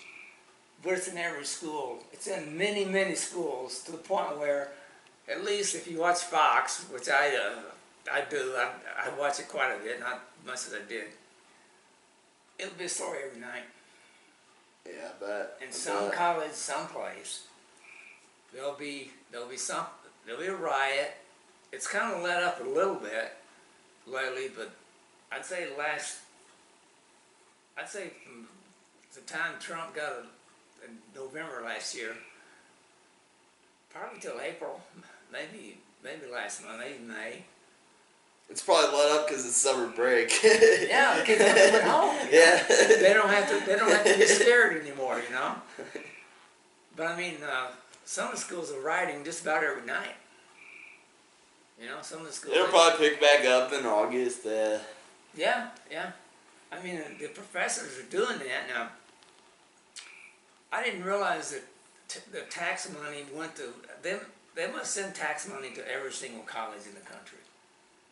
but 0.84 0.94
it's 0.94 1.08
in 1.08 1.18
every 1.18 1.46
school. 1.46 2.04
It's 2.12 2.28
in 2.28 2.58
many, 2.58 2.86
many 2.86 3.16
schools 3.16 3.84
to 3.84 3.92
the 3.92 3.98
point 3.98 4.38
where, 4.38 4.72
at 5.30 5.44
least 5.44 5.76
if 5.76 5.88
you 5.88 6.00
watch 6.00 6.20
Fox, 6.20 6.86
which 6.92 7.10
I, 7.10 7.36
uh, 7.36 7.62
I 8.12 8.22
do, 8.30 8.54
I, 8.56 8.70
I 9.08 9.20
watch 9.20 9.40
it 9.40 9.48
quite 9.48 9.72
a 9.72 9.84
bit, 9.84 10.00
not 10.00 10.22
much 10.46 10.68
as 10.68 10.74
I 10.74 10.88
did. 10.88 11.06
It'll 12.60 12.78
be 12.78 12.86
a 12.86 12.90
story 12.90 13.20
every 13.28 13.42
night. 13.42 13.64
Yeah, 14.86 15.10
but. 15.20 15.60
In 15.66 15.74
some 15.74 16.10
bet. 16.10 16.14
college, 16.14 16.52
someplace, 16.52 17.48
there'll 18.54 18.74
be 18.74 19.12
there'll 19.32 19.48
be 19.48 19.58
some 19.58 19.86
there'll 20.26 20.42
be 20.42 20.48
a 20.48 20.56
riot. 20.56 21.16
It's 21.72 21.88
kind 21.88 22.14
of 22.14 22.24
let 22.24 22.44
up 22.44 22.62
a 22.62 22.68
little 22.68 22.96
bit 22.96 23.34
lately, 24.08 24.50
but 24.56 24.72
I'd 25.32 25.46
say 25.46 25.68
last. 25.78 26.20
I'd 27.78 27.90
say 27.90 28.12
from 28.24 28.48
the 29.14 29.22
time 29.22 29.54
Trump 29.60 29.96
got 29.96 30.12
it 30.20 30.26
in 30.84 30.98
November 31.16 31.62
last 31.64 31.96
year, 31.96 32.16
probably 33.94 34.20
till 34.20 34.40
April, 34.42 34.82
maybe 35.32 35.78
maybe 36.04 36.32
last 36.32 36.64
month, 36.64 36.80
maybe 36.80 37.00
May. 37.04 37.44
It's 38.50 38.62
probably 38.62 38.96
let 38.96 39.12
up 39.12 39.28
because 39.28 39.44
it's 39.46 39.58
summer 39.58 39.88
break. 39.88 40.32
Yeah, 40.44 41.18
the 41.18 41.26
kids 41.26 41.42
went 41.42 41.84
home. 41.84 42.16
Yeah. 42.32 42.64
they 42.68 43.12
don't 43.14 43.30
have 43.30 43.50
to. 43.50 43.66
They 43.66 43.76
don't 43.76 43.90
have 43.92 44.06
to 44.06 44.18
be 44.20 44.26
scared 44.28 44.82
anymore. 44.86 45.20
You 45.28 45.34
know. 45.34 45.56
But 46.96 47.08
I 47.08 47.18
mean, 47.18 47.38
uh, 47.44 47.70
some 48.06 48.26
of 48.26 48.32
the 48.36 48.38
schools 48.40 48.72
are 48.72 48.80
rioting 48.82 49.24
just 49.24 49.42
about 49.42 49.64
every 49.64 49.86
night. 49.86 50.16
You 51.82 51.88
know, 51.88 51.98
some 52.04 52.20
of 52.22 52.28
the 52.28 52.34
schools. 52.34 52.56
It'll 52.56 52.68
probably 52.68 53.10
pick 53.10 53.20
back 53.20 53.46
up 53.46 53.74
in 53.74 53.86
August. 53.86 54.46
Uh, 54.46 54.78
Yeah, 55.36 55.70
yeah. 55.92 56.12
I 56.72 56.82
mean, 56.84 57.02
the 57.20 57.28
professors 57.30 57.98
are 58.00 58.10
doing 58.10 58.38
that 58.40 58.68
now. 58.74 58.90
I 60.76 60.84
didn't 60.84 61.04
realize 61.04 61.52
that 61.52 61.64
t- 62.08 62.20
the 62.32 62.42
tax 62.50 62.90
money 62.92 63.24
went 63.34 63.56
to 63.56 63.74
them. 64.04 64.20
They 64.56 64.68
must 64.72 64.92
send 64.92 65.16
tax 65.16 65.48
money 65.48 65.72
to 65.72 65.92
every 65.92 66.12
single 66.12 66.44
college 66.44 66.86
in 66.88 66.94
the 66.94 67.02
country. 67.02 67.40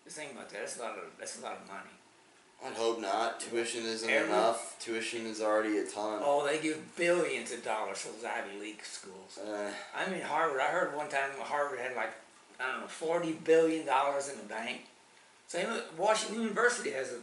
Just 0.05 0.18
think 0.18 0.32
about 0.34 0.49
that. 0.49 0.59
That's 0.59 0.78
a 0.78 0.82
lot 0.82 0.91
of. 0.97 1.03
That's 1.20 1.39
a 1.39 1.43
lot 1.43 1.57
of 1.61 1.68
money. 1.68 1.89
I'd 2.66 2.74
hope 2.78 3.01
not. 3.01 3.41
Tuition 3.41 3.84
isn't 3.84 4.09
Every- 4.09 4.30
enough. 4.30 4.78
Tuition 4.80 5.26
is 5.26 5.41
already 5.41 5.78
a 5.80 5.86
ton. 5.86 6.22
Oh, 6.24 6.45
they 6.45 6.59
give 6.59 6.95
billions 6.95 7.51
of 7.51 7.64
dollars 7.64 8.01
to 8.03 8.07
those 8.07 8.24
Ivy 8.24 8.57
League 8.59 8.84
schools. 8.86 9.38
Uh, 9.38 9.70
I 9.95 10.09
mean, 10.09 10.22
Harvard. 10.22 10.61
I 10.61 10.68
heard 10.68 10.95
one 10.95 11.09
time 11.09 11.30
Harvard 11.39 11.80
had 11.80 11.95
like 11.95 12.14
I 12.59 12.72
don't 12.72 12.82
know 12.82 12.88
forty 12.88 13.34
billion 13.34 13.86
dollars 13.86 14.30
in 14.30 14.38
the 14.38 14.43
bank. 14.45 14.82
Same 15.47 15.68
Washington 15.97 16.41
University 16.43 16.91
has 16.91 17.11
a 17.11 17.20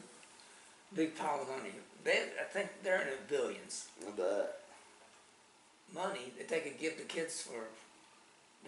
big 0.94 1.16
pile 1.16 1.40
of 1.42 1.48
money. 1.48 1.70
They, 2.04 2.22
I 2.40 2.44
think 2.50 2.68
they're 2.82 3.02
in 3.02 3.08
the 3.08 3.34
billions. 3.36 3.86
I 4.06 4.10
bet. 4.12 4.59
Money 5.94 6.32
that 6.38 6.48
they 6.48 6.60
could 6.60 6.78
give 6.78 6.96
to 6.96 7.02
kids 7.04 7.42
for 7.42 7.64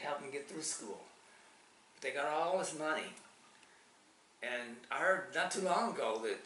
helping 0.00 0.30
get 0.30 0.48
through 0.48 0.62
school. 0.62 1.00
But 1.94 2.02
they 2.02 2.14
got 2.14 2.26
all 2.26 2.58
this 2.58 2.76
money, 2.78 3.12
and 4.42 4.76
I 4.90 4.96
heard 4.96 5.26
not 5.34 5.50
too 5.50 5.60
long 5.60 5.92
ago 5.92 6.20
that 6.24 6.38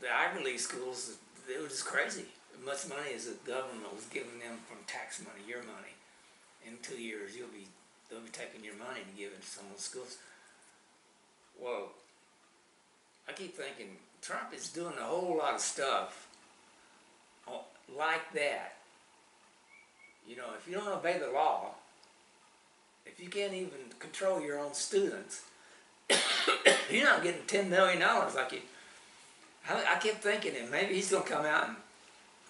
the 0.00 0.08
Ivy 0.12 0.44
League 0.44 0.60
schools 0.60 1.16
they 1.48 1.60
were 1.60 1.68
just 1.68 1.86
crazy. 1.86 2.26
As 2.54 2.64
much 2.64 2.88
money 2.88 3.14
as 3.14 3.26
the 3.26 3.34
government 3.46 3.94
was 3.94 4.04
giving 4.06 4.38
them 4.38 4.58
from 4.68 4.78
tax 4.86 5.20
money, 5.20 5.40
your 5.48 5.62
money. 5.62 5.94
In 6.66 6.76
two 6.82 7.00
years, 7.00 7.34
you'll 7.36 7.48
be 7.48 7.66
they'll 8.10 8.20
be 8.20 8.30
taking 8.30 8.64
your 8.64 8.74
money 8.74 9.00
and 9.06 9.16
giving 9.16 9.38
it 9.38 9.42
to 9.42 9.48
some 9.48 9.66
of 9.70 9.76
the 9.76 9.82
schools. 9.82 10.18
Well, 11.60 11.90
I 13.28 13.32
keep 13.32 13.56
thinking 13.56 13.96
Trump 14.20 14.52
is 14.54 14.68
doing 14.68 14.94
a 14.98 15.04
whole 15.04 15.38
lot 15.38 15.54
of 15.54 15.60
stuff 15.60 16.28
uh, 17.48 17.58
like 17.96 18.32
that. 18.34 18.76
You 20.28 20.36
know, 20.36 20.46
if 20.56 20.68
you 20.68 20.74
don't 20.74 20.88
obey 20.88 21.18
the 21.18 21.30
law, 21.30 21.74
if 23.06 23.20
you 23.20 23.28
can't 23.28 23.54
even 23.54 23.78
control 23.98 24.40
your 24.40 24.58
own 24.58 24.74
students, 24.74 25.42
you're 26.90 27.04
not 27.04 27.22
getting 27.22 27.46
ten 27.46 27.68
million 27.68 28.00
dollars 28.00 28.34
like 28.34 28.52
you. 28.52 28.60
I, 29.68 29.96
I 29.96 29.98
kept 29.98 30.22
thinking 30.22 30.54
that 30.54 30.70
maybe 30.70 30.94
he's 30.94 31.10
gonna 31.10 31.24
come 31.24 31.44
out 31.44 31.68
and 31.68 31.76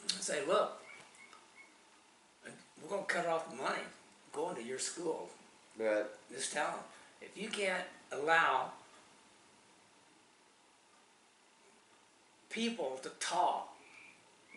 say, 0.09 0.41
"Look, 0.47 0.81
we're 2.83 2.91
gonna 2.91 3.03
cut 3.05 3.27
off 3.27 3.51
the 3.51 3.57
money 3.57 3.83
going 4.33 4.57
to 4.57 4.63
your 4.63 4.79
school. 4.79 5.29
Right. 5.79 6.05
Just 6.33 6.53
tell 6.53 6.67
them 6.67 6.81
if 7.21 7.37
you 7.37 7.49
can't 7.49 7.85
allow 8.13 8.73
people 12.49 12.99
to 13.03 13.11
talk 13.21 13.69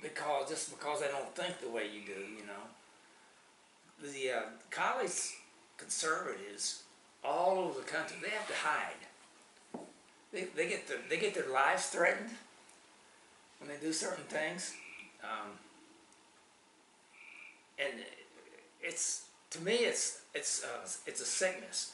because 0.01 0.49
just 0.49 0.77
because 0.77 1.01
they 1.01 1.07
don't 1.07 1.33
think 1.35 1.59
the 1.61 1.69
way 1.69 1.83
you 1.85 2.01
do, 2.05 2.19
you 2.19 2.45
know. 2.45 2.63
The 4.03 4.31
uh, 4.31 4.41
college 4.69 5.37
conservatives 5.77 6.83
all 7.23 7.57
over 7.57 7.79
the 7.79 7.85
country 7.85 8.17
they 8.21 8.29
have 8.31 8.47
to 8.47 8.53
hide. 8.53 9.85
They, 10.33 10.45
they 10.55 10.67
get 10.67 10.87
their, 10.89 10.97
they 11.09 11.17
get 11.17 11.33
their 11.33 11.49
lives 11.49 11.85
threatened 11.85 12.31
when 13.59 13.69
they 13.69 13.77
do 13.77 13.93
certain 13.93 14.25
things, 14.25 14.73
um, 15.23 15.51
and 17.79 17.93
it's 18.81 19.25
to 19.51 19.61
me 19.61 19.73
it's 19.73 20.21
it's 20.33 20.65
uh, 20.65 20.87
it's 21.05 21.21
a 21.21 21.25
sickness. 21.25 21.93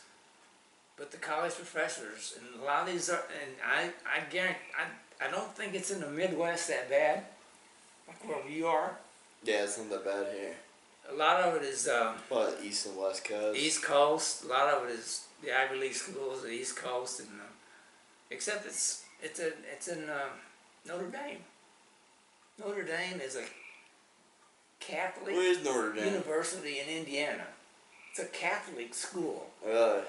But 0.97 1.11
the 1.11 1.17
college 1.17 1.53
professors 1.55 2.37
and 2.39 2.61
a 2.61 2.65
lot 2.65 2.87
of 2.87 2.93
these 2.93 3.09
are, 3.09 3.23
and 3.41 3.51
I 3.63 3.91
I 4.09 4.21
guarantee 4.31 4.59
I 4.75 5.27
I 5.27 5.29
don't 5.29 5.55
think 5.55 5.75
it's 5.75 5.91
in 5.91 5.99
the 5.99 6.09
Midwest 6.09 6.69
that 6.69 6.89
bad, 6.89 7.25
like 8.07 8.27
where 8.27 8.49
you 8.49 8.65
are. 8.65 8.97
Yeah, 9.43 9.63
it's 9.63 9.77
not 9.77 9.89
that 9.91 10.05
bad 10.05 10.33
here. 10.33 10.55
A 11.11 11.15
lot 11.15 11.41
of 11.41 11.55
it 11.55 11.63
is 11.63 11.87
um, 11.87 12.15
Well, 12.29 12.53
east 12.63 12.85
and 12.85 12.97
west 12.97 13.23
coast. 13.25 13.59
East 13.59 13.83
Coast. 13.83 14.43
A 14.43 14.47
lot 14.47 14.73
of 14.73 14.87
it 14.87 14.91
is 14.93 15.25
the 15.43 15.57
Ivy 15.57 15.77
League 15.79 15.93
schools, 15.93 16.43
the 16.43 16.49
East 16.51 16.75
Coast, 16.75 17.19
and 17.21 17.29
uh, 17.39 17.43
except 18.29 18.65
it's 18.65 19.03
it's 19.21 19.39
a 19.39 19.51
it's 19.71 19.87
in 19.87 20.09
uh, 20.09 20.29
Notre 20.87 21.07
Dame. 21.09 21.39
Notre 22.59 22.83
Dame 22.83 23.21
is 23.21 23.35
a 23.35 23.43
Catholic 24.79 25.35
Where 25.35 25.51
is 25.51 25.63
Notre 25.63 25.93
Dame? 25.93 26.13
university 26.13 26.79
in 26.79 26.87
Indiana. 26.99 27.45
It's 28.11 28.19
a 28.19 28.25
Catholic 28.25 28.93
school, 28.93 29.47
Really? 29.65 30.01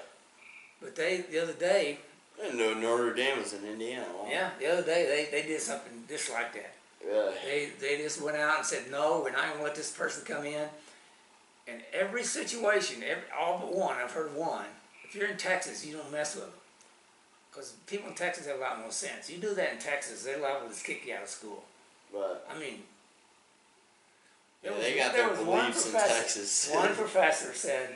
but 0.81 0.95
they 0.95 1.21
the 1.29 1.39
other 1.41 1.53
day, 1.53 1.99
I 2.39 2.45
didn't 2.45 2.59
know 2.59 2.73
Notre 2.73 3.13
Dame 3.13 3.39
was 3.39 3.53
in 3.53 3.63
Indiana. 3.65 4.05
Yeah, 4.29 4.51
the 4.59 4.67
other 4.71 4.83
day 4.83 5.27
they, 5.31 5.41
they 5.41 5.47
did 5.47 5.61
something 5.61 6.03
just 6.07 6.31
like 6.31 6.53
that. 6.53 6.73
Really? 7.05 7.33
They 7.45 7.69
they 7.79 7.97
just 7.97 8.21
went 8.21 8.37
out 8.37 8.57
and 8.57 8.65
said, 8.65 8.91
no, 8.91 9.21
we're 9.23 9.31
not 9.31 9.45
going 9.47 9.57
to 9.57 9.63
let 9.63 9.75
this 9.75 9.91
person 9.91 10.23
come 10.25 10.45
in. 10.45 10.67
And 11.67 11.81
every 11.93 12.23
situation, 12.23 13.03
every, 13.03 13.23
all 13.37 13.59
but 13.59 13.75
one, 13.75 13.95
I've 13.97 14.11
heard 14.11 14.35
one. 14.35 14.65
If 15.03 15.15
you're 15.15 15.27
in 15.27 15.37
Texas, 15.37 15.85
you 15.85 15.95
don't 15.95 16.11
mess 16.11 16.35
with 16.35 16.45
them. 16.45 16.53
Because 17.51 17.71
people 17.85 18.09
in 18.09 18.15
Texas 18.15 18.47
have 18.47 18.57
a 18.57 18.61
lot 18.61 18.79
more 18.79 18.91
sense. 18.91 19.29
You 19.29 19.37
do 19.37 19.53
that 19.55 19.73
in 19.73 19.79
Texas, 19.79 20.23
they're 20.23 20.39
liable 20.39 20.69
to 20.69 20.83
kick 20.83 21.05
you 21.05 21.13
out 21.13 21.23
of 21.23 21.29
school. 21.29 21.63
But 22.11 22.47
I 22.49 22.57
mean, 22.57 22.83
yeah, 24.63 24.71
there 24.71 24.79
they 24.79 24.95
got 24.95 25.13
there 25.13 25.27
their 25.27 25.37
was 25.37 25.47
one 25.47 25.71
beliefs 25.71 25.87
in 25.87 25.93
Texas. 25.93 26.71
One 26.73 26.93
professor 26.93 27.53
said, 27.53 27.89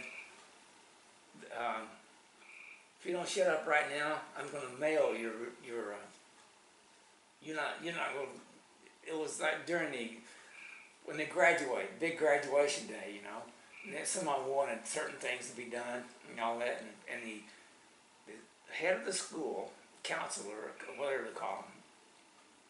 um, 1.57 1.84
"If 2.99 3.05
you 3.05 3.13
don't 3.13 3.28
shut 3.28 3.47
up 3.47 3.68
right 3.68 3.86
now, 3.95 4.16
I'm 4.38 4.49
going 4.51 4.63
to 4.63 4.80
mail 4.80 5.16
your 5.16 5.34
your. 5.66 5.93
Uh, 5.93 6.07
you're 7.43 7.55
not 7.55 7.76
you're 7.84 7.93
not 7.93 8.13
going." 8.13 8.28
It 9.07 9.18
was 9.18 9.39
like 9.39 9.68
during 9.68 9.91
the 9.91 10.11
when 11.06 11.18
they 11.18 11.26
graduate, 11.26 11.99
big 11.99 12.18
graduation 12.18 12.88
day, 12.88 13.16
you 13.16 13.22
know. 13.22 13.41
Someone 14.03 14.49
wanted 14.49 14.86
certain 14.86 15.18
things 15.18 15.49
to 15.51 15.56
be 15.56 15.66
done 15.66 16.03
and 16.30 16.39
all 16.39 16.58
that, 16.60 16.82
and, 16.82 16.89
and 17.14 17.24
the, 17.24 17.41
the 18.28 18.74
head 18.74 18.97
of 18.97 19.06
the 19.06 19.14
school, 19.14 19.72
counselor, 20.03 20.72
whatever 20.97 21.24
they 21.24 21.30
call 21.30 21.58
him, 21.58 21.72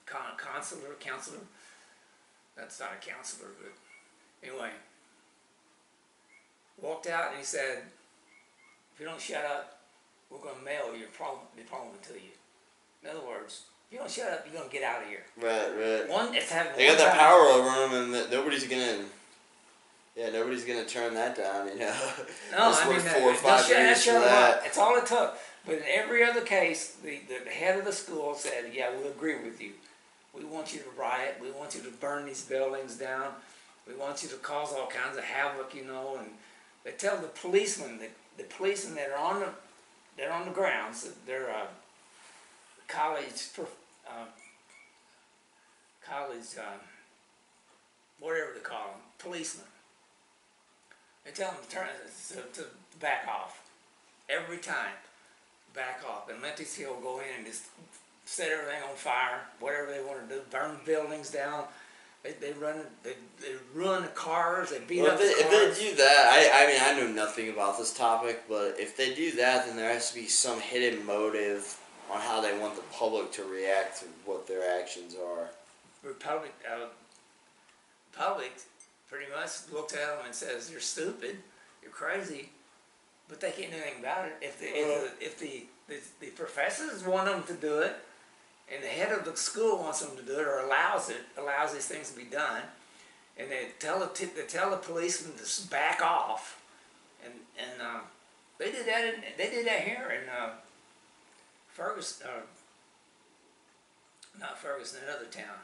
con, 0.05 0.37
counselor. 0.37 1.39
That's 2.57 2.79
not 2.79 2.91
a 3.01 3.05
counselor, 3.05 3.49
but 3.61 3.71
anyway, 4.47 4.71
walked 6.81 7.07
out 7.07 7.29
and 7.29 7.39
he 7.39 7.45
said, 7.45 7.83
if 8.93 8.99
you 8.99 9.05
don't 9.05 9.19
shut 9.19 9.45
up, 9.45 9.79
we're 10.29 10.39
going 10.39 10.57
to 10.57 10.65
mail 10.65 10.95
your 10.97 11.09
problem, 11.09 11.41
diploma 11.55 11.91
to 12.07 12.13
you. 12.13 12.31
In 13.03 13.09
other 13.09 13.25
words, 13.25 13.63
if 13.87 13.93
you 13.93 13.97
don't 13.99 14.09
shut 14.11 14.31
up, 14.31 14.45
you're 14.45 14.57
going 14.57 14.69
to 14.69 14.73
get 14.73 14.83
out 14.83 15.01
of 15.03 15.07
here. 15.07 15.23
right, 15.41 15.69
right. 16.01 16.09
One, 16.09 16.33
it's 16.33 16.51
having 16.51 16.73
They 16.77 16.87
got 16.87 16.97
that 16.97 17.17
power 17.17 17.39
over 17.41 17.69
them, 17.69 18.03
and 18.03 18.13
that 18.13 18.31
nobody's 18.31 18.67
gonna. 18.67 19.05
Yeah, 20.15 20.29
nobody's 20.29 20.63
gonna 20.63 20.85
turn 20.85 21.13
that 21.15 21.35
down. 21.35 21.67
You 21.67 21.79
know. 21.79 21.95
No, 22.51 22.69
It's 22.69 22.81
I 22.81 22.89
mean, 22.89 22.99
that- 22.99 23.13
four 23.17 23.21
or 23.29 23.33
don't 23.33 23.37
five 23.41 23.65
shut- 23.65 23.77
years 23.77 24.03
shut 24.03 24.13
them 24.15 24.23
up. 24.23 24.29
that. 24.29 24.63
That's 24.63 24.77
all 24.77 24.97
it 24.97 25.05
took. 25.05 25.37
But 25.65 25.75
in 25.75 25.83
every 25.87 26.23
other 26.23 26.41
case, 26.41 26.95
the, 27.03 27.19
the 27.27 27.49
head 27.49 27.77
of 27.79 27.85
the 27.85 27.91
school 27.91 28.35
said, 28.35 28.71
yeah, 28.73 28.91
we 28.95 29.07
agree 29.09 29.43
with 29.43 29.59
you. 29.59 29.71
We 30.33 30.45
want 30.45 30.73
you 30.73 30.79
to 30.79 30.85
riot. 30.99 31.37
We 31.41 31.49
want 31.51 31.73
you 31.75 31.81
to 31.81 31.89
burn 31.89 32.25
these 32.25 32.43
buildings 32.43 32.95
down. 32.97 33.33
We 33.87 33.95
want 33.95 34.21
you 34.23 34.29
to 34.29 34.35
cause 34.35 34.73
all 34.73 34.87
kinds 34.87 35.17
of 35.17 35.23
havoc, 35.23 35.73
you 35.73 35.83
know. 35.85 36.17
And 36.19 36.29
they 36.83 36.91
tell 36.91 37.17
the 37.17 37.27
policemen, 37.27 37.97
the, 37.99 38.09
the 38.37 38.43
policemen 38.47 38.95
that 38.95 39.09
are 39.09 39.17
on 39.17 39.39
the, 39.39 39.49
they're 40.17 40.31
on 40.31 40.45
the 40.45 40.51
grounds, 40.51 41.09
they're 41.25 41.49
uh, 41.49 41.65
college, 42.87 43.53
prof- 43.53 43.75
uh, 44.07 44.25
college, 46.07 46.45
uh, 46.57 46.77
whatever 48.19 48.51
they 48.53 48.61
call 48.61 48.87
them, 48.91 49.01
policemen. 49.19 49.65
They 51.23 51.31
tell 51.31 51.51
them 51.51 51.59
to 51.67 51.75
turn 51.75 51.87
to, 52.29 52.61
to 52.61 52.67
back 52.99 53.27
off 53.27 53.61
every 54.29 54.57
time. 54.57 54.93
Back 55.73 56.03
off 56.07 56.29
and 56.29 56.41
let 56.41 56.55
these 56.55 56.77
people 56.77 56.95
go 57.01 57.19
in 57.19 57.25
and 57.37 57.45
just 57.45 57.63
set 58.23 58.49
everything 58.49 58.81
on 58.89 58.95
fire, 58.95 59.41
whatever 59.59 59.91
they 59.91 60.01
want 60.01 60.29
to 60.29 60.35
do, 60.35 60.41
burn 60.49 60.77
buildings 60.85 61.31
down. 61.31 61.65
They, 62.23 62.31
they 62.31 62.53
run 62.53 62.77
they, 63.03 63.13
they 63.41 63.55
ruin 63.73 64.03
the 64.03 64.07
cars, 64.09 64.69
they 64.69 64.79
beat 64.79 65.01
Well, 65.01 65.11
up 65.11 65.19
if, 65.19 65.37
the 65.37 65.43
they, 65.43 65.49
cars. 65.49 65.67
if 65.67 65.77
they 65.77 65.89
do 65.89 65.95
that, 65.97 66.29
I, 66.31 66.63
I 66.63 66.67
mean, 66.67 66.81
I 66.81 66.99
know 67.07 67.13
nothing 67.13 67.49
about 67.49 67.77
this 67.77 67.93
topic, 67.93 68.43
but 68.47 68.75
if 68.79 68.95
they 68.95 69.13
do 69.13 69.33
that, 69.33 69.67
then 69.67 69.75
there 69.75 69.91
has 69.91 70.09
to 70.11 70.15
be 70.15 70.27
some 70.27 70.61
hidden 70.61 71.05
motive 71.05 71.77
on 72.11 72.19
how 72.21 72.41
they 72.41 72.57
want 72.57 72.75
the 72.75 72.83
public 72.93 73.31
to 73.33 73.43
react 73.43 73.99
to 74.01 74.05
what 74.25 74.47
their 74.47 74.79
actions 74.79 75.15
are. 75.15 75.49
Republic, 76.03 76.53
uh, 76.69 76.85
public 78.15 78.53
pretty 79.09 79.25
much 79.31 79.71
looks 79.71 79.93
at 79.93 79.99
them 79.99 80.25
and 80.25 80.35
says, 80.35 80.69
"You're 80.69 80.79
stupid, 80.79 81.37
you're 81.81 81.91
crazy," 81.91 82.49
but 83.27 83.39
they 83.39 83.51
can't 83.51 83.71
do 83.71 83.77
anything 83.77 83.99
about 83.99 84.25
it. 84.25 84.33
If 84.41 84.59
the 84.59 84.67
if, 84.67 85.19
the, 85.19 85.25
if 85.25 85.39
the, 85.39 85.65
the 85.87 85.99
the 86.19 86.31
professors 86.31 87.03
want 87.03 87.25
them 87.25 87.43
to 87.43 87.53
do 87.53 87.79
it, 87.79 87.95
and 88.71 88.83
the 88.83 88.87
head 88.87 89.11
of 89.11 89.25
the 89.25 89.35
school 89.35 89.79
wants 89.79 90.01
them 90.01 90.15
to 90.15 90.23
do 90.23 90.39
it 90.39 90.47
or 90.47 90.59
allows 90.59 91.09
it, 91.09 91.21
allows 91.37 91.73
these 91.73 91.87
things 91.87 92.11
to 92.11 92.17
be 92.17 92.25
done, 92.25 92.61
and 93.37 93.49
they 93.49 93.69
tell 93.79 93.99
the 93.99 94.29
they 94.35 94.43
tell 94.43 94.69
the 94.69 94.77
policemen 94.77 95.33
to 95.37 95.67
back 95.69 96.01
off, 96.01 96.61
and 97.23 97.33
and 97.57 97.81
uh, 97.81 97.99
they 98.57 98.71
did 98.71 98.85
that 98.85 99.05
in, 99.05 99.21
they 99.37 99.49
did 99.49 99.65
that 99.65 99.81
here 99.81 100.21
in 100.21 100.29
uh, 100.29 100.51
Ferguson, 101.75 102.25
uh, 102.25 102.39
not 104.39 104.57
Ferguson, 104.57 105.01
another 105.03 105.25
town. 105.25 105.59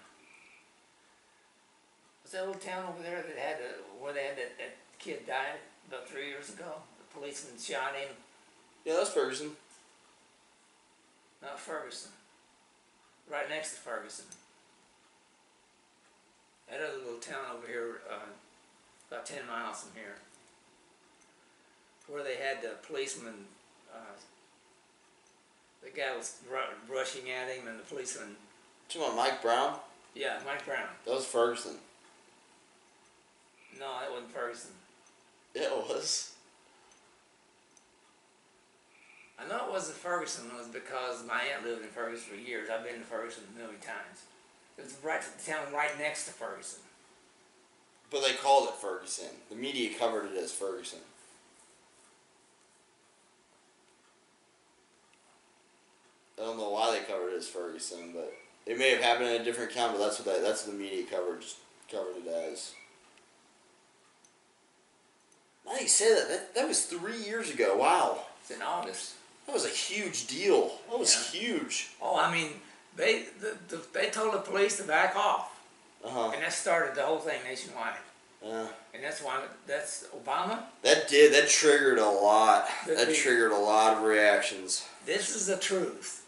What's 2.21 2.33
that 2.33 2.45
little 2.45 2.61
town 2.61 2.89
over 2.89 3.01
there 3.01 3.23
that 3.25 3.37
had 3.37 3.59
a, 3.61 4.03
where 4.03 4.11
they 4.11 4.23
had 4.23 4.35
that, 4.35 4.57
that 4.57 4.75
kid 4.99 5.25
died 5.25 5.63
about 5.87 6.09
three 6.09 6.27
years 6.27 6.49
ago? 6.49 6.83
The 6.99 7.17
policeman 7.17 7.57
shot 7.57 7.95
him. 7.95 8.09
Yeah, 8.83 8.95
that's 8.95 9.11
Ferguson. 9.11 9.51
Not 11.41 11.57
Ferguson. 11.57 12.11
Right 13.31 13.47
next 13.49 13.75
to 13.75 13.79
Ferguson. 13.79 14.25
That 16.69 16.81
other 16.81 16.97
little 16.97 17.21
town 17.21 17.55
over 17.55 17.67
here, 17.67 18.01
uh, 18.11 18.31
about 19.09 19.25
ten 19.25 19.47
miles 19.47 19.83
from 19.83 19.91
here. 19.95 20.15
Where 22.07 22.23
they 22.23 22.35
had 22.35 22.61
the 22.61 22.75
policeman, 22.85 23.45
uh, 23.93 24.19
the 25.83 25.89
guy 25.89 26.15
was 26.15 26.37
ru- 26.49 26.95
rushing 26.95 27.29
at 27.29 27.49
him 27.49 27.67
and 27.67 27.79
the 27.79 27.83
policeman, 27.83 28.35
You 28.93 29.01
about 29.03 29.15
Mike 29.15 29.41
Brown? 29.41 29.77
yeah, 30.15 30.39
Mike 30.45 30.65
Brown. 30.65 30.87
That 31.05 31.15
was 31.15 31.25
Ferguson. 31.25 31.75
No, 33.79 33.87
that 33.99 34.11
wasn't 34.11 34.31
Ferguson. 34.31 34.71
It 35.55 35.71
was. 35.71 36.33
I 39.39 39.47
know 39.47 39.65
it 39.65 39.71
wasn't 39.71 39.97
Ferguson 39.97 40.45
It 40.53 40.57
was 40.57 40.67
because 40.67 41.25
my 41.25 41.41
aunt 41.53 41.65
lived 41.65 41.81
in 41.81 41.87
Ferguson 41.89 42.29
for 42.29 42.35
years. 42.35 42.69
I've 42.69 42.83
been 42.85 42.99
to 42.99 43.05
Ferguson 43.05 43.43
a 43.55 43.57
million 43.59 43.79
times. 43.79 44.25
It 44.77 44.83
was 44.83 44.95
right 45.03 45.21
the 45.21 45.51
town 45.51 45.73
right 45.73 45.97
next 45.97 46.25
to 46.25 46.31
Ferguson. 46.31 46.81
But 48.11 48.23
they 48.23 48.33
called 48.33 48.67
it 48.69 48.75
Ferguson. 48.75 49.29
The 49.49 49.55
media 49.55 49.97
covered 49.97 50.31
it 50.31 50.37
as 50.37 50.51
Ferguson. 50.51 50.99
I 56.41 56.45
don't 56.45 56.57
know 56.57 56.69
why 56.71 56.91
they 56.91 57.05
covered 57.05 57.33
it 57.33 57.37
as 57.37 57.47
Ferguson, 57.47 58.11
but 58.13 58.33
it 58.65 58.77
may 58.79 58.89
have 58.91 59.01
happened 59.01 59.29
in 59.29 59.41
a 59.41 59.43
different 59.43 59.71
account. 59.71 59.93
But 59.93 59.99
that's 60.05 60.19
what 60.19 60.35
they, 60.35 60.41
that's 60.41 60.65
what 60.65 60.75
the 60.75 60.81
media 60.83 61.03
coverage 61.09 61.53
covered 61.91 62.15
it 62.25 62.27
as. 62.27 62.73
Now 65.65 65.73
you 65.79 65.87
say 65.87 66.13
that, 66.15 66.27
that 66.29 66.55
that 66.55 66.67
was 66.67 66.85
three 66.85 67.17
years 67.21 67.51
ago. 67.51 67.77
Wow, 67.77 68.21
It's 68.41 68.51
in 68.51 68.61
August. 68.61 69.13
that 69.45 69.53
was 69.53 69.65
a 69.65 69.69
huge 69.69 70.27
deal. 70.27 70.71
That 70.89 70.97
was 70.99 71.31
Yeah. 71.33 71.39
huge. 71.41 71.89
Oh, 72.01 72.17
I 72.19 72.31
mean, 72.31 72.53
they 72.95 73.25
the, 73.39 73.55
the, 73.67 73.81
they 73.93 74.09
told 74.09 74.33
the 74.33 74.39
police 74.39 74.77
to 74.77 74.83
back 74.83 75.15
off, 75.15 75.59
Uh 76.03 76.09
huh. 76.09 76.31
and 76.33 76.41
that 76.41 76.53
started 76.53 76.95
the 76.95 77.03
whole 77.03 77.19
thing 77.19 77.39
nationwide. 77.47 77.93
Yeah. 78.43 78.65
And 78.95 79.03
that's 79.03 79.21
why 79.21 79.39
that's 79.67 80.05
Obama. 80.07 80.63
That 80.81 81.07
did 81.07 81.31
that 81.33 81.47
triggered 81.47 81.99
a 81.99 82.09
lot. 82.09 82.67
That 82.87 83.13
triggered 83.13 83.51
a 83.51 83.57
lot 83.57 83.97
of 83.97 84.03
reactions. 84.03 84.83
This 85.05 85.35
is 85.35 85.45
the 85.45 85.57
truth. 85.57 86.20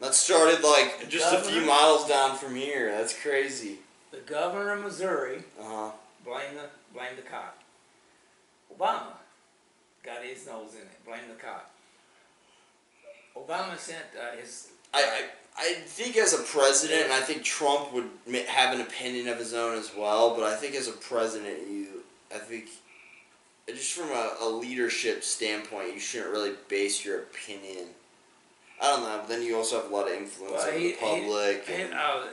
That 0.00 0.14
started 0.14 0.62
like 0.62 1.08
just 1.08 1.32
a 1.34 1.38
few 1.40 1.62
miles 1.62 2.08
down 2.08 2.36
from 2.36 2.54
here. 2.54 2.90
That's 2.92 3.18
crazy. 3.20 3.78
The 4.12 4.18
governor 4.18 4.72
of 4.72 4.82
Missouri 4.84 5.42
Uh 5.60 5.64
huh. 5.64 5.90
blame 6.24 6.54
the 6.54 6.68
blame 6.94 7.16
the 7.16 7.22
cop. 7.22 7.58
Obama 8.76 9.12
got 10.04 10.22
his 10.22 10.46
nose 10.46 10.74
in 10.74 10.82
it. 10.82 11.04
Blame 11.04 11.20
the 11.28 11.34
cop. 11.42 11.70
Obama 13.36 13.76
sent 13.78 14.04
uh, 14.20 14.36
his. 14.36 14.68
I, 14.94 15.02
I 15.02 15.24
I 15.60 15.72
think 15.74 16.16
as 16.16 16.32
a 16.32 16.42
president, 16.44 17.02
and 17.04 17.12
I 17.12 17.20
think 17.20 17.42
Trump 17.42 17.92
would 17.92 18.08
have 18.46 18.74
an 18.74 18.80
opinion 18.80 19.26
of 19.28 19.38
his 19.38 19.52
own 19.52 19.76
as 19.76 19.90
well. 19.96 20.34
But 20.36 20.44
I 20.44 20.54
think 20.54 20.74
as 20.76 20.86
a 20.88 20.92
president, 20.92 21.58
you, 21.68 21.86
I 22.32 22.38
think, 22.38 22.66
just 23.66 23.92
from 23.92 24.10
a, 24.10 24.36
a 24.40 24.48
leadership 24.48 25.24
standpoint, 25.24 25.92
you 25.94 26.00
shouldn't 26.00 26.30
really 26.30 26.52
base 26.68 27.04
your 27.04 27.18
opinion. 27.18 27.86
I 28.80 28.86
don't 28.90 29.02
know. 29.02 29.18
But 29.18 29.28
then 29.28 29.42
you 29.42 29.56
also 29.56 29.82
have 29.82 29.90
a 29.90 29.94
lot 29.94 30.06
of 30.08 30.14
influence 30.14 30.54
Well, 30.54 30.68
over 30.68 30.78
he- 30.78 30.92
the 30.92 30.96
public. 30.98 31.66
he- 31.66 31.74
and, 31.74 31.94
uh, 31.94 32.24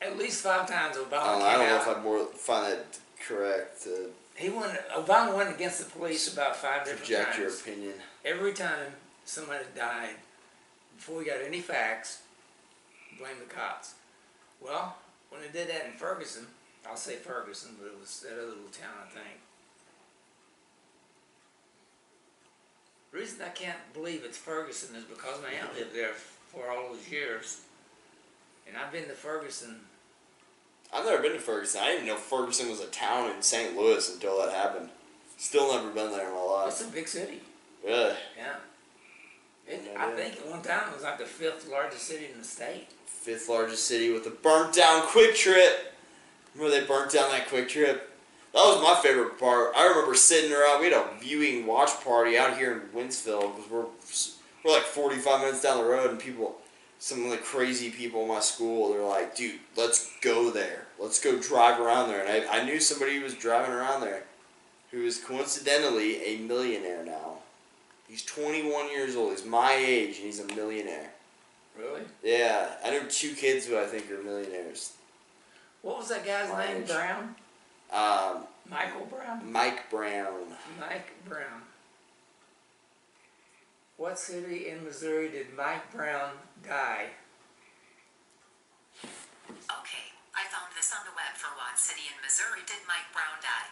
at 0.00 0.16
least 0.16 0.42
five 0.42 0.68
times 0.68 0.96
Obama 0.96 1.12
I 1.22 1.26
don't 1.32 1.38
know. 1.40 1.46
I 1.46 1.52
don't 1.56 1.68
know 1.68 1.76
if 1.92 1.96
I 1.98 2.00
more 2.00 2.26
find 2.26 2.72
that 2.72 2.98
correct 3.26 3.82
to 3.84 4.12
He 4.36 4.48
went. 4.50 4.78
Obama 4.90 5.34
went 5.34 5.50
against 5.50 5.78
the 5.80 5.86
police 5.86 6.32
about 6.32 6.56
five 6.56 6.84
different 6.84 7.00
project 7.06 7.32
times. 7.34 7.38
your 7.38 7.50
opinion. 7.50 7.94
Every 8.24 8.52
time 8.52 8.94
somebody 9.24 9.64
died, 9.74 10.14
before 10.96 11.18
we 11.18 11.24
got 11.24 11.40
any 11.40 11.60
facts, 11.60 12.18
blame 13.18 13.38
the 13.40 13.52
cops. 13.52 13.94
Well, 14.60 14.96
when 15.30 15.40
they 15.42 15.48
did 15.48 15.68
that 15.68 15.86
in 15.86 15.92
Ferguson, 15.92 16.46
I'll 16.86 16.96
say 16.96 17.16
Ferguson, 17.16 17.76
but 17.80 17.88
it 17.88 17.98
was 18.00 18.20
that 18.20 18.32
other 18.34 18.46
little 18.46 18.70
town, 18.70 18.94
I 19.04 19.10
think. 19.12 19.40
The 23.18 23.24
reason 23.24 23.40
I 23.44 23.48
can't 23.48 23.76
believe 23.94 24.22
it's 24.24 24.38
Ferguson 24.38 24.94
is 24.94 25.02
because 25.02 25.42
my 25.42 25.52
aunt 25.52 25.74
lived 25.76 25.92
there 25.92 26.12
for 26.52 26.70
all 26.70 26.92
those 26.92 27.10
years. 27.10 27.62
And 28.64 28.76
I've 28.76 28.92
been 28.92 29.08
to 29.08 29.12
Ferguson. 29.12 29.80
I've 30.94 31.04
never 31.04 31.20
been 31.20 31.32
to 31.32 31.40
Ferguson. 31.40 31.80
I 31.82 31.86
didn't 31.88 32.06
know 32.06 32.14
Ferguson 32.14 32.68
was 32.68 32.78
a 32.78 32.86
town 32.86 33.32
in 33.32 33.42
St. 33.42 33.76
Louis 33.76 34.14
until 34.14 34.38
that 34.38 34.54
happened. 34.54 34.90
Still 35.36 35.74
never 35.74 35.90
been 35.90 36.12
there 36.12 36.28
in 36.28 36.32
my 36.32 36.40
life. 36.40 36.68
It's 36.68 36.84
a 36.84 36.92
big 36.92 37.08
city. 37.08 37.40
Really? 37.84 38.14
Yeah. 38.36 38.54
It, 39.66 39.82
No 39.96 40.00
I 40.00 40.12
think 40.12 40.36
at 40.36 40.48
one 40.48 40.62
time 40.62 40.88
it 40.88 40.94
was 40.94 41.02
like 41.02 41.18
the 41.18 41.24
fifth 41.24 41.68
largest 41.68 42.04
city 42.04 42.26
in 42.32 42.38
the 42.38 42.44
state. 42.44 42.86
Fifth 43.06 43.48
largest 43.48 43.88
city 43.88 44.12
with 44.12 44.28
a 44.28 44.30
burnt 44.30 44.76
down 44.76 45.02
QuikTrip. 45.08 45.74
Remember 46.54 46.80
they 46.80 46.86
burnt 46.86 47.10
down 47.10 47.32
that 47.32 47.48
QuikTrip? 47.48 47.98
That 48.54 48.64
was 48.64 48.82
my 48.82 48.98
favorite 49.02 49.38
part. 49.38 49.72
I 49.76 49.86
remember 49.86 50.14
sitting 50.14 50.52
around. 50.52 50.80
We 50.80 50.90
had 50.90 50.94
a 50.94 51.20
viewing 51.20 51.66
watch 51.66 51.90
party 52.02 52.36
out 52.38 52.56
here 52.56 52.72
in 52.72 52.80
Wentzville 52.98 53.54
because 53.54 53.70
we're 53.70 53.84
we're 54.64 54.72
like 54.72 54.82
45 54.82 55.40
minutes 55.40 55.62
down 55.62 55.78
the 55.78 55.84
road, 55.88 56.10
and 56.10 56.18
people, 56.18 56.56
some 56.98 57.24
of 57.24 57.30
the 57.30 57.36
crazy 57.36 57.90
people 57.90 58.22
in 58.22 58.28
my 58.28 58.40
school, 58.40 58.90
they're 58.92 59.02
like, 59.04 59.36
"Dude, 59.36 59.60
let's 59.76 60.10
go 60.20 60.50
there. 60.50 60.86
Let's 60.98 61.20
go 61.22 61.38
drive 61.38 61.78
around 61.80 62.08
there." 62.08 62.24
And 62.24 62.48
I, 62.48 62.58
I 62.60 62.64
knew 62.64 62.80
somebody 62.80 63.16
who 63.16 63.22
was 63.24 63.34
driving 63.34 63.72
around 63.72 64.00
there, 64.00 64.24
who 64.90 65.02
is 65.04 65.18
coincidentally 65.22 66.22
a 66.24 66.38
millionaire 66.38 67.04
now. 67.04 67.34
He's 68.08 68.24
21 68.24 68.90
years 68.90 69.14
old. 69.14 69.30
He's 69.32 69.44
my 69.44 69.74
age, 69.74 70.16
and 70.16 70.24
he's 70.26 70.40
a 70.40 70.46
millionaire. 70.54 71.10
Really? 71.78 72.00
Yeah, 72.24 72.70
I 72.84 72.90
know 72.90 73.02
two 73.08 73.34
kids 73.34 73.66
who 73.66 73.78
I 73.78 73.84
think 73.84 74.10
are 74.10 74.22
millionaires. 74.22 74.94
What 75.82 75.98
was 75.98 76.08
that 76.08 76.24
guy's 76.26 76.48
My 76.50 76.66
name? 76.66 76.82
age. 76.82 76.88
Brown? 76.88 77.34
Um, 77.92 78.44
Michael 78.70 79.06
Brown? 79.06 79.50
Mike 79.50 79.90
Brown. 79.90 80.54
Mike 80.78 81.10
Brown. 81.28 81.62
What 83.96 84.18
city 84.18 84.68
in 84.68 84.84
Missouri 84.84 85.30
did 85.30 85.46
Mike 85.56 85.90
Brown 85.92 86.32
die? 86.62 87.06
Okay, 89.02 90.04
I 90.34 90.44
found 90.52 90.70
this 90.76 90.92
on 90.92 91.04
the 91.04 91.10
web 91.16 91.34
for 91.34 91.48
what 91.56 91.78
city 91.78 92.02
in 92.06 92.14
Missouri 92.22 92.60
did 92.66 92.86
Mike 92.86 93.10
Brown 93.12 93.40
die? 93.42 93.70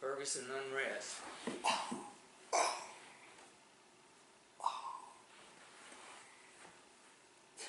Ferguson 0.00 0.46
unrest. 0.50 1.16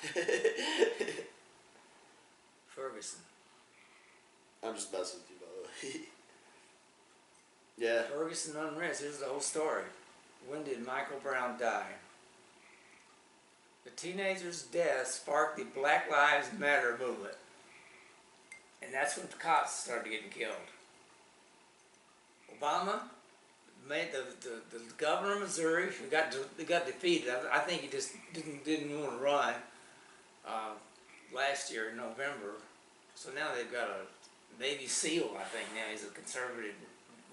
Ferguson. 2.68 3.20
I'm 4.66 4.74
just 4.74 4.92
messing 4.92 5.20
with 5.20 5.30
you, 5.30 5.36
by 5.40 5.88
the 5.90 5.98
way. 5.98 6.04
yeah. 7.78 8.02
Ferguson 8.02 8.56
unrest. 8.56 9.02
Here's 9.02 9.18
the 9.18 9.26
whole 9.26 9.40
story. 9.40 9.84
When 10.48 10.64
did 10.64 10.84
Michael 10.84 11.18
Brown 11.22 11.58
die? 11.58 11.92
The 13.84 13.90
teenager's 13.90 14.62
death 14.62 15.06
sparked 15.06 15.58
the 15.58 15.64
Black 15.64 16.10
Lives 16.10 16.48
Matter 16.58 16.98
movement. 16.98 17.34
And 18.82 18.92
that's 18.92 19.16
when 19.16 19.26
the 19.28 19.36
cops 19.36 19.84
started 19.84 20.10
getting 20.10 20.30
killed. 20.30 20.54
Obama 22.60 23.02
made 23.88 24.08
the, 24.12 24.24
the, 24.40 24.78
the 24.78 24.84
governor 24.98 25.34
of 25.34 25.40
Missouri, 25.40 25.86
who 25.86 26.08
got, 26.08 26.36
got 26.66 26.86
defeated. 26.86 27.28
I, 27.30 27.58
I 27.58 27.60
think 27.60 27.82
he 27.82 27.88
just 27.88 28.12
didn't, 28.34 28.64
didn't 28.64 28.98
want 28.98 29.12
to 29.12 29.24
run 29.24 29.54
uh, 30.46 30.70
last 31.34 31.72
year 31.72 31.90
in 31.90 31.96
November. 31.96 32.54
So 33.14 33.30
now 33.34 33.48
they've 33.54 33.70
got 33.72 33.88
a 33.88 34.15
Navy 34.58 34.86
SEAL, 34.86 35.30
I 35.38 35.44
think 35.44 35.66
now. 35.74 35.90
He's 35.90 36.04
a 36.04 36.08
conservative 36.08 36.74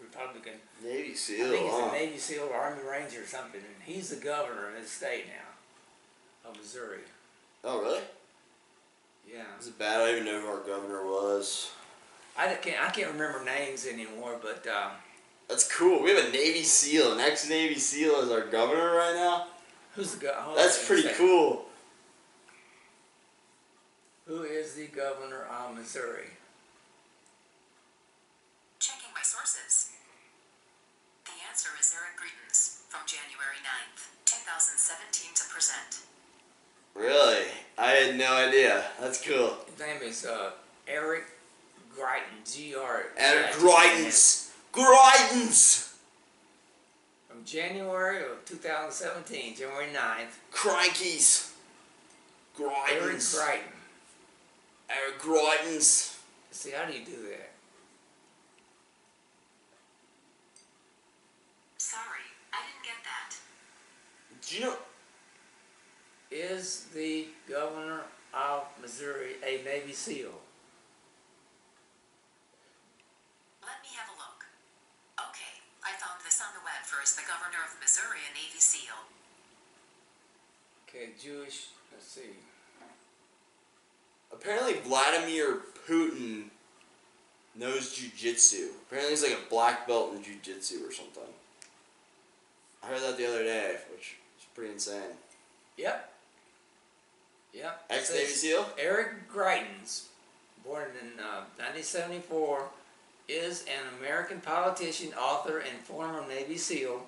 Republican. 0.01 0.53
Navy 0.83 1.13
SEAL. 1.13 1.47
I 1.47 1.49
think 1.49 1.63
he's 1.63 1.73
huh? 1.73 1.89
a 1.89 1.91
Navy 1.93 2.17
SEAL 2.17 2.49
or 2.51 2.55
Army 2.55 2.81
Ranger 2.89 3.21
or 3.21 3.25
something, 3.25 3.61
and 3.61 3.95
he's 3.95 4.09
the 4.09 4.23
governor 4.23 4.69
of 4.69 4.75
his 4.75 4.89
state 4.89 5.25
now, 5.27 6.49
of 6.49 6.57
Missouri. 6.57 6.99
Oh, 7.63 7.81
really? 7.81 8.01
Yeah, 9.31 9.43
Is 9.59 9.67
it 9.67 9.79
bad? 9.79 10.01
I 10.01 10.11
don't 10.11 10.15
even 10.15 10.25
know 10.25 10.41
who 10.41 10.47
our 10.47 10.59
governor 10.59 11.05
was. 11.05 11.71
I 12.37 12.53
can't 12.55 12.81
I 12.81 12.89
can't 12.89 13.11
remember 13.11 13.43
names 13.45 13.87
anymore, 13.87 14.39
but 14.41 14.67
um, 14.67 14.91
That's 15.47 15.71
cool. 15.71 16.03
We 16.03 16.11
have 16.11 16.25
a 16.25 16.31
Navy 16.31 16.63
SEAL, 16.63 17.13
an 17.13 17.19
ex 17.19 17.47
Navy 17.47 17.75
SEAL 17.75 18.15
as 18.17 18.31
our 18.31 18.45
governor 18.47 18.95
right 18.95 19.13
now. 19.15 19.47
who's 19.95 20.15
the 20.15 20.25
governor? 20.25 20.55
That's 20.55 20.85
pretty 20.85 21.07
cool. 21.15 21.65
Who 24.27 24.43
is 24.43 24.73
the 24.73 24.87
governor 24.87 25.43
of 25.43 25.75
Missouri? 25.75 26.27
Checking 28.79 29.09
my 29.13 29.21
sources. 29.53 29.91
The 31.25 31.31
answer 31.49 31.69
is 31.79 31.93
Eric 31.95 32.17
Greitens 32.17 32.81
from 32.89 33.01
January 33.05 33.61
9th, 33.61 34.09
2017 34.25 35.33
to 35.35 35.43
present. 35.53 36.01
Really? 36.95 37.45
I 37.77 37.91
had 37.91 38.17
no 38.17 38.33
idea. 38.33 38.83
That's 38.99 39.21
cool. 39.21 39.57
His 39.69 39.79
name 39.79 40.01
is 40.01 40.25
uh, 40.25 40.51
Eric 40.87 41.25
Greitens, 41.95 42.55
G 42.55 42.75
R. 42.75 43.03
And 43.17 43.45
Greitens. 43.53 44.51
Greitens. 44.71 45.93
From 47.27 47.43
January 47.45 48.23
of 48.23 48.45
2017, 48.45 49.55
January 49.55 49.87
9th, 49.93 50.37
Crankies. 50.51 51.51
Eric 52.59 52.71
Greitens. 52.71 53.35
Greitens. 53.35 53.61
Eric 54.89 55.19
Greitens. 55.19 56.17
See, 56.51 56.71
how 56.71 56.85
do 56.85 56.93
you 56.93 57.05
do 57.05 57.29
that? 57.29 57.53
Sorry, 61.93 62.25
I 62.49 62.63
didn't 62.63 62.81
get 62.81 63.05
that. 63.05 63.35
Do 64.53 64.59
you 64.59 64.65
know? 64.65 64.75
Is 66.29 66.85
the 66.93 67.25
governor 67.49 68.01
of 68.35 68.67
Missouri 68.79 69.31
a 69.43 69.63
Navy 69.63 69.93
SEAL? 69.93 70.29
Let 73.63 73.81
me 73.81 73.89
have 73.97 74.09
a 74.09 74.17
look. 74.21 74.45
Okay, 75.17 75.57
I 75.83 75.97
found 75.97 76.21
this 76.23 76.39
on 76.39 76.53
the 76.53 76.63
web 76.63 76.85
is 77.03 77.15
the 77.15 77.23
governor 77.23 77.65
of 77.65 77.81
Missouri 77.81 78.19
a 78.29 78.33
Navy 78.35 78.59
SEAL? 78.59 78.93
Okay, 80.87 81.09
Jewish. 81.19 81.69
Let's 81.91 82.05
see. 82.05 82.37
Apparently, 84.31 84.73
Vladimir 84.81 85.61
Putin 85.89 86.43
knows 87.55 87.97
jujitsu. 87.97 88.67
Apparently, 88.85 89.13
he's 89.13 89.23
like 89.23 89.31
a 89.31 89.49
black 89.49 89.87
belt 89.87 90.13
in 90.13 90.19
jujitsu 90.21 90.87
or 90.87 90.93
something. 90.93 91.23
I 92.83 92.87
heard 92.89 93.01
that 93.01 93.17
the 93.17 93.25
other 93.25 93.43
day, 93.43 93.77
which 93.91 94.17
pretty 94.55 94.73
insane. 94.73 95.01
Yep. 95.77 96.09
Yep. 97.53 97.85
Ex 97.89 98.11
Navy 98.13 98.25
SEAL. 98.31 98.65
Eric 98.79 99.31
Greitens, 99.31 100.05
born 100.65 100.85
in 101.01 101.19
uh, 101.19 101.45
1974, 101.57 102.65
is 103.29 103.61
an 103.63 103.97
American 103.99 104.41
politician, 104.41 105.13
author, 105.13 105.59
and 105.59 105.77
former 105.79 106.23
Navy 106.27 106.57
SEAL, 106.57 107.05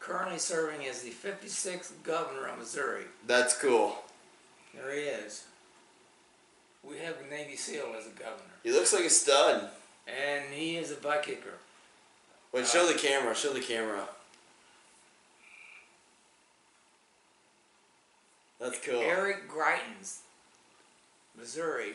currently 0.00 0.38
serving 0.38 0.86
as 0.86 1.02
the 1.02 1.10
56th 1.10 1.92
governor 2.02 2.48
of 2.48 2.58
Missouri. 2.58 3.04
That's 3.26 3.56
cool. 3.58 3.96
There 4.74 4.92
he 4.94 5.02
is. 5.02 5.44
We 6.82 6.98
have 6.98 7.16
a 7.24 7.30
Navy 7.30 7.56
SEAL 7.56 7.94
as 7.98 8.06
a 8.06 8.10
governor, 8.10 8.50
He 8.64 8.72
looks 8.72 8.92
like 8.92 9.04
a 9.04 9.10
stud. 9.10 9.68
and 10.08 10.44
he 10.52 10.76
is 10.76 10.90
a 10.90 10.96
butt 10.96 11.22
kicker. 11.22 11.54
Wait, 12.52 12.66
show 12.66 12.86
the 12.86 12.98
camera. 12.98 13.34
Show 13.34 13.52
the 13.52 13.60
camera. 13.60 14.08
That's 18.62 18.78
cool. 18.78 19.00
Eric 19.00 19.50
Greitens, 19.50 20.18
Missouri. 21.36 21.94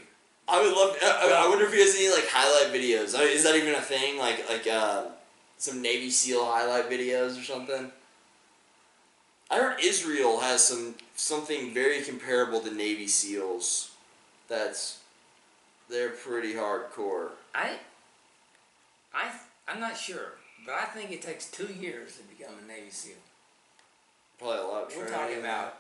I 0.50 0.62
would 0.62 0.74
love. 0.74 0.98
I, 1.02 1.44
I 1.46 1.50
wonder 1.50 1.66
if 1.66 1.74
he 1.74 1.80
has 1.80 1.96
any 1.96 2.10
like 2.10 2.28
highlight 2.30 2.74
videos. 2.74 3.16
I 3.16 3.26
mean, 3.26 3.36
Is 3.36 3.44
that 3.44 3.56
even 3.56 3.74
a 3.74 3.82
thing? 3.82 4.18
Like 4.20 4.50
like 4.50 4.68
uh, 4.68 5.06
some 5.58 5.82
Navy 5.82 6.10
SEAL 6.10 6.46
highlight 6.46 6.90
videos 6.90 7.40
or 7.40 7.44
something. 7.44 7.92
I 9.50 9.56
heard 9.58 9.80
Israel 9.82 10.42
has 10.42 10.64
some 10.64 10.96
something 11.16 11.74
very 11.74 12.02
comparable 12.02 12.60
to 12.60 12.74
Navy 12.74 13.08
SEALs. 13.08 13.92
That's 14.50 15.00
they're 15.90 16.10
pretty 16.10 16.54
hardcore. 16.54 17.30
I, 17.56 17.78
I, 19.14 19.32
I'm 19.70 19.80
not 19.80 19.96
sure, 19.96 20.34
but 20.66 20.76
I 20.76 20.84
think 20.86 21.12
it 21.12 21.22
takes 21.22 21.50
two 21.50 21.68
years 21.68 22.18
to 22.18 22.24
become 22.24 22.56
a 22.62 22.68
Navy 22.68 22.90
SEAL. 22.90 23.16
Probably 24.38 24.58
a 24.58 24.64
lot. 24.64 24.84
Of 24.84 24.96
We're 24.98 25.08
training. 25.08 25.14
talking 25.14 25.40
about 25.40 25.78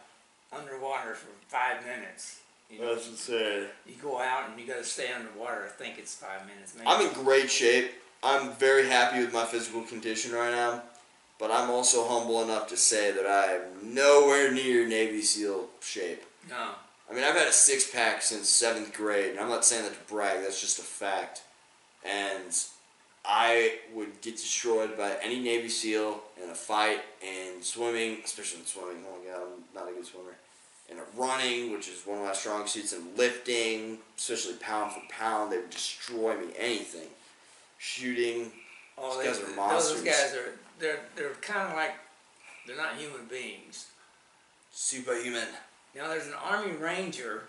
underwater 0.55 1.13
for 1.13 1.27
five 1.47 1.85
minutes. 1.85 2.41
You, 2.69 2.81
know, 2.81 2.95
That's 2.95 3.07
insane. 3.07 3.65
you 3.85 3.95
go 4.01 4.19
out 4.19 4.49
and 4.49 4.59
you 4.59 4.67
got 4.67 4.77
to 4.77 4.83
stay 4.83 5.11
underwater. 5.13 5.65
I 5.65 5.69
think 5.69 5.97
it's 5.97 6.15
five 6.15 6.45
minutes. 6.45 6.73
Maybe. 6.75 6.87
I'm 6.87 7.07
in 7.07 7.13
great 7.23 7.49
shape. 7.49 7.91
I'm 8.23 8.51
very 8.53 8.87
happy 8.89 9.19
with 9.19 9.33
my 9.33 9.45
physical 9.45 9.83
condition 9.83 10.33
right 10.33 10.51
now, 10.51 10.83
but 11.39 11.49
I'm 11.51 11.69
also 11.69 12.05
humble 12.07 12.41
enough 12.43 12.67
to 12.69 12.77
say 12.77 13.11
that 13.11 13.25
I 13.25 13.53
am 13.57 13.93
nowhere 13.93 14.51
near 14.51 14.87
Navy 14.87 15.21
SEAL 15.21 15.67
shape. 15.81 16.23
no. 16.49 16.71
I 17.09 17.13
mean, 17.13 17.23
I've 17.23 17.35
had 17.37 17.47
a 17.47 17.53
six 17.53 17.89
pack 17.89 18.21
since 18.21 18.49
seventh 18.49 18.93
grade, 18.93 19.31
and 19.31 19.39
I'm 19.39 19.47
not 19.47 19.63
saying 19.63 19.83
that 19.83 19.93
to 19.93 20.13
brag. 20.13 20.41
That's 20.41 20.59
just 20.59 20.77
a 20.77 20.81
fact. 20.81 21.41
And 22.03 22.53
I 23.27 23.79
would 23.93 24.21
get 24.21 24.37
destroyed 24.37 24.97
by 24.97 25.17
any 25.21 25.39
Navy 25.39 25.67
SEAL 25.69 26.21
in 26.41 26.49
a 26.49 26.55
fight 26.55 27.01
and 27.25 27.61
swimming, 27.63 28.19
especially 28.23 28.61
in 28.61 28.65
swimming. 28.65 29.03
Oh 29.05 29.17
my 29.19 29.31
god, 29.31 29.41
I'm 29.43 29.63
not 29.75 29.91
a 29.91 29.93
good 29.93 30.05
swimmer. 30.05 30.35
And 30.89 30.99
running, 31.17 31.73
which 31.73 31.89
is 31.89 32.03
one 32.05 32.19
of 32.19 32.23
my 32.23 32.31
strong 32.31 32.65
suits, 32.65 32.93
and 32.93 33.17
lifting, 33.17 33.97
especially 34.17 34.53
pound 34.53 34.93
for 34.93 35.01
pound, 35.09 35.51
they 35.51 35.57
would 35.57 35.69
destroy 35.69 36.37
me. 36.37 36.53
Anything, 36.57 37.09
shooting. 37.77 38.51
Oh, 38.97 39.15
Those 39.21 39.37
they, 39.37 39.43
guys 39.43 39.51
are 39.51 39.55
monsters. 39.55 39.93
those 39.95 40.03
guys 40.05 40.33
are 40.35 40.51
they're 40.79 40.99
they're 41.17 41.33
kind 41.41 41.69
of 41.69 41.75
like 41.75 41.95
they're 42.65 42.77
not 42.77 42.95
human 42.95 43.25
beings. 43.29 43.87
Superhuman. 44.71 45.47
Now 45.95 46.07
there's 46.07 46.27
an 46.27 46.33
Army 46.41 46.71
Ranger 46.73 47.43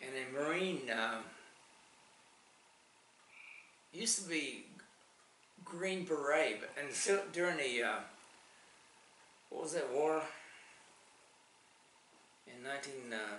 and 0.00 0.10
a 0.14 0.38
Marine. 0.38 0.82
Um, 0.92 1.22
used 3.96 4.22
to 4.22 4.28
be 4.28 4.64
Green 5.64 6.04
Beret, 6.04 6.60
but 6.60 6.70
and 6.80 6.92
so 6.92 7.20
during 7.32 7.56
the 7.56 7.82
uh, 7.82 7.98
what 9.50 9.62
was 9.62 9.72
that 9.72 9.92
war 9.92 10.22
in 12.46 12.62
nineteen? 12.62 13.12
Uh, 13.12 13.36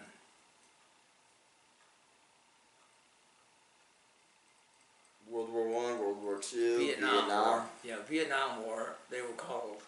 World 5.29 5.51
War 5.51 5.67
One, 5.67 5.99
World 5.99 6.23
War 6.23 6.39
Two, 6.39 6.79
Vietnam, 6.79 7.27
War. 7.27 7.65
Yeah, 7.83 7.97
Vietnam 8.09 8.65
War. 8.65 8.95
They 9.11 9.21
were 9.21 9.35
called. 9.35 9.81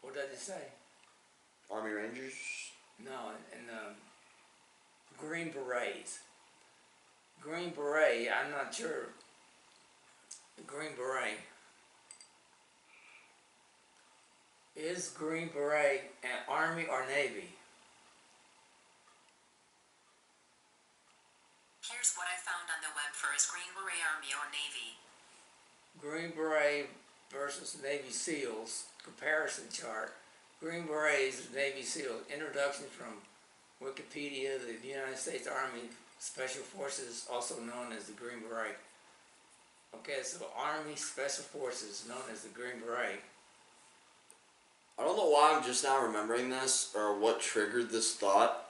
What 0.00 0.14
did 0.14 0.30
they 0.30 0.36
say? 0.36 0.62
Army 1.70 1.90
Rangers. 1.90 2.34
No, 3.04 3.32
and 3.52 3.68
um, 3.70 3.94
Green 5.18 5.50
Berets. 5.50 6.20
Green 7.40 7.70
Beret, 7.70 8.28
I'm 8.28 8.50
not 8.50 8.74
sure. 8.74 9.08
Green 10.66 10.92
Beret. 10.96 11.38
Is 14.76 15.10
Green 15.10 15.48
Beret 15.48 16.12
an 16.22 16.38
Army 16.48 16.86
or 16.90 17.06
Navy? 17.06 17.50
Here's 21.82 22.14
what 22.16 22.26
I 22.26 22.36
found 22.42 22.66
on 22.70 22.80
the 22.82 22.94
web 22.96 23.12
for 23.12 23.34
is 23.36 23.46
Green 23.46 23.70
Beret 23.74 24.00
Army 24.14 24.32
or 24.32 24.48
Navy. 24.50 24.96
Green 26.00 26.34
Beret 26.34 26.88
versus 27.30 27.76
Navy 27.82 28.10
SEALs 28.10 28.86
comparison 29.04 29.64
chart. 29.70 30.14
Green 30.60 30.86
Berets, 30.86 31.48
Navy 31.54 31.82
SEALs. 31.82 32.22
Introduction 32.32 32.86
from 32.88 33.20
Wikipedia, 33.82 34.58
the 34.58 34.88
United 34.88 35.18
States 35.18 35.46
Army 35.46 35.90
Special 36.18 36.62
Forces, 36.62 37.26
also 37.30 37.56
known 37.60 37.92
as 37.96 38.04
the 38.04 38.12
Green 38.12 38.40
Beret. 38.48 38.76
Okay, 39.94 40.22
so 40.22 40.46
Army 40.56 40.96
Special 40.96 41.44
Forces, 41.44 42.04
known 42.08 42.22
as 42.32 42.42
the 42.42 42.48
Green 42.48 42.80
Beret. 42.84 43.20
I 44.98 45.02
don't 45.02 45.16
know 45.16 45.28
why 45.28 45.54
I'm 45.54 45.64
just 45.64 45.84
now 45.84 46.00
remembering 46.02 46.50
this 46.50 46.92
or 46.94 47.18
what 47.18 47.40
triggered 47.40 47.90
this 47.90 48.14
thought, 48.14 48.66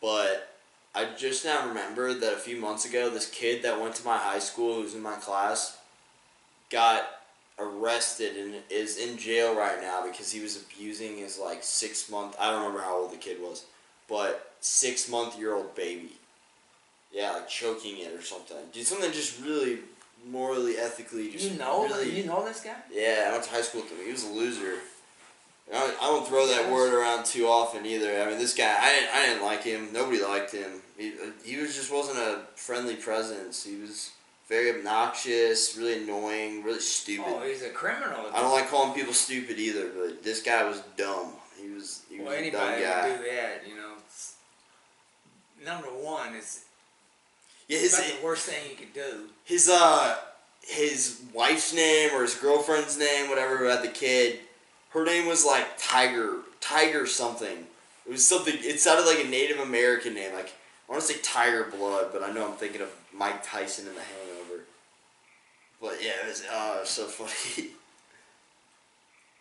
but 0.00 0.56
I 0.94 1.06
just 1.16 1.44
now 1.44 1.68
remember 1.68 2.14
that 2.14 2.32
a 2.32 2.38
few 2.38 2.56
months 2.56 2.84
ago, 2.84 3.10
this 3.10 3.30
kid 3.30 3.62
that 3.62 3.80
went 3.80 3.94
to 3.96 4.04
my 4.04 4.16
high 4.16 4.38
school, 4.38 4.76
who 4.76 4.82
was 4.82 4.94
in 4.94 5.02
my 5.02 5.16
class, 5.16 5.78
got 6.70 7.06
arrested 7.58 8.36
and 8.36 8.54
is 8.70 8.96
in 8.96 9.18
jail 9.18 9.54
right 9.54 9.80
now 9.82 10.04
because 10.06 10.32
he 10.32 10.40
was 10.40 10.56
abusing 10.56 11.18
his 11.18 11.38
like 11.38 11.62
six 11.62 12.10
month. 12.10 12.34
I 12.40 12.50
don't 12.50 12.62
remember 12.62 12.82
how 12.82 12.96
old 12.96 13.12
the 13.12 13.18
kid 13.18 13.40
was, 13.40 13.66
but 14.08 14.52
six 14.60 15.08
month 15.10 15.38
year 15.38 15.54
old 15.54 15.74
baby. 15.74 16.12
Yeah, 17.12 17.32
like 17.32 17.48
choking 17.48 17.98
it 17.98 18.12
or 18.12 18.22
something. 18.22 18.56
Did 18.72 18.86
something 18.86 19.10
just 19.12 19.42
really 19.42 19.80
morally, 20.28 20.76
ethically, 20.76 21.30
just 21.30 21.50
You 21.50 21.58
know, 21.58 21.86
really. 21.86 22.16
you 22.16 22.24
know 22.26 22.44
this 22.44 22.60
guy? 22.60 22.76
Yeah, 22.92 23.26
I 23.28 23.32
went 23.32 23.44
to 23.44 23.50
high 23.50 23.62
school 23.62 23.82
with 23.82 23.90
him. 23.90 24.04
He 24.04 24.12
was 24.12 24.24
a 24.24 24.30
loser. 24.30 24.74
I 25.72 25.78
don't, 25.78 26.02
I 26.02 26.06
don't 26.06 26.26
throw 26.26 26.46
that 26.48 26.70
word 26.70 26.92
around 26.92 27.24
too 27.24 27.46
often 27.46 27.86
either. 27.86 28.20
I 28.20 28.26
mean, 28.26 28.38
this 28.38 28.54
guy, 28.54 28.76
I 28.80 28.90
didn't, 28.92 29.14
I 29.14 29.26
didn't 29.26 29.44
like 29.44 29.62
him. 29.62 29.92
Nobody 29.92 30.22
liked 30.22 30.52
him. 30.52 30.82
He, 30.98 31.12
he 31.44 31.56
was 31.58 31.74
just 31.74 31.92
wasn't 31.92 32.18
a 32.18 32.42
friendly 32.56 32.96
presence. 32.96 33.64
He 33.64 33.76
was 33.76 34.10
very 34.48 34.76
obnoxious, 34.76 35.76
really 35.76 36.02
annoying, 36.02 36.64
really 36.64 36.80
stupid. 36.80 37.24
Oh, 37.28 37.42
he's 37.46 37.62
a 37.62 37.70
criminal. 37.70 38.26
I 38.34 38.40
don't 38.40 38.50
like 38.52 38.68
calling 38.68 38.94
people 38.94 39.12
stupid 39.14 39.58
either, 39.60 39.90
but 39.96 40.24
this 40.24 40.42
guy 40.42 40.64
was 40.64 40.82
dumb. 40.96 41.34
He 41.60 41.68
was 41.70 42.02
he 42.10 42.18
was 42.18 42.26
Well, 42.26 42.34
a 42.34 42.50
dumb 42.50 42.60
anybody 42.60 42.82
would 43.12 43.18
do 43.18 43.30
that, 43.30 43.62
you 43.68 43.76
know. 43.76 43.92
Number 45.64 45.88
one, 45.88 46.34
it's 46.34 46.64
Yeah, 47.70 47.78
his, 47.78 47.96
the 47.96 48.24
worst 48.24 48.48
thing 48.48 48.68
you 48.68 48.76
could 48.76 48.92
do. 48.92 49.28
his 49.44 49.68
uh 49.68 50.16
his 50.60 51.22
wife's 51.32 51.72
name 51.72 52.10
or 52.12 52.22
his 52.22 52.34
girlfriend's 52.34 52.98
name, 52.98 53.30
whatever, 53.30 53.56
who 53.56 53.66
had 53.66 53.82
the 53.82 53.88
kid, 53.88 54.40
her 54.90 55.04
name 55.04 55.26
was 55.26 55.46
like 55.46 55.66
Tiger, 55.78 56.38
Tiger 56.60 57.06
something. 57.06 57.66
It 58.06 58.10
was 58.10 58.26
something. 58.26 58.54
It 58.58 58.80
sounded 58.80 59.06
like 59.06 59.24
a 59.24 59.28
Native 59.28 59.60
American 59.60 60.14
name. 60.14 60.34
Like 60.34 60.52
I 60.88 60.92
want 60.92 61.00
to 61.02 61.12
say 61.12 61.20
Tiger 61.22 61.68
Blood, 61.70 62.08
but 62.12 62.24
I 62.24 62.32
know 62.32 62.48
I'm 62.48 62.56
thinking 62.56 62.80
of 62.80 62.90
Mike 63.14 63.40
Tyson 63.44 63.86
in 63.86 63.94
The 63.94 64.00
Hangover. 64.00 64.64
But 65.80 66.02
yeah, 66.02 66.10
it 66.24 66.28
was 66.28 66.42
was 66.50 66.88
so 66.88 67.06
funny. 67.06 67.68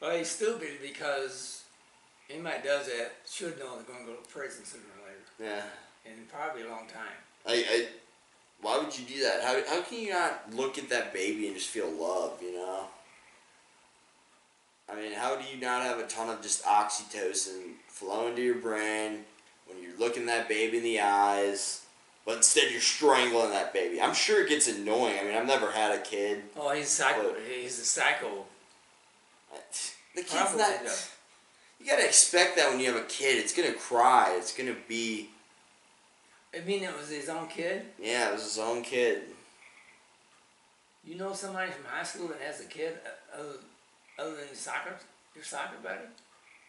Well, 0.02 0.18
he's 0.18 0.30
stupid 0.30 0.80
because 0.82 1.64
anybody 2.30 2.60
does 2.64 2.86
that 2.86 3.16
should 3.30 3.60
know 3.60 3.76
they're 3.76 3.84
going 3.84 4.06
to 4.06 4.12
go 4.14 4.16
to 4.16 4.30
prison 4.30 4.64
sooner 4.64 4.86
or 4.96 5.10
later, 5.10 5.20
yeah, 5.60 6.10
and 6.10 6.30
probably 6.30 6.62
a 6.62 6.70
long 6.70 6.88
time. 6.88 7.20
I, 7.46 7.66
I. 7.70 7.88
Why 8.62 8.78
would 8.78 8.98
you 8.98 9.06
do 9.06 9.24
that? 9.24 9.42
How 9.42 9.62
how 9.68 9.82
can 9.82 10.00
you 10.00 10.12
not 10.12 10.54
look 10.54 10.78
at 10.78 10.90
that 10.90 11.14
baby 11.14 11.48
and 11.48 11.56
just 11.56 11.70
feel 11.70 11.90
love? 11.90 12.42
You 12.42 12.54
know. 12.56 12.88
I 14.92 14.96
mean, 14.96 15.14
how 15.14 15.36
do 15.36 15.44
you 15.48 15.62
not 15.62 15.84
have 15.84 16.00
a 16.00 16.08
ton 16.08 16.30
of 16.30 16.42
just 16.42 16.64
oxytocin 16.64 17.74
flow 17.88 18.28
into 18.28 18.42
your 18.42 18.56
brain 18.56 19.26
when 19.68 19.82
you're 19.82 19.98
looking 20.00 20.26
that 20.26 20.50
baby 20.50 20.78
in 20.78 20.84
the 20.84 21.00
eyes, 21.00 21.86
but 22.26 22.38
instead 22.38 22.72
you're 22.72 22.82
strangling 22.82 23.52
that 23.52 23.72
baby? 23.72 24.02
I'm 24.02 24.16
sure 24.16 24.44
it 24.44 24.50
gets 24.50 24.68
annoying. 24.68 25.20
I 25.20 25.24
mean, 25.26 25.36
I've 25.36 25.46
never 25.46 25.72
had 25.72 25.92
a 25.92 26.02
kid. 26.02 26.42
Oh, 26.58 26.74
he's 26.74 26.90
psycho. 26.90 27.36
He's 27.48 27.80
a 27.80 27.86
psycho. 27.86 28.46
The 30.16 30.22
kid's 30.22 30.34
Probably 30.34 30.58
not. 30.58 31.10
You 31.80 31.86
gotta 31.86 32.06
expect 32.06 32.58
that 32.58 32.70
when 32.70 32.80
you 32.80 32.88
have 32.92 33.02
a 33.02 33.06
kid. 33.06 33.38
It's 33.38 33.54
gonna 33.54 33.74
cry. 33.74 34.34
It's 34.38 34.56
gonna 34.56 34.76
be. 34.88 35.30
I 36.56 36.62
mean, 36.62 36.84
it 36.84 36.96
was 36.98 37.10
his 37.10 37.30
own 37.30 37.48
kid. 37.48 37.84
Yeah, 38.02 38.30
it 38.30 38.34
was 38.34 38.44
his 38.44 38.60
own 38.60 38.82
kid. 38.82 39.22
You 41.06 41.16
know 41.16 41.34
somebody 41.34 41.72
from 41.72 41.86
high 41.86 42.04
school 42.04 42.28
that 42.28 42.42
has 42.42 42.62
a 42.62 42.66
kid 42.66 42.94
uh, 43.06 43.40
other, 43.40 43.58
other 44.18 44.36
than 44.36 44.54
soccer? 44.54 44.96
Your 45.36 45.44
soccer 45.44 45.78
buddy? 45.84 46.00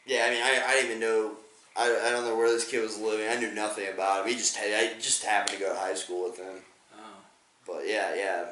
Yeah, 0.06 0.26
I 0.26 0.30
mean, 0.30 0.42
I, 0.42 0.62
I 0.66 0.72
didn't 0.74 0.90
even 0.90 1.00
know. 1.00 1.32
I, 1.76 1.84
I 2.06 2.10
don't 2.10 2.24
know 2.24 2.36
where 2.36 2.50
this 2.50 2.68
kid 2.68 2.82
was 2.82 2.98
living. 2.98 3.28
I 3.28 3.36
knew 3.36 3.54
nothing 3.54 3.88
about 3.92 4.22
him. 4.22 4.32
He 4.32 4.34
just 4.34 4.56
had, 4.56 4.72
I 4.72 4.98
just 4.98 5.24
happened 5.24 5.58
to 5.58 5.64
go 5.64 5.72
to 5.72 5.78
high 5.78 5.94
school 5.94 6.24
with 6.24 6.38
him. 6.38 6.56
Oh. 6.94 6.98
But 7.66 7.82
yeah, 7.86 8.14
yeah, 8.14 8.44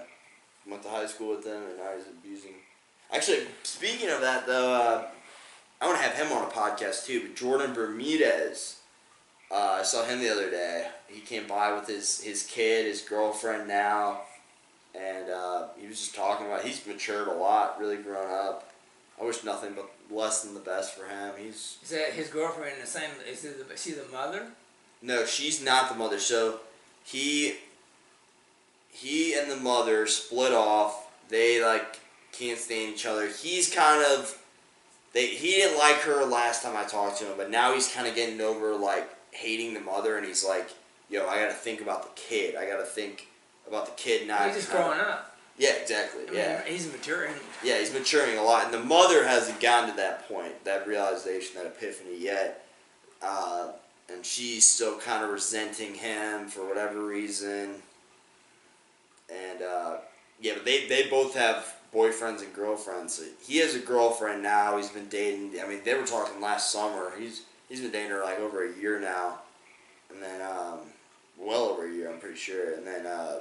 went 0.69 0.83
to 0.83 0.89
high 0.89 1.07
school 1.07 1.31
with 1.31 1.45
them, 1.45 1.63
and 1.69 1.79
now 1.79 1.91
he's 1.97 2.07
abusing. 2.07 2.55
Actually, 3.13 3.47
speaking 3.63 4.11
of 4.11 4.21
that 4.21 4.47
though, 4.47 4.73
uh, 4.73 5.07
I 5.81 5.87
want 5.87 5.99
to 5.99 6.05
have 6.05 6.15
him 6.15 6.37
on 6.37 6.45
a 6.45 6.51
podcast 6.51 7.07
too. 7.07 7.21
But 7.21 7.37
Jordan 7.37 7.73
Bermudez, 7.73 8.78
uh, 9.51 9.79
I 9.81 9.83
saw 9.83 10.05
him 10.05 10.21
the 10.21 10.31
other 10.31 10.51
day. 10.51 10.89
He 11.09 11.21
came 11.21 11.47
by 11.47 11.73
with 11.73 11.87
his 11.87 12.21
his 12.21 12.45
kid, 12.45 12.87
his 12.87 13.01
girlfriend 13.01 13.67
now, 13.67 14.23
and 14.95 15.31
uh, 15.31 15.69
he 15.79 15.87
was 15.87 15.99
just 15.99 16.15
talking 16.15 16.47
about. 16.47 16.63
He's 16.63 16.85
matured 16.87 17.29
a 17.29 17.33
lot, 17.33 17.79
really 17.81 17.97
grown 17.97 18.31
up. 18.31 18.73
I 19.21 19.25
wish 19.25 19.43
nothing 19.45 19.73
but 19.75 19.91
less 20.15 20.43
than 20.43 20.55
the 20.55 20.61
best 20.61 20.95
for 20.95 21.07
him. 21.07 21.33
He's 21.39 21.79
Is 21.83 21.91
that 21.91 22.13
his 22.13 22.29
girlfriend 22.29 22.77
the 22.81 22.87
same? 22.87 23.11
Is 23.31 23.43
the, 23.43 23.65
she 23.77 23.93
the 23.93 24.05
mother? 24.13 24.49
No, 25.01 25.25
she's 25.25 25.63
not 25.65 25.89
the 25.91 25.97
mother. 25.97 26.19
So 26.19 26.61
he 27.05 27.57
he 28.91 29.35
and 29.35 29.51
the 29.51 29.57
mother 29.57 30.07
split 30.07 30.53
off. 30.53 31.07
They 31.29 31.63
like 31.63 32.01
can't 32.33 32.59
stand 32.59 32.95
each 32.95 33.07
other. 33.07 33.29
He's 33.29 33.73
kind 33.73 34.05
of 34.05 34.39
they 35.13 35.29
he 35.29 35.53
didn't 35.53 35.79
like 35.79 35.97
her 35.97 36.25
last 36.25 36.63
time 36.63 36.77
I 36.77 36.85
talked 36.85 37.19
to 37.19 37.25
him, 37.25 37.37
but 37.37 37.51
now 37.51 37.73
he's 37.73 37.93
kind 37.93 38.07
of 38.07 38.15
getting 38.15 38.41
over 38.41 38.75
like 38.75 39.09
hating 39.39 39.75
the 39.75 39.81
mother 39.81 40.17
and 40.17 40.27
he's 40.27 40.45
like, 40.45 40.71
"Yo, 41.09 41.27
I 41.27 41.41
got 41.41 41.49
to 41.49 41.55
think 41.55 41.81
about 41.81 42.03
the 42.03 42.21
kid. 42.21 42.57
I 42.57 42.67
got 42.69 42.79
to 42.79 42.85
think 42.85 43.29
about 43.67 43.87
the 43.87 43.93
kid 44.03 44.27
not 44.27 44.47
He's 44.47 44.57
just 44.57 44.71
growing 44.71 44.99
up. 44.99 45.37
Yeah, 45.59 45.73
exactly. 45.73 46.23
I 46.23 46.27
mean, 46.27 46.35
Yeah. 46.35 46.65
He's 46.65 46.91
maturing. 46.91 47.35
Yeah, 47.65 47.79
he's 47.79 47.93
maturing 47.93 48.39
a 48.39 48.43
lot, 48.43 48.65
and 48.67 48.73
the 48.73 48.79
mother 48.79 49.27
hasn't 49.27 49.61
gotten 49.61 49.91
to 49.91 49.97
that 49.97 50.29
point, 50.29 50.65
that 50.65 50.87
realization, 50.87 51.57
that 51.57 51.67
epiphany 51.67 52.17
yet. 52.17 52.65
Uh, 53.21 53.73
and 54.09 54.25
she's 54.25 54.67
still 54.67 54.99
kind 54.99 55.25
of 55.25 55.31
resenting 55.31 55.95
him 55.95 56.47
for 56.47 56.67
whatever 56.67 57.05
reason. 57.05 57.75
And 59.29 59.63
uh, 59.63 59.97
yeah, 60.41 60.55
but 60.55 60.65
they 60.65 60.87
they 60.87 61.09
both 61.09 61.35
have 61.35 61.75
boyfriends 61.93 62.43
and 62.43 62.55
girlfriends. 62.55 63.21
He 63.41 63.59
has 63.59 63.75
a 63.75 63.81
girlfriend 63.81 64.43
now. 64.43 64.77
He's 64.77 64.91
been 64.91 65.09
dating. 65.09 65.61
I 65.63 65.69
mean, 65.69 65.81
they 65.85 65.95
were 65.95 66.07
talking 66.07 66.41
last 66.41 66.71
summer. 66.71 67.13
He's 67.19 67.43
he's 67.69 67.81
been 67.81 67.91
dating 67.91 68.11
her 68.11 68.23
like 68.23 68.39
over 68.41 68.65
a 68.65 68.77
year 68.77 69.01
now, 69.01 69.41
and 70.11 70.23
then 70.23 70.41
um, 70.43 70.79
well 71.39 71.65
over 71.65 71.87
a 71.87 71.93
year, 71.93 72.11
I'm 72.11 72.19
pretty 72.19 72.37
sure. 72.37 72.75
And 72.75 72.87
then. 72.87 73.07
Uh, 73.07 73.41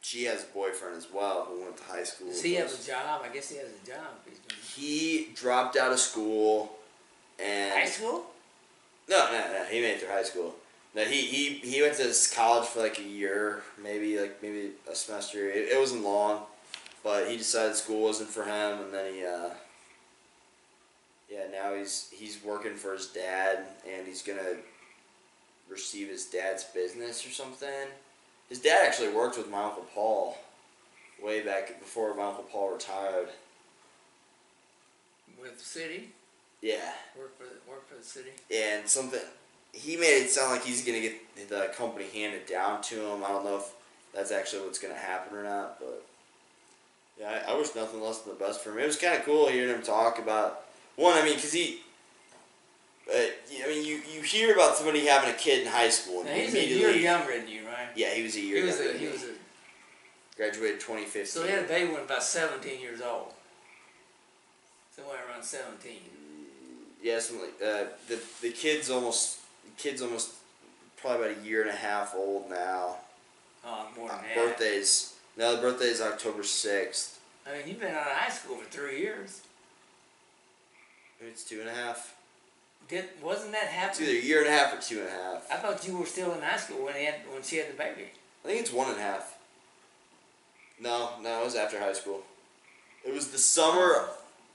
she 0.00 0.24
has 0.24 0.44
a 0.44 0.46
boyfriend 0.54 0.96
as 0.96 1.06
well 1.12 1.46
who 1.50 1.60
went 1.60 1.76
to 1.76 1.82
high 1.84 2.02
school. 2.02 2.28
Does 2.28 2.42
he 2.42 2.54
have 2.54 2.72
a 2.72 2.86
job? 2.86 3.20
I 3.22 3.28
guess 3.28 3.50
he 3.50 3.58
has 3.58 3.66
a 3.66 3.86
job. 3.86 4.06
He 4.74 5.28
dropped 5.34 5.76
out 5.76 5.92
of 5.92 5.98
school 5.98 6.78
and 7.38 7.72
high 7.72 7.84
school. 7.84 8.24
no, 9.08 9.26
no, 9.30 9.38
no. 9.38 9.64
He 9.70 9.80
made 9.80 9.92
it 9.92 10.00
through 10.00 10.08
high 10.08 10.22
school. 10.22 10.54
No, 10.94 11.04
he, 11.04 11.22
he 11.22 11.54
he 11.58 11.82
went 11.82 11.94
to 11.96 12.12
college 12.34 12.66
for 12.66 12.80
like 12.80 12.98
a 12.98 13.02
year, 13.02 13.62
maybe 13.82 14.18
like 14.18 14.42
maybe 14.42 14.70
a 14.90 14.94
semester. 14.94 15.48
It, 15.48 15.72
it 15.72 15.78
wasn't 15.78 16.02
long, 16.02 16.42
but 17.04 17.28
he 17.28 17.36
decided 17.36 17.76
school 17.76 18.02
wasn't 18.02 18.30
for 18.30 18.44
him, 18.44 18.80
and 18.80 18.94
then 18.94 19.12
he 19.12 19.26
uh, 19.26 19.50
yeah 21.30 21.44
now 21.50 21.74
he's 21.74 22.10
he's 22.12 22.38
working 22.44 22.74
for 22.74 22.92
his 22.92 23.06
dad, 23.06 23.58
and 23.88 24.06
he's 24.06 24.22
gonna 24.22 24.56
receive 25.68 26.08
his 26.08 26.26
dad's 26.26 26.64
business 26.64 27.26
or 27.26 27.30
something. 27.30 27.88
His 28.48 28.60
dad 28.60 28.86
actually 28.86 29.10
worked 29.10 29.36
with 29.36 29.50
my 29.50 29.64
uncle 29.64 29.84
Paul, 29.94 30.38
way 31.22 31.42
back 31.42 31.78
before 31.78 32.14
my 32.14 32.24
uncle 32.24 32.44
Paul 32.44 32.72
retired. 32.72 33.28
with 35.40 35.58
the 35.58 35.64
city. 35.64 36.10
Yeah. 36.62 36.92
Work 37.16 37.36
for 37.38 37.44
the, 37.44 37.70
work 37.70 37.88
for 37.88 37.96
the 37.96 38.02
city. 38.02 38.30
and 38.52 38.88
something 38.88 39.20
he 39.72 39.96
made 39.96 40.22
it 40.22 40.30
sound 40.30 40.52
like 40.52 40.64
he's 40.64 40.84
gonna 40.84 41.00
get 41.00 41.48
the 41.48 41.70
company 41.76 42.06
handed 42.12 42.46
down 42.46 42.82
to 42.82 42.94
him. 42.96 43.22
I 43.22 43.28
don't 43.28 43.44
know 43.44 43.58
if 43.58 43.70
that's 44.14 44.32
actually 44.32 44.62
what's 44.62 44.78
gonna 44.78 44.94
happen 44.94 45.36
or 45.36 45.44
not, 45.44 45.78
but 45.78 46.04
yeah, 47.20 47.42
I, 47.46 47.52
I 47.52 47.56
wish 47.56 47.74
nothing 47.74 48.00
less 48.00 48.18
than 48.20 48.32
the 48.32 48.44
best 48.44 48.62
for 48.62 48.70
him. 48.72 48.78
It 48.78 48.86
was 48.86 48.96
kind 48.96 49.16
of 49.18 49.24
cool 49.24 49.48
hearing 49.48 49.74
him 49.74 49.82
talk 49.82 50.18
about 50.18 50.64
one. 50.98 51.16
I 51.16 51.22
mean, 51.24 51.36
because 51.36 51.52
he. 51.52 51.80
Uh, 53.10 53.16
I 53.64 53.68
mean, 53.68 53.86
you, 53.86 54.02
you 54.12 54.20
hear 54.20 54.52
about 54.52 54.76
somebody 54.76 55.06
having 55.06 55.30
a 55.30 55.34
kid 55.34 55.62
in 55.66 55.72
high 55.72 55.88
school, 55.88 56.20
and 56.20 56.28
Now, 56.28 56.34
he's 56.34 56.54
a 56.54 56.66
year 56.66 56.90
younger 56.90 57.32
than 57.38 57.48
you, 57.48 57.64
right? 57.66 57.88
yeah, 57.96 58.12
he 58.12 58.22
was 58.22 58.36
a 58.36 58.40
year. 58.40 58.60
He 58.60 58.66
was 58.66 58.76
younger 58.78 58.94
a, 58.94 58.98
he 58.98 59.06
was 59.06 59.22
a, 59.24 59.28
graduated 60.36 60.78
twenty 60.80 61.04
fifteen. 61.04 61.26
so 61.26 61.44
he 61.44 61.50
had 61.50 61.64
a 61.64 61.68
baby 61.68 61.90
when 61.90 62.02
about 62.02 62.22
seventeen 62.22 62.80
years 62.80 63.00
old. 63.00 63.32
Somewhere 64.94 65.16
around 65.30 65.42
seventeen. 65.42 66.02
yeah, 67.02 67.18
something 67.18 67.46
like 67.46 67.62
uh, 67.66 67.84
the 68.08 68.20
the 68.42 68.50
kid's 68.50 68.90
almost 68.90 69.38
the 69.64 69.70
kid's 69.82 70.02
almost 70.02 70.32
probably 70.98 71.28
about 71.30 71.38
a 71.42 71.46
year 71.46 71.62
and 71.62 71.70
a 71.70 71.74
half 71.76 72.14
old 72.14 72.50
now. 72.50 72.96
Oh, 73.64 73.86
more 73.96 74.08
than 74.08 74.18
that. 74.18 74.34
Birthdays. 74.34 75.14
No, 75.38 75.56
the 75.56 75.62
birthday 75.62 75.86
is 75.86 76.00
October 76.02 76.42
sixth. 76.42 77.20
I 77.46 77.56
mean, 77.56 77.68
you've 77.68 77.80
been 77.80 77.94
out 77.94 78.06
of 78.08 78.12
high 78.12 78.30
school 78.30 78.56
for 78.56 78.68
three 78.70 79.00
years. 79.00 79.40
It's 81.20 81.44
two 81.44 81.60
and 81.60 81.68
a 81.68 81.74
half. 81.74 82.14
Did 82.88 83.04
wasn't 83.22 83.52
that 83.52 83.64
It's 83.64 83.72
happening? 83.72 84.08
either 84.10 84.18
a 84.18 84.22
year 84.22 84.38
and 84.44 84.48
a 84.48 84.52
half 84.52 84.72
or 84.74 84.80
two 84.80 85.00
and 85.00 85.08
a 85.08 85.10
half. 85.10 85.46
I 85.50 85.56
thought 85.56 85.86
you 85.86 85.96
were 85.98 86.06
still 86.06 86.32
in 86.34 86.40
high 86.40 86.56
school 86.56 86.84
when 86.84 86.94
he 86.94 87.04
had 87.04 87.16
when 87.32 87.42
she 87.42 87.56
had 87.56 87.68
the 87.70 87.76
baby. 87.76 88.06
I 88.44 88.48
think 88.48 88.60
it's 88.60 88.72
one 88.72 88.88
and 88.90 88.98
a 88.98 89.02
half. 89.02 89.36
No, 90.80 91.10
no, 91.20 91.42
it 91.42 91.44
was 91.44 91.56
after 91.56 91.78
high 91.78 91.92
school. 91.92 92.22
It 93.04 93.12
was 93.12 93.28
the 93.28 93.38
summer. 93.38 94.08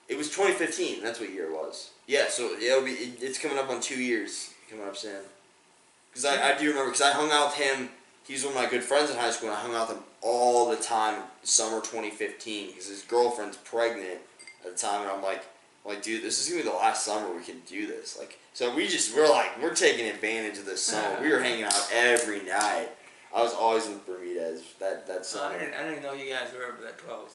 It 0.07 0.17
was 0.17 0.29
2015. 0.29 1.03
That's 1.03 1.19
what 1.19 1.31
year 1.31 1.45
it 1.45 1.51
was. 1.53 1.91
Yeah, 2.07 2.25
so 2.29 2.51
it'll 2.59 2.83
be. 2.83 2.91
It, 2.91 3.21
it's 3.21 3.37
coming 3.37 3.57
up 3.57 3.69
on 3.69 3.81
two 3.81 4.01
years. 4.01 4.53
Coming 4.69 4.87
up 4.87 4.95
soon. 4.97 5.21
Because 6.11 6.25
I, 6.25 6.53
I 6.53 6.57
do 6.57 6.69
remember. 6.69 6.91
Because 6.91 7.01
I 7.01 7.11
hung 7.11 7.29
out 7.31 7.47
with 7.57 7.65
him. 7.67 7.89
He's 8.25 8.45
one 8.45 8.55
of 8.55 8.61
my 8.63 8.69
good 8.69 8.83
friends 8.83 9.11
in 9.11 9.17
high 9.17 9.31
school, 9.31 9.49
and 9.49 9.57
I 9.57 9.61
hung 9.61 9.75
out 9.75 9.89
with 9.89 9.97
him 9.97 10.03
all 10.21 10.69
the 10.69 10.77
time. 10.77 11.23
Summer 11.43 11.81
2015. 11.81 12.67
Because 12.67 12.87
his 12.87 13.01
girlfriend's 13.03 13.57
pregnant 13.57 14.19
at 14.65 14.71
the 14.71 14.77
time, 14.77 15.01
and 15.01 15.11
I'm 15.11 15.21
like, 15.21 15.43
like, 15.85 16.01
dude, 16.01 16.23
this 16.23 16.41
is 16.41 16.49
gonna 16.49 16.63
be 16.63 16.69
the 16.69 16.75
last 16.75 17.05
summer 17.05 17.33
we 17.33 17.43
can 17.43 17.61
do 17.67 17.87
this. 17.87 18.17
Like, 18.17 18.39
so 18.53 18.73
we 18.75 18.87
just 18.87 19.15
we're 19.15 19.29
like 19.29 19.61
we're 19.61 19.73
taking 19.73 20.07
advantage 20.07 20.57
of 20.57 20.65
this 20.65 20.81
summer. 20.81 21.21
we 21.21 21.29
were 21.29 21.37
uh-huh. 21.37 21.45
hanging 21.45 21.63
out 21.63 21.89
every 21.93 22.43
night. 22.43 22.89
I 23.35 23.41
was 23.41 23.53
always 23.53 23.87
with 23.87 24.05
Bermudez 24.05 24.61
that 24.79 25.07
that 25.07 25.25
So 25.25 25.43
I 25.43 25.57
didn't 25.57 25.73
I 25.73 25.89
didn't 25.89 26.03
know 26.03 26.13
you 26.13 26.31
guys 26.31 26.53
were 26.53 26.63
ever 26.63 26.81
that 26.83 26.97
close. 26.97 27.31